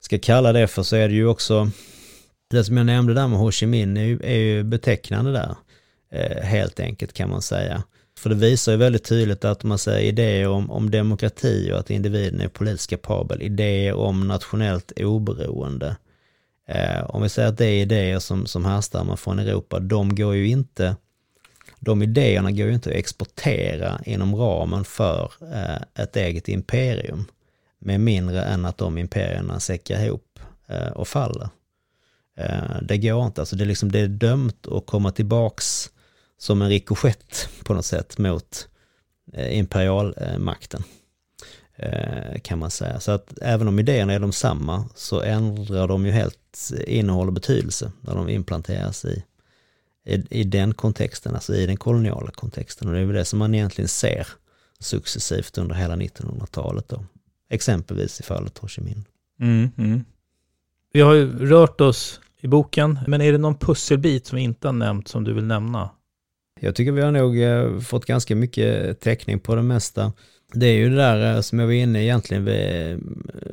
ska 0.00 0.18
kalla 0.18 0.52
det 0.52 0.66
för 0.66 0.82
så 0.82 0.96
är 0.96 1.08
det 1.08 1.14
ju 1.14 1.26
också 1.26 1.70
det 2.50 2.64
som 2.64 2.76
jag 2.76 2.86
nämnde 2.86 3.14
där 3.14 3.28
med 3.28 3.38
Ho 3.38 3.50
Chi 3.50 3.66
Minh 3.66 3.96
är 3.96 4.04
ju, 4.04 4.20
är 4.22 4.36
ju 4.36 4.62
betecknande 4.62 5.32
där, 5.32 5.56
eh, 6.12 6.42
helt 6.42 6.80
enkelt 6.80 7.12
kan 7.12 7.30
man 7.30 7.42
säga. 7.42 7.82
För 8.18 8.30
det 8.30 8.36
visar 8.36 8.72
ju 8.72 8.78
väldigt 8.78 9.04
tydligt 9.04 9.44
att 9.44 9.64
man 9.64 9.78
säger 9.78 10.08
idéer 10.08 10.48
om, 10.48 10.70
om 10.70 10.90
demokrati 10.90 11.72
och 11.72 11.78
att 11.78 11.90
individen 11.90 12.40
är 12.40 12.48
politiskt 12.48 12.90
kapabel, 12.90 13.42
idéer 13.42 13.94
om 13.94 14.28
nationellt 14.28 14.92
oberoende. 14.96 15.96
Eh, 16.68 17.04
om 17.10 17.22
vi 17.22 17.28
säger 17.28 17.48
att 17.48 17.58
det 17.58 17.66
är 17.66 17.82
idéer 17.82 18.18
som, 18.18 18.46
som 18.46 18.64
härstammar 18.64 19.16
från 19.16 19.38
Europa, 19.38 19.78
de 19.80 20.14
går 20.14 20.34
ju 20.34 20.48
inte, 20.48 20.96
de 21.80 22.02
idéerna 22.02 22.50
går 22.50 22.66
ju 22.66 22.74
inte 22.74 22.90
att 22.90 22.96
exportera 22.96 24.00
inom 24.04 24.34
ramen 24.34 24.84
för 24.84 25.32
eh, 25.52 26.02
ett 26.02 26.16
eget 26.16 26.48
imperium 26.48 27.24
med 27.78 28.00
mindre 28.00 28.42
än 28.42 28.64
att 28.64 28.78
de 28.78 28.98
imperierna 28.98 29.60
säckar 29.60 30.04
ihop 30.04 30.38
eh, 30.66 30.88
och 30.88 31.08
faller. 31.08 31.48
Eh, 32.36 32.82
det 32.82 32.98
går 32.98 33.26
inte, 33.26 33.40
alltså 33.40 33.56
det 33.56 33.64
är, 33.64 33.66
liksom, 33.66 33.92
det 33.92 33.98
är 33.98 34.08
dömt 34.08 34.66
att 34.66 34.86
komma 34.86 35.10
tillbaks 35.10 35.90
som 36.38 36.62
en 36.62 36.68
rikoschett 36.68 37.48
på 37.64 37.74
något 37.74 37.84
sätt 37.84 38.18
mot 38.18 38.68
eh, 39.32 39.58
imperialmakten. 39.58 40.82
Eh, 41.78 42.40
kan 42.42 42.58
man 42.58 42.70
säga. 42.70 43.00
Så 43.00 43.12
att 43.12 43.38
även 43.42 43.68
om 43.68 43.78
idéerna 43.78 44.12
är 44.12 44.20
de 44.20 44.32
samma 44.32 44.84
så 44.94 45.20
ändrar 45.20 45.88
de 45.88 46.06
ju 46.06 46.12
helt 46.12 46.70
innehåll 46.86 47.26
och 47.26 47.32
betydelse 47.32 47.92
när 48.00 48.14
de 48.14 48.28
implanteras 48.28 49.04
i, 49.04 49.24
i, 50.04 50.40
i 50.40 50.44
den 50.44 50.74
kontexten, 50.74 51.34
alltså 51.34 51.54
i 51.54 51.66
den 51.66 51.76
koloniala 51.76 52.30
kontexten. 52.30 52.88
Och 52.88 52.94
det 52.94 53.00
är 53.00 53.04
väl 53.04 53.16
det 53.16 53.24
som 53.24 53.38
man 53.38 53.54
egentligen 53.54 53.88
ser 53.88 54.26
successivt 54.78 55.58
under 55.58 55.74
hela 55.74 55.96
1900-talet 55.96 56.88
då. 56.88 57.04
Exempelvis 57.50 58.20
i 58.20 58.22
fallet 58.22 58.58
Ho 58.58 58.68
Chi 58.68 58.80
Minh. 58.80 59.04
Mm, 59.40 59.70
mm. 59.78 60.04
Vi 60.92 61.00
har 61.00 61.14
ju 61.14 61.46
rört 61.46 61.80
oss 61.80 62.20
i 62.40 62.48
boken, 62.48 62.98
men 63.06 63.20
är 63.20 63.32
det 63.32 63.38
någon 63.38 63.58
pusselbit 63.58 64.26
som 64.26 64.36
vi 64.36 64.42
inte 64.42 64.68
har 64.68 64.72
nämnt 64.72 65.08
som 65.08 65.24
du 65.24 65.32
vill 65.32 65.44
nämna? 65.44 65.90
Jag 66.60 66.74
tycker 66.74 66.92
vi 66.92 67.02
har 67.02 67.12
nog 67.12 67.42
eh, 67.42 67.80
fått 67.80 68.04
ganska 68.04 68.36
mycket 68.36 69.00
täckning 69.00 69.38
på 69.38 69.54
det 69.54 69.62
mesta. 69.62 70.12
Det 70.52 70.66
är 70.66 70.74
ju 70.74 70.90
det 70.90 70.96
där 70.96 71.34
eh, 71.34 71.40
som 71.40 71.58
jag 71.58 71.66
var 71.66 71.74
inne 71.74 72.02
egentligen 72.02 72.44
vid, 72.44 72.92
eh, 72.92 72.98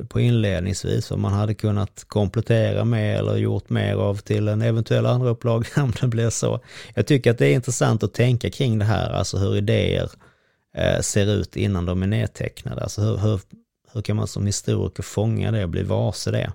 på 0.08 0.20
inledningsvis, 0.20 1.10
vad 1.10 1.18
man 1.18 1.32
hade 1.32 1.54
kunnat 1.54 2.04
komplettera 2.08 2.84
med 2.84 3.18
eller 3.18 3.36
gjort 3.36 3.70
mer 3.70 3.94
av 3.94 4.16
till 4.16 4.48
en 4.48 4.62
eventuell 4.62 5.06
andra 5.06 5.30
upplaga 5.30 5.66
om 5.82 5.92
det 6.00 6.06
blir 6.06 6.30
så. 6.30 6.60
Jag 6.94 7.06
tycker 7.06 7.30
att 7.30 7.38
det 7.38 7.46
är 7.46 7.54
intressant 7.54 8.02
att 8.02 8.14
tänka 8.14 8.50
kring 8.50 8.78
det 8.78 8.84
här, 8.84 9.10
alltså 9.10 9.38
hur 9.38 9.56
idéer 9.56 10.10
ser 11.00 11.26
ut 11.26 11.56
innan 11.56 11.86
de 11.86 12.02
är 12.02 12.06
nedtecknade. 12.06 12.82
Alltså 12.82 13.00
hur, 13.02 13.16
hur, 13.16 13.40
hur 13.92 14.02
kan 14.02 14.16
man 14.16 14.26
som 14.26 14.46
historiker 14.46 15.02
fånga 15.02 15.50
det 15.50 15.62
och 15.62 15.70
bli 15.70 15.82
varse 15.82 16.30
det? 16.30 16.52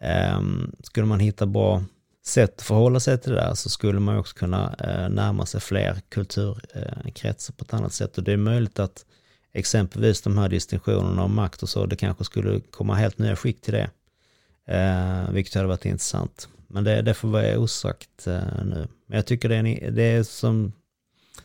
Ehm, 0.00 0.72
skulle 0.82 1.06
man 1.06 1.20
hitta 1.20 1.46
bra 1.46 1.84
sätt 2.26 2.54
att 2.58 2.62
förhålla 2.62 3.00
sig 3.00 3.18
till 3.18 3.32
det 3.32 3.40
där 3.40 3.54
så 3.54 3.68
skulle 3.68 4.00
man 4.00 4.18
också 4.18 4.36
kunna 4.36 4.74
eh, 4.78 5.08
närma 5.08 5.46
sig 5.46 5.60
fler 5.60 6.00
kulturkretsar 6.08 7.54
på 7.54 7.64
ett 7.64 7.74
annat 7.74 7.92
sätt. 7.92 8.18
Och 8.18 8.24
det 8.24 8.32
är 8.32 8.36
möjligt 8.36 8.78
att 8.78 9.04
exempelvis 9.52 10.22
de 10.22 10.38
här 10.38 10.48
distinktionerna 10.48 11.24
om 11.24 11.34
makt 11.34 11.62
och 11.62 11.68
så, 11.68 11.86
det 11.86 11.96
kanske 11.96 12.24
skulle 12.24 12.60
komma 12.60 12.94
helt 12.94 13.18
nya 13.18 13.36
skick 13.36 13.60
till 13.60 13.74
det. 13.74 13.90
Eh, 14.74 15.30
vilket 15.30 15.54
hade 15.54 15.66
varit 15.66 15.84
intressant. 15.84 16.48
Men 16.66 16.84
det, 16.84 17.02
det 17.02 17.14
får 17.14 17.28
vara 17.28 17.58
osagt 17.58 18.26
eh, 18.26 18.64
nu. 18.64 18.88
Men 19.06 19.16
jag 19.16 19.26
tycker 19.26 19.48
det 19.48 19.56
är, 19.56 19.90
det 19.90 20.02
är 20.02 20.22
som, 20.22 20.72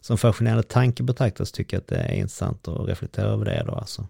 som 0.01 0.17
fascinerande 0.17 0.63
tanke 0.63 1.03
betraktas 1.03 1.51
tycker 1.51 1.77
jag 1.77 1.81
att 1.81 1.87
det 1.87 1.95
är 1.95 2.13
intressant 2.13 2.67
att 2.67 2.87
reflektera 2.87 3.25
över 3.25 3.45
det 3.45 3.63
då. 3.67 3.71
Alltså, 3.71 4.07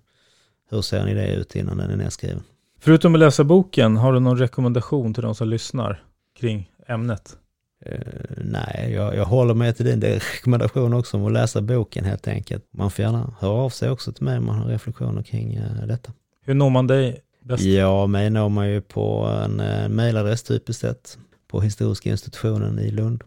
hur 0.69 0.81
ser 0.81 0.99
en 0.99 1.07
idé 1.07 1.33
ut 1.33 1.55
innan 1.55 1.77
den 1.77 1.91
är 1.91 1.95
nedskriven? 1.95 2.43
Förutom 2.83 3.13
att 3.13 3.19
läsa 3.19 3.43
boken, 3.43 3.97
har 3.97 4.13
du 4.13 4.19
någon 4.19 4.37
rekommendation 4.37 5.13
till 5.13 5.23
de 5.23 5.35
som 5.35 5.47
lyssnar 5.47 6.03
kring 6.39 6.71
ämnet? 6.87 7.37
Uh, 7.85 7.97
nej, 8.37 8.91
jag, 8.93 9.15
jag 9.15 9.25
håller 9.25 9.53
mig 9.53 9.73
till 9.73 9.85
din 9.85 10.01
rekommendation 10.01 10.93
också 10.93 11.17
om 11.17 11.25
att 11.25 11.31
läsa 11.31 11.61
boken 11.61 12.05
helt 12.05 12.27
enkelt. 12.27 12.65
Man 12.71 12.91
får 12.91 13.05
gärna 13.05 13.33
höra 13.39 13.51
av 13.51 13.69
sig 13.69 13.89
också 13.89 14.11
till 14.11 14.23
mig 14.23 14.37
om 14.37 14.45
man 14.45 14.55
har 14.55 14.67
reflektioner 14.67 15.23
kring 15.23 15.57
uh, 15.57 15.87
detta. 15.87 16.11
Hur 16.41 16.53
når 16.53 16.69
man 16.69 16.87
dig 16.87 17.19
bäst? 17.43 17.63
Ja, 17.63 18.07
mig 18.07 18.29
når 18.29 18.49
man 18.49 18.69
ju 18.69 18.81
på 18.81 19.25
en 19.45 19.59
uh, 19.59 19.89
mejladress 19.89 20.43
typiskt 20.43 20.81
sett 20.81 21.17
på 21.47 21.61
Historiska 21.61 22.09
institutionen 22.09 22.79
i 22.79 22.91
Lund. 22.91 23.23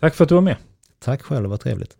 Tack 0.00 0.14
för 0.14 0.24
att 0.24 0.28
du 0.28 0.34
var 0.34 0.42
med. 0.42 0.56
Tack 0.98 1.22
själv, 1.22 1.50
vad 1.50 1.60
trevligt. 1.60 1.96